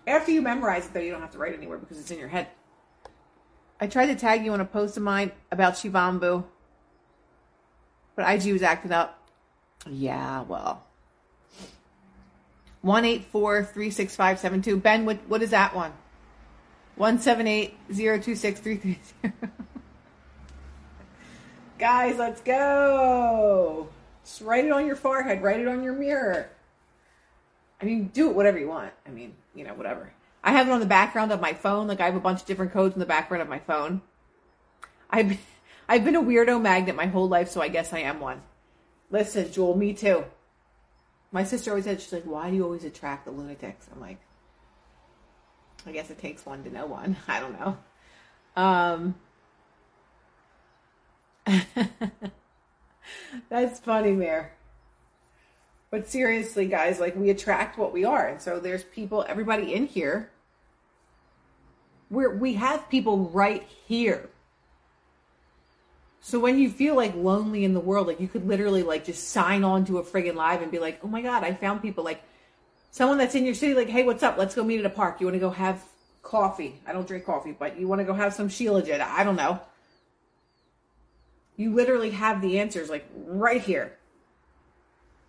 After 0.08 0.32
you 0.32 0.42
memorize 0.42 0.88
it, 0.88 0.94
though, 0.94 1.00
you 1.00 1.12
don't 1.12 1.22
have 1.22 1.32
to 1.32 1.38
write 1.38 1.54
anywhere 1.54 1.78
because 1.78 2.00
it's 2.00 2.10
in 2.10 2.18
your 2.18 2.30
head. 2.30 2.48
I 3.80 3.88
tried 3.88 4.08
to 4.08 4.16
tag 4.16 4.44
you 4.44 4.54
on 4.54 4.60
a 4.60 4.66
post 4.66 4.98
of 4.98 5.04
mine 5.04 5.32
about 5.52 5.74
Shivambu, 5.74 6.44
but 8.16 8.30
IG 8.30 8.52
was 8.52 8.64
acting 8.64 8.92
up. 8.92 9.30
Yeah, 9.88 10.42
well. 10.42 10.84
184 12.82 13.70
Ben, 14.82 15.06
what, 15.06 15.18
what 15.28 15.42
is 15.42 15.52
that 15.52 15.76
one? 15.76 15.94
178 16.96 17.78
Guys, 21.80 22.18
let's 22.18 22.42
go. 22.42 23.88
Just 24.26 24.42
write 24.42 24.66
it 24.66 24.72
on 24.72 24.86
your 24.86 24.98
forehead, 24.98 25.42
write 25.42 25.62
it 25.62 25.68
on 25.68 25.82
your 25.82 25.94
mirror. 25.94 26.50
I 27.82 27.86
mean, 27.86 28.08
do 28.08 28.30
it 28.30 28.36
whatever 28.36 28.60
you 28.60 28.68
want. 28.68 28.92
I 29.08 29.12
mean, 29.12 29.34
you 29.56 29.64
know, 29.64 29.74
whatever. 29.74 30.12
I 30.44 30.52
have 30.52 30.68
it 30.68 30.72
on 30.72 30.82
the 30.82 30.86
background 30.86 31.32
of 31.32 31.40
my 31.40 31.54
phone. 31.54 31.88
Like 31.88 32.02
I 32.02 32.06
have 32.06 32.16
a 32.16 32.20
bunch 32.20 32.42
of 32.42 32.46
different 32.46 32.74
codes 32.74 32.96
in 32.96 33.00
the 33.00 33.06
background 33.06 33.42
of 33.42 33.48
my 33.48 33.60
phone. 33.60 34.02
I've 35.10 35.40
I've 35.90 36.04
been 36.04 36.18
a 36.18 36.22
weirdo 36.22 36.62
magnet 36.62 36.96
my 36.96 37.08
whole 37.08 37.28
life, 37.28 37.50
so 37.50 37.62
I 37.62 37.70
guess 37.70 37.94
I 37.94 38.00
am 38.00 38.20
one. 38.20 38.42
Listen, 39.10 39.52
Jewel, 39.52 39.76
me 39.76 39.94
too. 39.94 40.26
My 41.32 41.44
sister 41.44 41.72
always 41.72 41.86
said, 41.86 42.00
she's 42.00 42.14
like, 42.14 42.26
why 42.26 42.50
do 42.50 42.56
you 42.56 42.64
always 42.64 42.84
attract 42.84 43.26
the 43.26 43.32
lunatics? 43.32 43.88
I'm 43.92 44.00
like, 44.00 44.20
I 45.88 45.92
guess 45.92 46.12
it 46.12 46.20
takes 46.20 46.46
one 46.46 46.64
to 46.64 46.70
know 46.72 46.86
one. 46.86 47.16
I 47.28 47.40
don't 47.40 47.60
know. 47.60 47.78
Um, 48.56 49.16
that's 53.50 53.80
funny, 53.80 54.12
Mayor. 54.12 54.52
But 55.92 56.08
seriously, 56.08 56.68
guys, 56.68 57.00
like 57.00 57.16
we 57.16 57.30
attract 57.30 57.78
what 57.78 57.92
we 57.92 58.06
are. 58.06 58.28
And 58.28 58.42
so 58.42 58.60
there's 58.60 58.84
people, 58.84 59.26
everybody 59.28 59.74
in 59.74 59.88
here. 59.88 60.30
We're, 62.12 62.36
we 62.36 62.54
have 62.54 62.90
people 62.90 63.30
right 63.30 63.64
here. 63.88 64.30
So 66.22 66.40
when 66.40 66.60
you 66.60 66.70
feel 66.70 66.96
like 66.96 67.16
lonely 67.16 67.64
in 67.64 67.74
the 67.74 67.80
world, 67.80 68.08
like 68.08 68.20
you 68.20 68.28
could 68.28 68.48
literally 68.48 68.84
like 68.84 69.06
just 69.06 69.30
sign 69.30 69.64
on 69.64 69.86
to 69.86 70.00
a 70.00 70.04
friggin' 70.04 70.36
live 70.36 70.62
and 70.62 70.72
be 70.72 70.80
like, 70.80 71.00
oh 71.04 71.08
my 71.08 71.22
God, 71.22 71.44
I 71.44 71.54
found 71.54 71.82
people 71.82 72.04
like 72.04 72.22
someone 72.92 73.18
that's 73.18 73.36
in 73.36 73.46
your 73.46 73.56
city, 73.56 73.74
like, 73.74 73.90
hey, 73.90 74.04
what's 74.04 74.22
up? 74.24 74.38
Let's 74.38 74.56
go 74.56 74.64
meet 74.64 74.80
at 74.80 74.86
a 74.86 74.90
park. 74.90 75.20
You 75.20 75.28
want 75.28 75.36
to 75.36 75.40
go 75.40 75.50
have 75.50 75.84
coffee? 76.22 76.80
I 76.86 76.94
don't 76.94 77.08
drink 77.08 77.26
coffee, 77.26 77.56
but 77.58 77.80
you 77.80 77.88
want 77.88 78.00
to 78.00 78.06
go 78.06 78.14
have 78.14 78.34
some 78.34 78.50
Shilajit? 78.50 79.02
I 79.02 79.24
don't 79.24 79.36
know. 79.36 79.60
You 81.60 81.74
literally 81.76 82.12
have 82.12 82.42
the 82.42 82.58
answers 82.58 82.90
like 82.90 83.06
right 83.14 83.62
here. 83.62 83.98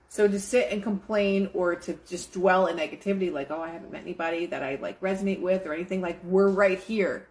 So 0.08 0.28
to 0.28 0.38
sit 0.38 0.70
and 0.70 0.80
complain 0.80 1.50
or 1.54 1.74
to 1.74 1.98
just 2.08 2.32
dwell 2.32 2.68
in 2.68 2.76
negativity, 2.76 3.32
like, 3.32 3.50
oh, 3.50 3.60
I 3.60 3.70
haven't 3.70 3.90
met 3.90 4.02
anybody 4.02 4.46
that 4.46 4.62
I 4.62 4.76
like 4.76 5.00
resonate 5.00 5.40
with 5.40 5.66
or 5.66 5.74
anything, 5.74 6.00
like, 6.00 6.22
we're 6.22 6.48
right 6.48 6.78
here. 6.78 7.26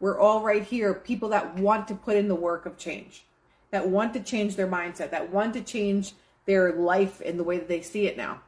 We're 0.00 0.20
all 0.20 0.42
right 0.42 0.62
here. 0.62 0.92
People 0.92 1.30
that 1.30 1.56
want 1.56 1.88
to 1.88 1.94
put 1.94 2.16
in 2.16 2.28
the 2.28 2.34
work 2.34 2.66
of 2.66 2.76
change, 2.76 3.24
that 3.70 3.88
want 3.88 4.12
to 4.12 4.20
change 4.20 4.54
their 4.54 4.68
mindset, 4.68 5.10
that 5.10 5.32
want 5.32 5.54
to 5.54 5.62
change 5.62 6.12
their 6.44 6.74
life 6.74 7.22
in 7.22 7.38
the 7.38 7.44
way 7.44 7.56
that 7.56 7.68
they 7.68 7.80
see 7.80 8.06
it 8.06 8.18
now. 8.18 8.42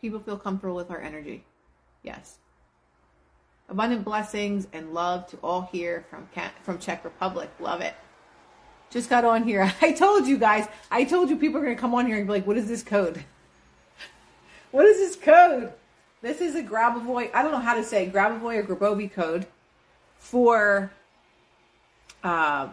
People 0.00 0.18
feel 0.18 0.36
comfortable 0.36 0.74
with 0.74 0.90
our 0.90 1.00
energy. 1.00 1.44
Yes. 2.02 2.38
Abundant 3.70 4.04
blessings 4.04 4.66
and 4.72 4.94
love 4.94 5.26
to 5.28 5.36
all 5.42 5.68
here 5.70 6.06
from 6.08 6.28
from 6.62 6.78
Czech 6.78 7.04
Republic. 7.04 7.50
Love 7.60 7.82
it. 7.82 7.94
Just 8.90 9.10
got 9.10 9.24
on 9.24 9.42
here. 9.42 9.72
I 9.82 9.92
told 9.92 10.26
you 10.26 10.38
guys. 10.38 10.66
I 10.90 11.04
told 11.04 11.28
you 11.28 11.36
people 11.36 11.58
are 11.58 11.64
going 11.64 11.76
to 11.76 11.80
come 11.80 11.94
on 11.94 12.06
here 12.06 12.16
and 12.16 12.26
be 12.26 12.32
like, 12.32 12.46
"What 12.46 12.56
is 12.56 12.66
this 12.66 12.82
code? 12.82 13.22
what 14.70 14.86
is 14.86 14.96
this 14.96 15.16
code?" 15.16 15.72
This 16.22 16.40
is 16.40 16.56
a 16.56 16.62
Grabovoi. 16.62 17.30
I 17.34 17.42
don't 17.42 17.52
know 17.52 17.58
how 17.58 17.74
to 17.74 17.84
say 17.84 18.10
Grabovoi 18.10 18.56
or 18.56 18.62
Grabovoi 18.64 19.12
code 19.12 19.46
for 20.18 20.90
uh, 22.24 22.68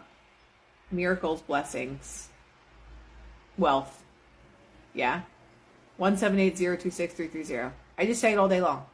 miracles, 0.91 1.41
blessings, 1.41 2.29
wealth. 3.57 4.01
Yeah, 4.93 5.23
one 5.97 6.15
seven 6.15 6.39
eight 6.39 6.57
zero 6.57 6.77
two 6.77 6.89
six 6.89 7.13
three 7.13 7.27
three 7.27 7.43
zero. 7.43 7.73
I 7.97 8.05
just 8.05 8.21
say 8.21 8.31
it 8.31 8.37
all 8.37 8.47
day 8.47 8.61
long. 8.61 8.85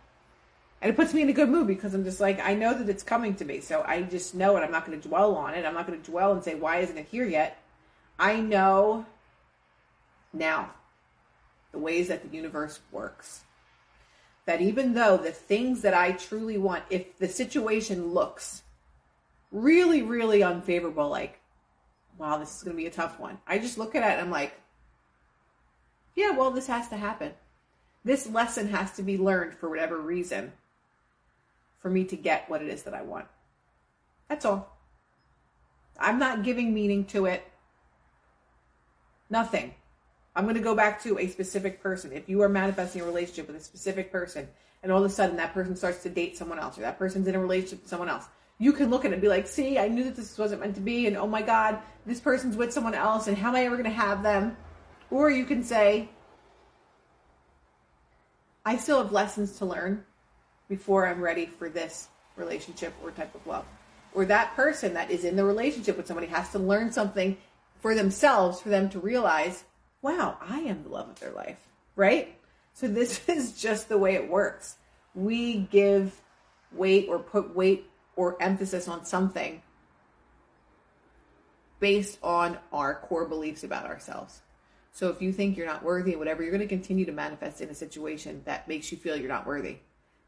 And 0.81 0.89
it 0.89 0.95
puts 0.95 1.13
me 1.13 1.21
in 1.21 1.29
a 1.29 1.33
good 1.33 1.49
mood 1.49 1.67
because 1.67 1.93
I'm 1.93 2.03
just 2.03 2.19
like, 2.19 2.39
I 2.39 2.55
know 2.55 2.73
that 2.73 2.89
it's 2.89 3.03
coming 3.03 3.35
to 3.35 3.45
me. 3.45 3.61
So 3.61 3.83
I 3.85 4.01
just 4.01 4.33
know 4.33 4.57
it. 4.57 4.61
I'm 4.61 4.71
not 4.71 4.85
going 4.85 4.99
to 4.99 5.07
dwell 5.07 5.35
on 5.35 5.53
it. 5.53 5.63
I'm 5.63 5.75
not 5.75 5.85
going 5.85 6.01
to 6.01 6.11
dwell 6.11 6.31
and 6.31 6.43
say, 6.43 6.55
why 6.55 6.79
isn't 6.79 6.97
it 6.97 7.07
here 7.11 7.25
yet? 7.25 7.61
I 8.17 8.39
know 8.39 9.05
now 10.33 10.71
the 11.71 11.77
ways 11.77 12.07
that 12.07 12.23
the 12.23 12.35
universe 12.35 12.79
works. 12.91 13.43
That 14.45 14.61
even 14.61 14.95
though 14.95 15.17
the 15.17 15.31
things 15.31 15.83
that 15.83 15.93
I 15.93 16.13
truly 16.13 16.57
want, 16.57 16.83
if 16.89 17.17
the 17.19 17.27
situation 17.27 18.13
looks 18.13 18.63
really, 19.51 20.01
really 20.01 20.41
unfavorable, 20.41 21.09
like, 21.09 21.39
wow, 22.17 22.37
this 22.37 22.55
is 22.55 22.63
going 22.63 22.75
to 22.75 22.81
be 22.81 22.87
a 22.87 22.91
tough 22.91 23.19
one, 23.19 23.37
I 23.45 23.59
just 23.59 23.77
look 23.77 23.93
at 23.93 24.01
it 24.01 24.13
and 24.13 24.21
I'm 24.21 24.31
like, 24.31 24.59
yeah, 26.15 26.31
well, 26.31 26.49
this 26.49 26.67
has 26.67 26.89
to 26.89 26.97
happen. 26.97 27.33
This 28.03 28.27
lesson 28.27 28.67
has 28.69 28.91
to 28.93 29.03
be 29.03 29.19
learned 29.19 29.53
for 29.53 29.69
whatever 29.69 29.99
reason 29.99 30.51
for 31.81 31.89
me 31.89 32.03
to 32.05 32.15
get 32.15 32.49
what 32.49 32.61
it 32.61 32.69
is 32.69 32.83
that 32.83 32.93
I 32.93 33.01
want. 33.01 33.25
That's 34.29 34.45
all. 34.45 34.77
I'm 35.99 36.19
not 36.19 36.43
giving 36.43 36.73
meaning 36.73 37.05
to 37.05 37.25
it. 37.25 37.43
Nothing. 39.29 39.73
I'm 40.35 40.45
going 40.45 40.55
to 40.55 40.61
go 40.61 40.75
back 40.75 41.01
to 41.03 41.19
a 41.19 41.27
specific 41.27 41.81
person. 41.81 42.11
If 42.13 42.29
you 42.29 42.41
are 42.41 42.49
manifesting 42.49 43.01
a 43.01 43.05
relationship 43.05 43.47
with 43.47 43.57
a 43.57 43.63
specific 43.63 44.11
person 44.11 44.47
and 44.83 44.91
all 44.91 45.03
of 45.03 45.11
a 45.11 45.13
sudden 45.13 45.35
that 45.37 45.53
person 45.53 45.75
starts 45.75 46.03
to 46.03 46.09
date 46.09 46.37
someone 46.37 46.59
else 46.59 46.77
or 46.77 46.81
that 46.81 46.97
person's 46.97 47.27
in 47.27 47.35
a 47.35 47.39
relationship 47.39 47.81
with 47.81 47.89
someone 47.89 48.09
else, 48.09 48.25
you 48.57 48.71
can 48.73 48.89
look 48.89 49.05
at 49.05 49.11
it 49.11 49.15
and 49.15 49.21
be 49.21 49.27
like, 49.27 49.47
see, 49.47 49.77
I 49.77 49.87
knew 49.87 50.03
that 50.03 50.15
this 50.15 50.37
wasn't 50.37 50.61
meant 50.61 50.75
to 50.75 50.81
be. 50.81 51.07
And 51.07 51.17
oh 51.17 51.27
my 51.27 51.41
God, 51.41 51.79
this 52.05 52.19
person's 52.19 52.55
with 52.55 52.71
someone 52.71 52.93
else. 52.93 53.27
And 53.27 53.37
how 53.37 53.49
am 53.49 53.55
I 53.55 53.65
ever 53.65 53.75
going 53.75 53.89
to 53.89 53.95
have 53.95 54.23
them? 54.23 54.55
Or 55.09 55.29
you 55.29 55.45
can 55.45 55.63
say, 55.63 56.09
I 58.63 58.77
still 58.77 58.99
have 58.99 59.11
lessons 59.11 59.57
to 59.57 59.65
learn 59.65 60.05
before 60.71 61.05
I'm 61.05 61.19
ready 61.19 61.47
for 61.47 61.67
this 61.67 62.07
relationship 62.37 62.93
or 63.03 63.11
type 63.11 63.35
of 63.35 63.45
love. 63.45 63.65
Or 64.13 64.23
that 64.23 64.55
person 64.55 64.93
that 64.93 65.11
is 65.11 65.25
in 65.25 65.35
the 65.35 65.43
relationship 65.43 65.97
with 65.97 66.07
somebody 66.07 66.27
has 66.27 66.49
to 66.53 66.59
learn 66.59 66.93
something 66.93 67.35
for 67.81 67.93
themselves 67.93 68.61
for 68.61 68.69
them 68.69 68.89
to 68.91 68.99
realize, 68.99 69.65
wow, 70.01 70.37
I 70.39 70.59
am 70.59 70.83
the 70.83 70.89
love 70.89 71.09
of 71.09 71.19
their 71.19 71.33
life, 71.33 71.59
right? 71.97 72.39
So 72.73 72.87
this 72.87 73.19
is 73.27 73.61
just 73.61 73.89
the 73.89 73.97
way 73.97 74.15
it 74.15 74.29
works. 74.29 74.77
We 75.13 75.57
give 75.57 76.15
weight 76.71 77.07
or 77.09 77.19
put 77.19 77.53
weight 77.53 77.89
or 78.15 78.41
emphasis 78.41 78.87
on 78.87 79.03
something 79.03 79.61
based 81.81 82.17
on 82.23 82.57
our 82.71 82.95
core 82.95 83.25
beliefs 83.25 83.65
about 83.65 83.87
ourselves. 83.87 84.39
So 84.93 85.09
if 85.09 85.21
you 85.21 85.33
think 85.33 85.57
you're 85.57 85.67
not 85.67 85.83
worthy, 85.83 86.15
whatever, 86.15 86.43
you're 86.43 86.51
going 86.51 86.61
to 86.61 86.67
continue 86.67 87.05
to 87.05 87.11
manifest 87.11 87.59
in 87.59 87.67
a 87.67 87.75
situation 87.75 88.41
that 88.45 88.69
makes 88.69 88.89
you 88.89 88.97
feel 88.97 89.17
you're 89.17 89.27
not 89.27 89.45
worthy. 89.45 89.79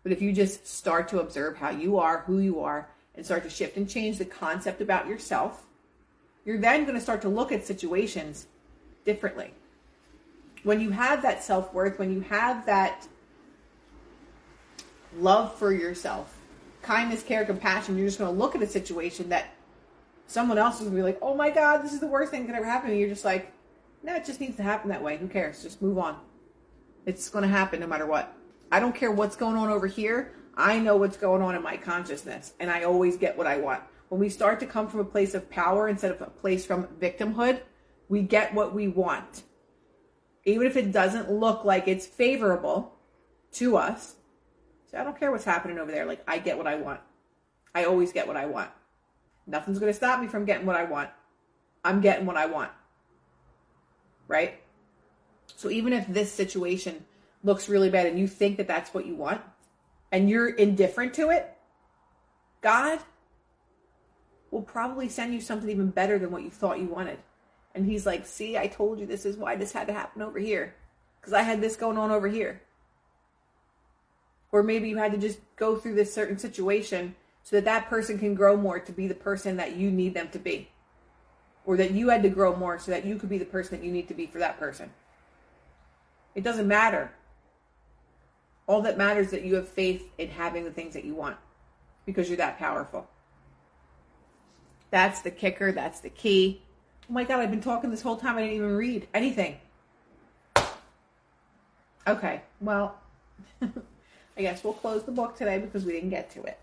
But 0.03 0.11
if 0.11 0.21
you 0.21 0.33
just 0.33 0.67
start 0.67 1.07
to 1.09 1.19
observe 1.19 1.57
how 1.57 1.69
you 1.71 1.97
are, 1.97 2.19
who 2.27 2.39
you 2.39 2.59
are, 2.59 2.89
and 3.15 3.25
start 3.25 3.43
to 3.43 3.49
shift 3.49 3.77
and 3.77 3.89
change 3.89 4.17
the 4.17 4.25
concept 4.25 4.81
about 4.81 5.07
yourself, 5.07 5.65
you're 6.45 6.57
then 6.57 6.83
going 6.83 6.95
to 6.95 7.01
start 7.01 7.21
to 7.21 7.29
look 7.29 7.51
at 7.51 7.65
situations 7.65 8.47
differently. 9.05 9.53
When 10.63 10.79
you 10.79 10.91
have 10.91 11.21
that 11.21 11.43
self 11.43 11.73
worth, 11.73 11.99
when 11.99 12.11
you 12.11 12.21
have 12.21 12.65
that 12.65 13.07
love 15.17 15.55
for 15.55 15.71
yourself, 15.71 16.37
kindness, 16.81 17.23
care, 17.23 17.45
compassion, 17.45 17.97
you're 17.97 18.07
just 18.07 18.19
going 18.19 18.33
to 18.33 18.37
look 18.37 18.55
at 18.55 18.61
a 18.61 18.67
situation 18.67 19.29
that 19.29 19.47
someone 20.27 20.57
else 20.57 20.75
is 20.75 20.81
going 20.81 20.91
to 20.93 20.97
be 20.97 21.03
like, 21.03 21.19
oh 21.21 21.35
my 21.35 21.49
God, 21.49 21.83
this 21.83 21.93
is 21.93 21.99
the 21.99 22.07
worst 22.07 22.31
thing 22.31 22.41
that 22.41 22.47
could 22.47 22.55
ever 22.55 22.65
happen. 22.65 22.91
And 22.91 22.99
you're 22.99 23.09
just 23.09 23.25
like, 23.25 23.51
no, 24.03 24.15
it 24.15 24.25
just 24.25 24.39
needs 24.39 24.57
to 24.57 24.63
happen 24.63 24.89
that 24.89 25.01
way. 25.01 25.17
Who 25.17 25.27
cares? 25.27 25.63
Just 25.63 25.81
move 25.81 25.97
on. 25.97 26.17
It's 27.05 27.29
going 27.29 27.43
to 27.43 27.49
happen 27.49 27.79
no 27.79 27.87
matter 27.87 28.05
what. 28.05 28.35
I 28.73 28.79
don't 28.79 28.95
care 28.95 29.11
what's 29.11 29.35
going 29.35 29.55
on 29.55 29.69
over 29.69 29.85
here. 29.85 30.33
I 30.55 30.79
know 30.79 30.97
what's 30.97 31.17
going 31.17 31.43
on 31.43 31.53
in 31.53 31.61
my 31.61 31.77
consciousness, 31.77 32.53
and 32.59 32.71
I 32.71 32.83
always 32.83 33.17
get 33.17 33.37
what 33.37 33.45
I 33.45 33.57
want. 33.57 33.83
When 34.09 34.19
we 34.19 34.29
start 34.29 34.59
to 34.61 34.65
come 34.65 34.87
from 34.87 34.99
a 34.99 35.05
place 35.05 35.35
of 35.35 35.47
power 35.47 35.87
instead 35.87 36.09
of 36.09 36.21
a 36.21 36.31
place 36.31 36.65
from 36.65 36.87
victimhood, 36.99 37.61
we 38.09 38.23
get 38.23 38.51
what 38.55 38.73
we 38.73 38.87
want. 38.87 39.43
Even 40.45 40.65
if 40.65 40.75
it 40.75 40.91
doesn't 40.91 41.31
look 41.31 41.63
like 41.63 41.87
it's 41.87 42.07
favorable 42.07 42.95
to 43.51 43.77
us. 43.77 44.15
So 44.89 44.97
I 44.97 45.03
don't 45.03 45.19
care 45.19 45.31
what's 45.31 45.45
happening 45.45 45.77
over 45.77 45.91
there. 45.91 46.05
Like, 46.05 46.23
I 46.27 46.39
get 46.39 46.57
what 46.57 46.65
I 46.65 46.75
want. 46.75 46.99
I 47.75 47.85
always 47.85 48.11
get 48.11 48.27
what 48.27 48.37
I 48.37 48.47
want. 48.47 48.71
Nothing's 49.45 49.77
going 49.77 49.91
to 49.91 49.95
stop 49.95 50.19
me 50.19 50.27
from 50.27 50.45
getting 50.45 50.65
what 50.65 50.75
I 50.75 50.83
want. 50.85 51.11
I'm 51.85 52.01
getting 52.01 52.25
what 52.25 52.37
I 52.37 52.47
want 52.47 52.71
right? 54.27 54.59
So 55.55 55.69
even 55.69 55.93
if 55.93 56.07
this 56.07 56.31
situation 56.31 57.05
looks 57.43 57.69
really 57.69 57.89
bad 57.89 58.07
and 58.07 58.19
you 58.19 58.27
think 58.27 58.57
that 58.57 58.67
that's 58.67 58.93
what 58.93 59.05
you 59.05 59.15
want 59.15 59.41
and 60.11 60.29
you're 60.29 60.49
indifferent 60.49 61.13
to 61.15 61.29
it, 61.29 61.55
God 62.61 62.99
will 64.51 64.61
probably 64.61 65.09
send 65.09 65.33
you 65.33 65.41
something 65.41 65.69
even 65.69 65.89
better 65.89 66.19
than 66.19 66.31
what 66.31 66.43
you 66.43 66.51
thought 66.51 66.79
you 66.79 66.85
wanted. 66.85 67.17
And 67.75 67.85
he's 67.85 68.05
like, 68.05 68.25
see, 68.25 68.57
I 68.57 68.67
told 68.67 68.99
you 68.99 69.05
this 69.05 69.25
is 69.25 69.35
why 69.35 69.55
this 69.55 69.71
had 69.71 69.87
to 69.87 69.93
happen 69.93 70.21
over 70.21 70.37
here. 70.37 70.75
Because 71.19 71.33
I 71.33 71.41
had 71.41 71.59
this 71.59 71.75
going 71.75 71.97
on 71.97 72.11
over 72.11 72.27
here. 72.27 72.61
Or 74.51 74.61
maybe 74.61 74.87
you 74.87 74.97
had 74.97 75.11
to 75.13 75.17
just 75.17 75.39
go 75.55 75.75
through 75.75 75.95
this 75.95 76.13
certain 76.13 76.37
situation 76.37 77.15
so 77.41 77.55
that 77.55 77.65
that 77.65 77.89
person 77.89 78.19
can 78.19 78.35
grow 78.35 78.55
more 78.55 78.79
to 78.79 78.91
be 78.91 79.07
the 79.07 79.15
person 79.15 79.57
that 79.57 79.75
you 79.75 79.89
need 79.89 80.13
them 80.13 80.29
to 80.29 80.39
be 80.39 80.69
or 81.65 81.77
that 81.77 81.91
you 81.91 82.09
had 82.09 82.23
to 82.23 82.29
grow 82.29 82.55
more 82.55 82.77
so 82.77 82.91
that 82.91 83.05
you 83.05 83.15
could 83.15 83.29
be 83.29 83.37
the 83.37 83.45
person 83.45 83.77
that 83.77 83.85
you 83.85 83.91
need 83.91 84.07
to 84.07 84.13
be 84.13 84.27
for 84.27 84.39
that 84.39 84.59
person. 84.59 84.91
It 86.35 86.43
doesn't 86.43 86.67
matter. 86.67 87.11
All 88.67 88.81
that 88.81 88.97
matters 88.97 89.27
is 89.27 89.31
that 89.31 89.43
you 89.43 89.55
have 89.55 89.67
faith 89.67 90.03
in 90.17 90.29
having 90.29 90.63
the 90.63 90.71
things 90.71 90.93
that 90.93 91.03
you 91.03 91.15
want 91.15 91.37
because 92.05 92.29
you're 92.29 92.37
that 92.37 92.57
powerful. 92.57 93.07
That's 94.91 95.21
the 95.21 95.31
kicker. 95.31 95.71
That's 95.71 95.99
the 95.99 96.09
key. 96.09 96.61
Oh 97.09 97.13
my 97.13 97.23
God, 97.23 97.39
I've 97.39 97.51
been 97.51 97.61
talking 97.61 97.89
this 97.89 98.01
whole 98.01 98.15
time. 98.15 98.37
I 98.37 98.41
didn't 98.41 98.55
even 98.55 98.75
read 98.75 99.07
anything. 99.13 99.57
Okay, 102.05 102.41
well, 102.59 102.97
I 103.61 104.41
guess 104.41 104.63
we'll 104.63 104.73
close 104.73 105.03
the 105.03 105.11
book 105.11 105.37
today 105.37 105.57
because 105.59 105.85
we 105.85 105.93
didn't 105.93 106.09
get 106.09 106.29
to 106.31 106.43
it. 106.43 106.59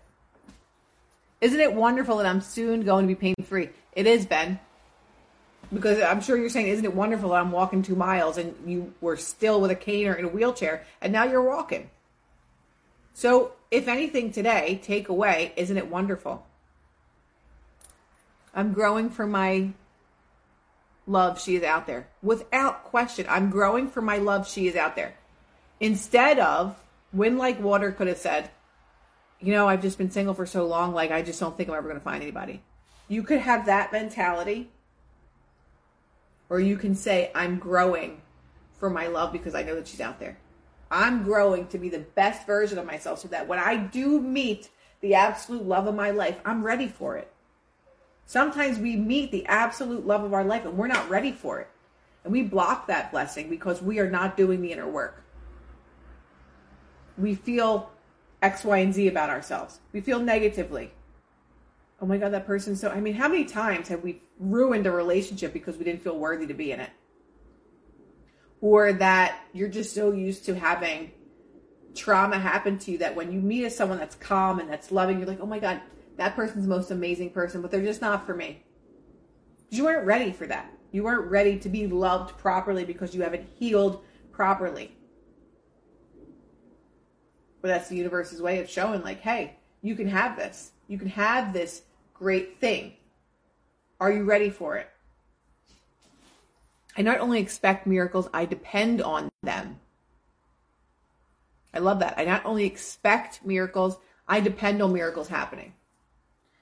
Isn't 1.41 1.59
it 1.59 1.73
wonderful 1.73 2.17
that 2.17 2.27
I'm 2.27 2.41
soon 2.41 2.83
going 2.83 3.07
to 3.07 3.07
be 3.07 3.15
pain 3.15 3.35
free? 3.43 3.69
It 3.93 4.05
is, 4.05 4.25
Ben 4.25 4.59
because 5.73 6.01
I'm 6.01 6.21
sure 6.21 6.37
you're 6.37 6.49
saying, 6.49 6.67
isn't 6.67 6.85
it 6.85 6.93
wonderful 6.93 7.29
that 7.29 7.41
I'm 7.41 7.51
walking 7.51 7.81
two 7.81 7.95
miles 7.95 8.37
and 8.37 8.55
you 8.65 8.93
were 8.99 9.17
still 9.17 9.61
with 9.61 9.71
a 9.71 9.75
cane 9.75 10.07
or 10.07 10.13
in 10.13 10.25
a 10.25 10.29
wheelchair 10.29 10.83
and 11.01 11.13
now 11.13 11.23
you're 11.23 11.41
walking? 11.41 11.89
So, 13.13 13.53
if 13.69 13.87
anything 13.87 14.31
today, 14.31 14.81
take 14.83 15.09
away, 15.09 15.53
isn't 15.55 15.77
it 15.77 15.87
wonderful? 15.87 16.45
I'm 18.53 18.73
growing 18.73 19.09
for 19.09 19.25
my 19.25 19.69
love, 21.07 21.41
she 21.41 21.55
is 21.55 21.63
out 21.63 21.87
there. 21.87 22.07
Without 22.21 22.83
question, 22.85 23.25
I'm 23.29 23.49
growing 23.49 23.89
for 23.89 24.01
my 24.01 24.17
love, 24.17 24.47
she 24.47 24.67
is 24.67 24.75
out 24.75 24.95
there. 24.95 25.13
Instead 25.79 26.39
of, 26.39 26.75
Wind 27.13 27.37
Like 27.37 27.61
Water 27.61 27.91
could 27.91 28.07
have 28.07 28.17
said, 28.17 28.49
you 29.39 29.53
know, 29.53 29.67
I've 29.67 29.81
just 29.81 29.97
been 29.97 30.11
single 30.11 30.33
for 30.33 30.45
so 30.45 30.65
long, 30.65 30.93
like, 30.93 31.11
I 31.11 31.21
just 31.21 31.39
don't 31.39 31.55
think 31.57 31.69
I'm 31.69 31.75
ever 31.75 31.87
going 31.87 31.99
to 31.99 32.03
find 32.03 32.21
anybody. 32.21 32.61
You 33.07 33.23
could 33.23 33.39
have 33.39 33.65
that 33.65 33.91
mentality 33.91 34.69
or 36.51 36.59
you 36.59 36.75
can 36.75 36.93
say, 36.93 37.31
I'm 37.33 37.57
growing 37.59 38.21
for 38.77 38.89
my 38.89 39.07
love 39.07 39.31
because 39.31 39.55
I 39.55 39.63
know 39.63 39.73
that 39.75 39.87
she's 39.87 40.01
out 40.01 40.19
there. 40.19 40.37
I'm 40.91 41.23
growing 41.23 41.65
to 41.67 41.77
be 41.77 41.87
the 41.87 41.99
best 41.99 42.45
version 42.45 42.77
of 42.77 42.85
myself 42.85 43.19
so 43.19 43.29
that 43.29 43.47
when 43.47 43.57
I 43.57 43.77
do 43.77 44.19
meet 44.19 44.69
the 44.99 45.15
absolute 45.15 45.63
love 45.63 45.87
of 45.87 45.95
my 45.95 46.11
life, 46.11 46.41
I'm 46.43 46.61
ready 46.61 46.89
for 46.89 47.15
it. 47.15 47.31
Sometimes 48.25 48.79
we 48.79 48.97
meet 48.97 49.31
the 49.31 49.45
absolute 49.45 50.05
love 50.05 50.25
of 50.25 50.33
our 50.33 50.43
life 50.43 50.65
and 50.65 50.77
we're 50.77 50.87
not 50.87 51.09
ready 51.09 51.31
for 51.31 51.61
it. 51.61 51.69
And 52.25 52.33
we 52.33 52.41
block 52.41 52.85
that 52.87 53.13
blessing 53.13 53.49
because 53.49 53.81
we 53.81 53.99
are 53.99 54.09
not 54.09 54.35
doing 54.35 54.61
the 54.61 54.73
inner 54.73 54.89
work. 54.89 55.23
We 57.17 57.33
feel 57.33 57.91
X, 58.41 58.65
Y, 58.65 58.77
and 58.79 58.93
Z 58.93 59.07
about 59.07 59.29
ourselves. 59.29 59.79
We 59.93 60.01
feel 60.01 60.19
negatively 60.19 60.91
oh 62.01 62.07
my 62.07 62.17
god, 62.17 62.33
that 62.33 62.47
person. 62.47 62.75
So, 62.75 62.89
I 62.89 62.99
mean, 62.99 63.13
how 63.13 63.27
many 63.27 63.45
times 63.45 63.87
have 63.89 64.01
we 64.01 64.21
ruined 64.39 64.87
a 64.87 64.91
relationship 64.91 65.53
because 65.53 65.77
we 65.77 65.85
didn't 65.85 66.01
feel 66.01 66.17
worthy 66.17 66.47
to 66.47 66.53
be 66.53 66.71
in 66.71 66.79
it? 66.79 66.89
Or 68.59 68.91
that 68.93 69.39
you're 69.53 69.69
just 69.69 69.93
so 69.93 70.11
used 70.11 70.45
to 70.45 70.55
having 70.55 71.11
trauma 71.93 72.39
happen 72.39 72.77
to 72.79 72.91
you 72.91 72.97
that 72.99 73.15
when 73.15 73.31
you 73.31 73.39
meet 73.39 73.71
someone 73.71 73.99
that's 73.99 74.15
calm 74.15 74.59
and 74.59 74.69
that's 74.69 74.91
loving, 74.91 75.19
you're 75.19 75.27
like, 75.27 75.41
oh 75.41 75.45
my 75.45 75.59
God, 75.59 75.79
that 76.17 76.35
person's 76.35 76.63
the 76.63 76.69
most 76.69 76.91
amazing 76.91 77.29
person, 77.29 77.61
but 77.61 77.69
they're 77.69 77.83
just 77.83 78.01
not 78.01 78.25
for 78.25 78.35
me. 78.35 78.63
You 79.69 79.85
weren't 79.85 80.05
ready 80.05 80.31
for 80.31 80.47
that. 80.47 80.71
You 80.91 81.03
weren't 81.03 81.29
ready 81.29 81.57
to 81.59 81.69
be 81.69 81.87
loved 81.87 82.37
properly 82.37 82.83
because 82.83 83.15
you 83.15 83.21
haven't 83.21 83.47
healed 83.57 84.03
properly. 84.31 84.95
But 87.61 87.69
that's 87.69 87.89
the 87.89 87.95
universe's 87.95 88.41
way 88.41 88.59
of 88.59 88.69
showing, 88.69 89.03
like, 89.03 89.21
hey, 89.21 89.57
you 89.81 89.95
can 89.95 90.07
have 90.07 90.35
this. 90.35 90.71
You 90.87 90.97
can 90.97 91.07
have 91.09 91.53
this 91.53 91.83
great 92.21 92.59
thing. 92.59 92.93
Are 93.99 94.11
you 94.11 94.23
ready 94.23 94.51
for 94.51 94.77
it? 94.77 94.87
I 96.95 97.01
not 97.01 97.19
only 97.19 97.39
expect 97.39 97.87
miracles, 97.87 98.29
I 98.31 98.45
depend 98.45 99.01
on 99.01 99.29
them. 99.41 99.79
I 101.73 101.79
love 101.79 101.99
that. 101.99 102.15
I 102.17 102.25
not 102.25 102.45
only 102.45 102.65
expect 102.65 103.43
miracles, 103.43 103.97
I 104.27 104.39
depend 104.39 104.83
on 104.83 104.93
miracles 104.93 105.29
happening. 105.29 105.73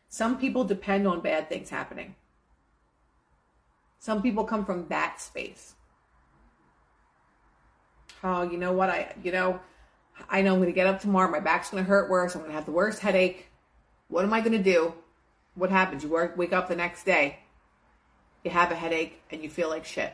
Some 0.08 0.40
people 0.40 0.64
depend 0.64 1.06
on 1.06 1.20
bad 1.20 1.50
things 1.50 1.70
happening. 1.70 2.16
Some 4.00 4.22
people 4.22 4.46
come 4.46 4.66
from 4.66 4.88
that 4.88 5.20
space. 5.20 5.76
Oh, 8.24 8.44
you 8.44 8.58
know 8.58 8.72
what? 8.72 8.90
I, 8.90 9.14
you 9.24 9.34
know, 9.34 9.60
I 10.30 10.42
know 10.42 10.54
I'm 10.54 10.60
going 10.60 10.70
to 10.70 10.74
get 10.74 10.88
up 10.88 11.02
tomorrow. 11.02 11.30
My 11.30 11.42
back's 11.42 11.70
going 11.70 11.84
to 11.84 11.90
hurt 11.90 12.10
worse. 12.10 12.34
I'm 12.34 12.42
going 12.42 12.52
to 12.52 12.56
have 12.56 12.66
the 12.66 12.72
worst 12.72 13.00
headache. 13.00 13.48
What 14.08 14.24
am 14.24 14.34
I 14.34 14.40
going 14.40 14.58
to 14.58 14.64
do? 14.64 14.94
What 15.60 15.72
happens? 15.72 16.04
You 16.04 16.10
work, 16.10 16.38
wake 16.38 16.54
up 16.54 16.70
the 16.70 16.76
next 16.76 17.04
day, 17.04 17.40
you 18.46 18.52
have 18.52 18.72
a 18.72 18.76
headache, 18.76 19.22
and 19.30 19.44
you 19.44 19.50
feel 19.50 19.68
like 19.68 19.84
shit. 19.84 20.14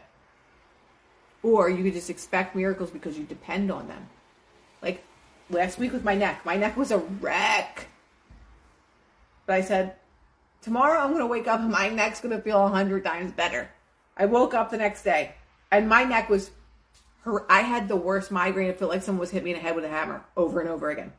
Or 1.43 1.69
you 1.69 1.83
could 1.83 1.93
just 1.93 2.09
expect 2.09 2.55
miracles 2.55 2.89
because 2.89 3.15
you 3.15 3.25
depend 3.25 3.71
on 3.71 3.87
them. 3.87 4.09
Like 4.81 5.03
last 5.51 5.77
week 5.77 5.93
with 5.93 6.03
my 6.03 6.15
neck, 6.15 6.43
my 6.45 6.57
neck 6.57 6.75
was 6.75 6.89
a 6.89 6.97
wreck. 6.97 7.89
But 9.45 9.57
I 9.57 9.61
said, 9.61 9.97
tomorrow 10.63 10.99
I'm 10.99 11.09
going 11.09 11.19
to 11.19 11.27
wake 11.27 11.47
up 11.47 11.59
and 11.59 11.69
my 11.69 11.89
neck's 11.89 12.21
going 12.21 12.35
to 12.35 12.41
feel 12.41 12.65
a 12.65 12.69
hundred 12.69 13.03
times 13.03 13.31
better. 13.31 13.69
I 14.17 14.25
woke 14.25 14.55
up 14.55 14.71
the 14.71 14.77
next 14.77 15.03
day 15.03 15.35
and 15.71 15.87
my 15.87 16.03
neck 16.03 16.27
was, 16.27 16.49
her, 17.21 17.45
I 17.51 17.61
had 17.61 17.87
the 17.87 17.95
worst 17.95 18.31
migraine. 18.31 18.69
It 18.69 18.79
felt 18.79 18.89
like 18.89 19.03
someone 19.03 19.19
was 19.19 19.29
hitting 19.29 19.45
me 19.45 19.51
in 19.51 19.57
the 19.57 19.61
head 19.61 19.75
with 19.75 19.85
a 19.85 19.89
hammer 19.89 20.25
over 20.35 20.59
and 20.59 20.69
over 20.69 20.89
again. 20.89 21.13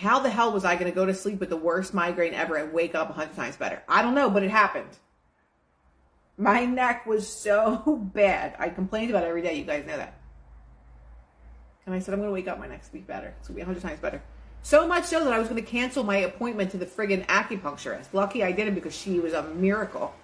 How 0.00 0.18
the 0.18 0.30
hell 0.30 0.50
was 0.50 0.64
I 0.64 0.76
going 0.76 0.90
to 0.90 0.94
go 0.94 1.04
to 1.04 1.12
sleep 1.12 1.40
with 1.40 1.50
the 1.50 1.58
worst 1.58 1.92
migraine 1.92 2.32
ever 2.32 2.56
and 2.56 2.72
wake 2.72 2.94
up 2.94 3.10
a 3.10 3.12
hundred 3.12 3.36
times 3.36 3.56
better? 3.56 3.82
I 3.86 4.00
don't 4.00 4.14
know, 4.14 4.30
but 4.30 4.42
it 4.42 4.50
happened. 4.50 4.88
My 6.38 6.64
neck 6.64 7.04
was 7.04 7.28
so 7.28 8.00
bad. 8.14 8.56
I 8.58 8.70
complained 8.70 9.10
about 9.10 9.24
it 9.24 9.26
every 9.26 9.42
day. 9.42 9.56
You 9.56 9.64
guys 9.64 9.84
know 9.86 9.98
that. 9.98 10.18
And 11.84 11.94
I 11.94 11.98
said, 11.98 12.14
I'm 12.14 12.20
going 12.20 12.30
to 12.30 12.32
wake 12.32 12.48
up 12.48 12.58
my 12.58 12.66
next 12.66 12.94
week 12.94 13.06
better. 13.06 13.34
It's 13.40 13.48
going 13.48 13.56
to 13.56 13.56
be 13.56 13.60
a 13.60 13.64
hundred 13.66 13.82
times 13.82 14.00
better. 14.00 14.22
So 14.62 14.88
much 14.88 15.04
so 15.04 15.22
that 15.22 15.34
I 15.34 15.38
was 15.38 15.48
going 15.48 15.62
to 15.62 15.70
cancel 15.70 16.02
my 16.02 16.16
appointment 16.16 16.70
to 16.70 16.78
the 16.78 16.86
friggin' 16.86 17.26
acupuncturist. 17.26 18.14
Lucky 18.14 18.42
I 18.42 18.52
didn't 18.52 18.76
because 18.76 18.96
she 18.96 19.20
was 19.20 19.34
a 19.34 19.42
miracle. 19.42 20.14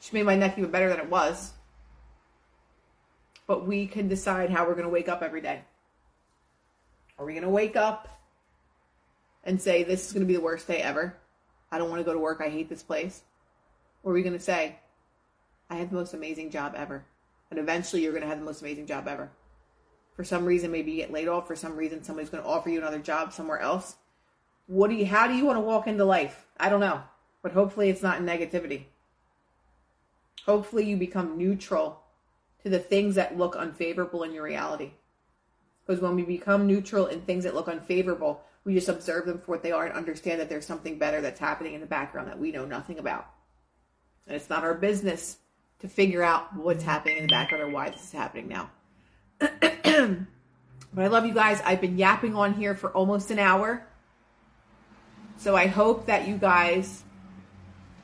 She 0.00 0.14
made 0.14 0.24
my 0.24 0.36
neck 0.36 0.56
even 0.56 0.70
better 0.70 0.88
than 0.88 1.00
it 1.00 1.10
was. 1.10 1.52
But 3.46 3.66
we 3.66 3.86
can 3.86 4.08
decide 4.08 4.48
how 4.48 4.66
we're 4.66 4.72
going 4.72 4.86
to 4.86 4.90
wake 4.90 5.10
up 5.10 5.20
every 5.20 5.42
day. 5.42 5.64
Are 7.18 7.26
we 7.26 7.34
going 7.34 7.44
to 7.44 7.50
wake 7.50 7.76
up 7.76 8.08
and 9.44 9.60
say, 9.60 9.82
This 9.82 10.06
is 10.06 10.12
going 10.12 10.22
to 10.22 10.26
be 10.26 10.36
the 10.36 10.40
worst 10.40 10.66
day 10.66 10.78
ever? 10.78 11.16
I 11.70 11.78
don't 11.78 11.88
want 11.88 12.00
to 12.00 12.04
go 12.04 12.12
to 12.12 12.18
work. 12.18 12.40
I 12.40 12.48
hate 12.48 12.68
this 12.68 12.82
place. 12.82 13.22
Or 14.02 14.12
are 14.12 14.14
we 14.14 14.22
going 14.22 14.36
to 14.36 14.40
say, 14.40 14.76
I 15.70 15.76
had 15.76 15.90
the 15.90 15.94
most 15.94 16.14
amazing 16.14 16.50
job 16.50 16.74
ever? 16.76 17.04
And 17.50 17.58
eventually 17.58 18.02
you're 18.02 18.12
going 18.12 18.22
to 18.22 18.28
have 18.28 18.38
the 18.38 18.44
most 18.44 18.62
amazing 18.62 18.86
job 18.86 19.08
ever. 19.08 19.30
For 20.14 20.24
some 20.24 20.44
reason, 20.44 20.70
maybe 20.70 20.90
you 20.92 20.98
get 20.98 21.12
laid 21.12 21.28
off. 21.28 21.46
For 21.46 21.56
some 21.56 21.76
reason, 21.76 22.02
somebody's 22.02 22.30
going 22.30 22.42
to 22.42 22.48
offer 22.48 22.68
you 22.68 22.78
another 22.78 22.98
job 22.98 23.32
somewhere 23.32 23.60
else. 23.60 23.96
What 24.66 24.90
do 24.90 24.96
you? 24.96 25.06
How 25.06 25.26
do 25.26 25.34
you 25.34 25.44
want 25.44 25.56
to 25.56 25.60
walk 25.60 25.86
into 25.86 26.04
life? 26.04 26.46
I 26.58 26.68
don't 26.68 26.80
know, 26.80 27.02
but 27.42 27.52
hopefully, 27.52 27.88
it's 27.88 28.02
not 28.02 28.18
in 28.18 28.26
negativity. 28.26 28.84
Hopefully, 30.44 30.84
you 30.84 30.96
become 30.96 31.38
neutral 31.38 32.02
to 32.62 32.68
the 32.68 32.78
things 32.78 33.14
that 33.14 33.38
look 33.38 33.56
unfavorable 33.56 34.22
in 34.22 34.32
your 34.32 34.44
reality. 34.44 34.92
Because 35.84 36.00
when 36.00 36.14
we 36.14 36.22
become 36.22 36.66
neutral 36.66 37.06
in 37.06 37.22
things 37.22 37.44
that 37.44 37.54
look 37.54 37.68
unfavorable, 37.68 38.42
we 38.64 38.74
just 38.74 38.88
observe 38.88 39.26
them 39.26 39.38
for 39.38 39.52
what 39.52 39.62
they 39.62 39.72
are 39.72 39.86
and 39.86 39.94
understand 39.94 40.40
that 40.40 40.48
there's 40.48 40.66
something 40.66 40.98
better 40.98 41.20
that's 41.20 41.40
happening 41.40 41.74
in 41.74 41.80
the 41.80 41.86
background 41.86 42.28
that 42.28 42.38
we 42.38 42.52
know 42.52 42.64
nothing 42.64 42.98
about. 42.98 43.26
And 44.26 44.36
it's 44.36 44.48
not 44.48 44.62
our 44.62 44.74
business 44.74 45.38
to 45.80 45.88
figure 45.88 46.22
out 46.22 46.54
what's 46.54 46.84
happening 46.84 47.18
in 47.18 47.26
the 47.26 47.32
background 47.32 47.64
or 47.64 47.70
why 47.70 47.90
this 47.90 48.04
is 48.04 48.12
happening 48.12 48.48
now. 48.48 48.70
but 49.40 50.24
I 50.96 51.06
love 51.08 51.26
you 51.26 51.34
guys. 51.34 51.60
I've 51.64 51.80
been 51.80 51.98
yapping 51.98 52.36
on 52.36 52.54
here 52.54 52.76
for 52.76 52.90
almost 52.90 53.32
an 53.32 53.40
hour. 53.40 53.84
So 55.38 55.56
I 55.56 55.66
hope 55.66 56.06
that 56.06 56.28
you 56.28 56.36
guys 56.36 57.02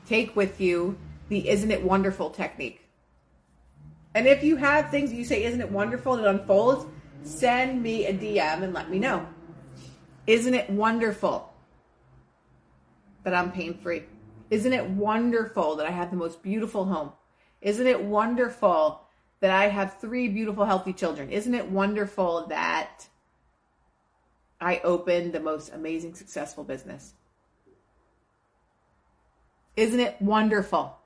take 0.07 0.35
with 0.35 0.59
you 0.59 0.97
the 1.29 1.47
Isn't 1.47 1.71
It 1.71 1.83
Wonderful 1.83 2.31
technique. 2.31 2.85
And 4.13 4.27
if 4.27 4.43
you 4.43 4.57
have 4.57 4.89
things 4.89 5.13
you 5.13 5.23
say, 5.23 5.43
Isn't 5.43 5.61
it 5.61 5.71
wonderful? 5.71 6.15
and 6.15 6.25
it 6.25 6.27
unfolds, 6.27 6.85
send 7.23 7.81
me 7.81 8.07
a 8.07 8.13
DM 8.13 8.63
and 8.63 8.73
let 8.73 8.89
me 8.89 8.99
know. 8.99 9.25
Isn't 10.29 10.53
it 10.53 10.69
wonderful 10.69 11.51
that 13.23 13.33
I'm 13.33 13.51
pain 13.51 13.73
free? 13.73 14.03
Isn't 14.49 14.73
it 14.73 14.85
wonderful 14.89 15.75
that 15.75 15.85
I 15.85 15.91
have 15.91 16.11
the 16.11 16.17
most 16.17 16.43
beautiful 16.43 16.85
home? 16.85 17.11
Isn't 17.61 17.87
it 17.87 18.03
wonderful 18.03 19.01
that 19.39 19.51
I 19.51 19.67
have 19.67 19.99
three 19.99 20.27
beautiful, 20.27 20.65
healthy 20.65 20.93
children. 20.93 21.29
Isn't 21.29 21.53
it 21.53 21.69
wonderful 21.69 22.47
that 22.47 23.07
I 24.59 24.79
opened 24.83 25.33
the 25.33 25.39
most 25.39 25.73
amazing, 25.73 26.15
successful 26.15 26.63
business? 26.63 27.13
Isn't 29.77 29.99
it 29.99 30.21
wonderful? 30.21 30.97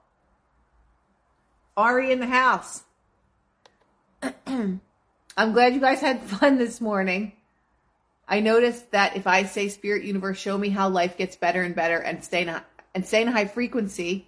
Ari 1.77 2.11
in 2.11 2.19
the 2.19 2.27
house. 2.27 2.83
I'm 4.47 4.81
glad 5.35 5.73
you 5.73 5.79
guys 5.79 6.01
had 6.01 6.21
fun 6.23 6.57
this 6.57 6.81
morning. 6.81 7.33
I 8.33 8.39
noticed 8.39 8.89
that 8.89 9.15
if 9.15 9.27
I 9.27 9.43
say 9.43 9.69
Spirit 9.69 10.05
Universe, 10.05 10.39
show 10.39 10.57
me 10.57 10.69
how 10.69 10.89
life 10.89 11.17
gets 11.17 11.35
better 11.35 11.61
and 11.61 11.75
better 11.75 11.99
and 11.99 12.23
stay 12.23 12.41
in 12.41 12.49
a, 12.49 12.65
and 12.95 13.05
stay 13.05 13.21
in 13.21 13.27
a 13.27 13.31
high 13.31 13.45
frequency, 13.45 14.27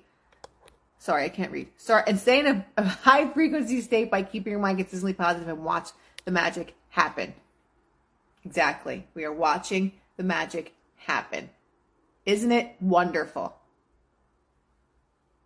sorry, 1.00 1.24
I 1.24 1.30
can't 1.30 1.52
read. 1.52 1.70
Sorry, 1.78 2.04
and 2.06 2.20
stay 2.20 2.42
in 2.42 2.46
a, 2.46 2.66
a 2.78 2.84
high 2.84 3.28
frequency 3.28 3.82
state 3.82 4.12
by 4.12 4.22
keeping 4.22 4.52
your 4.52 4.60
mind 4.60 4.78
consistently 4.78 5.14
positive 5.14 5.48
and 5.48 5.64
watch 5.64 5.90
the 6.24 6.30
magic 6.30 6.76
happen. 6.90 7.34
Exactly. 8.46 9.08
We 9.16 9.26
are 9.26 9.34
watching 9.34 9.94
the 10.18 10.24
magic 10.24 10.76
happen. 10.98 11.50
Isn't 12.28 12.52
it 12.52 12.76
wonderful? 12.80 13.56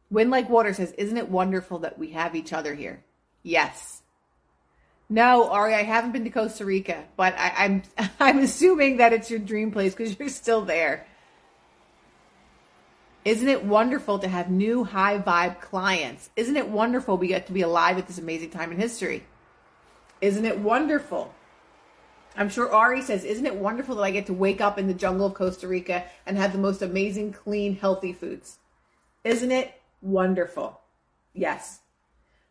Wind 0.10 0.32
Like 0.32 0.50
Water 0.50 0.74
says, 0.74 0.92
Isn't 0.98 1.16
it 1.16 1.30
wonderful 1.30 1.80
that 1.80 1.98
we 1.98 2.10
have 2.10 2.36
each 2.36 2.52
other 2.52 2.76
here? 2.76 3.06
Yes. 3.42 4.02
No, 5.10 5.50
Ari, 5.50 5.74
I 5.74 5.84
haven't 5.84 6.12
been 6.12 6.24
to 6.26 6.30
Costa 6.30 6.64
Rica, 6.66 7.04
but 7.18 7.34
I, 7.38 7.66
am 7.66 7.82
I'm, 7.98 8.10
I'm 8.20 8.40
assuming 8.40 8.98
that 8.98 9.12
it's 9.12 9.32
your 9.32 9.40
dream 9.40 9.72
place 9.72 9.96
because 9.96 10.18
you're 10.18 10.30
still 10.30 10.62
there. 10.62 11.08
Isn't 13.26 13.48
it 13.48 13.66
wonderful 13.66 14.20
to 14.20 14.28
have 14.28 14.50
new 14.50 14.84
high 14.84 15.20
vibe 15.20 15.60
clients? 15.60 16.30
Isn't 16.36 16.56
it 16.56 16.70
wonderful 16.70 17.18
we 17.18 17.28
get 17.28 17.48
to 17.48 17.54
be 17.54 17.62
alive 17.62 17.98
at 17.98 18.08
this 18.08 18.18
amazing 18.18 18.52
time 18.52 18.72
in 18.72 18.78
history? 18.78 19.26
Isn't 20.22 20.46
it 20.46 20.60
wonderful? 20.60 21.34
I'm 22.36 22.50
sure 22.50 22.72
Ari 22.72 23.02
says, 23.02 23.24
Isn't 23.26 23.46
it 23.46 23.56
wonderful 23.56 23.96
that 23.96 24.04
I 24.04 24.12
get 24.12 24.28
to 24.28 24.34
wake 24.34 24.62
up 24.62 24.78
in 24.78 24.88
the 24.88 24.94
jungle 24.94 25.26
of 25.26 25.34
Costa 25.34 25.68
Rica 25.68 26.06
and 26.26 26.38
have 26.38 26.54
the 26.54 26.60
most 26.60 26.82
amazing, 26.82 27.34
clean, 27.34 27.76
healthy 27.76 28.14
foods? 28.14 28.60
Isn't 29.24 29.52
it 29.52 29.74
wonderful? 30.02 30.80
Yes. 31.34 31.82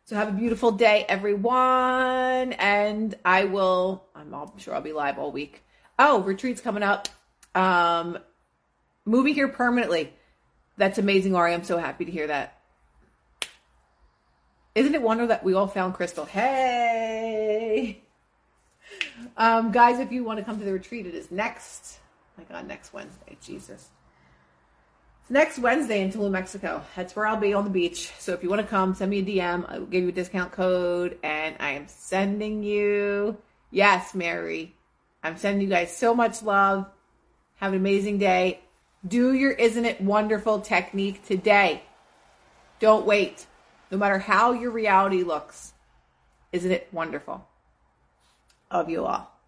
So 0.09 0.15
have 0.15 0.29
a 0.29 0.31
beautiful 0.31 0.71
day, 0.71 1.05
everyone. 1.07 2.53
And 2.53 3.13
I 3.23 3.45
will, 3.45 4.05
I'm 4.15 4.33
sure 4.57 4.73
I'll 4.73 4.81
be 4.81 4.91
live 4.91 5.19
all 5.19 5.31
week. 5.31 5.63
Oh, 5.99 6.23
retreat's 6.23 6.61
coming 6.61 6.81
up. 6.81 7.07
Um, 7.53 8.17
moving 9.05 9.35
here 9.35 9.49
permanently. 9.49 10.11
That's 10.77 10.97
amazing, 10.97 11.35
Ari. 11.35 11.53
I'm 11.53 11.63
so 11.63 11.77
happy 11.77 12.05
to 12.05 12.11
hear 12.11 12.25
that. 12.25 12.59
Isn't 14.73 14.95
it 14.95 15.03
wonder 15.03 15.27
that 15.27 15.43
we 15.43 15.53
all 15.53 15.67
found 15.67 15.93
Crystal? 15.93 16.25
Hey! 16.25 18.01
Um, 19.37 19.71
guys, 19.71 19.99
if 19.99 20.11
you 20.11 20.23
want 20.23 20.39
to 20.39 20.43
come 20.43 20.57
to 20.57 20.65
the 20.65 20.73
retreat, 20.73 21.05
it 21.05 21.13
is 21.13 21.29
next. 21.29 21.99
Oh 22.35 22.41
my 22.41 22.55
God, 22.55 22.67
next 22.67 22.93
Wednesday. 22.93 23.37
Jesus. 23.41 23.89
Next 25.31 25.59
Wednesday 25.59 26.01
in 26.01 26.11
Tulum, 26.11 26.31
Mexico. 26.31 26.83
That's 26.95 27.15
where 27.15 27.27
I'll 27.27 27.37
be 27.37 27.53
on 27.53 27.63
the 27.63 27.69
beach. 27.69 28.11
So 28.17 28.33
if 28.33 28.41
you 28.41 28.49
want 28.49 28.63
to 28.63 28.67
come, 28.67 28.95
send 28.95 29.11
me 29.11 29.19
a 29.19 29.23
DM. 29.23 29.63
I'll 29.69 29.85
give 29.85 30.01
you 30.01 30.09
a 30.09 30.11
discount 30.11 30.51
code. 30.51 31.19
And 31.21 31.55
I 31.59 31.73
am 31.73 31.87
sending 31.87 32.63
you, 32.63 33.37
yes, 33.69 34.15
Mary. 34.15 34.75
I'm 35.21 35.37
sending 35.37 35.61
you 35.61 35.69
guys 35.69 35.95
so 35.95 36.15
much 36.15 36.41
love. 36.41 36.87
Have 37.57 37.73
an 37.73 37.79
amazing 37.79 38.17
day. 38.17 38.61
Do 39.07 39.33
your 39.33 39.51
Isn't 39.51 39.85
It 39.85 40.01
Wonderful 40.01 40.61
technique 40.61 41.23
today. 41.27 41.83
Don't 42.79 43.05
wait. 43.05 43.45
No 43.91 43.99
matter 43.99 44.17
how 44.17 44.53
your 44.53 44.71
reality 44.71 45.21
looks, 45.21 45.73
isn't 46.51 46.71
it 46.71 46.87
wonderful? 46.91 47.47
Of 48.71 48.89
you 48.89 49.05
all. 49.05 49.38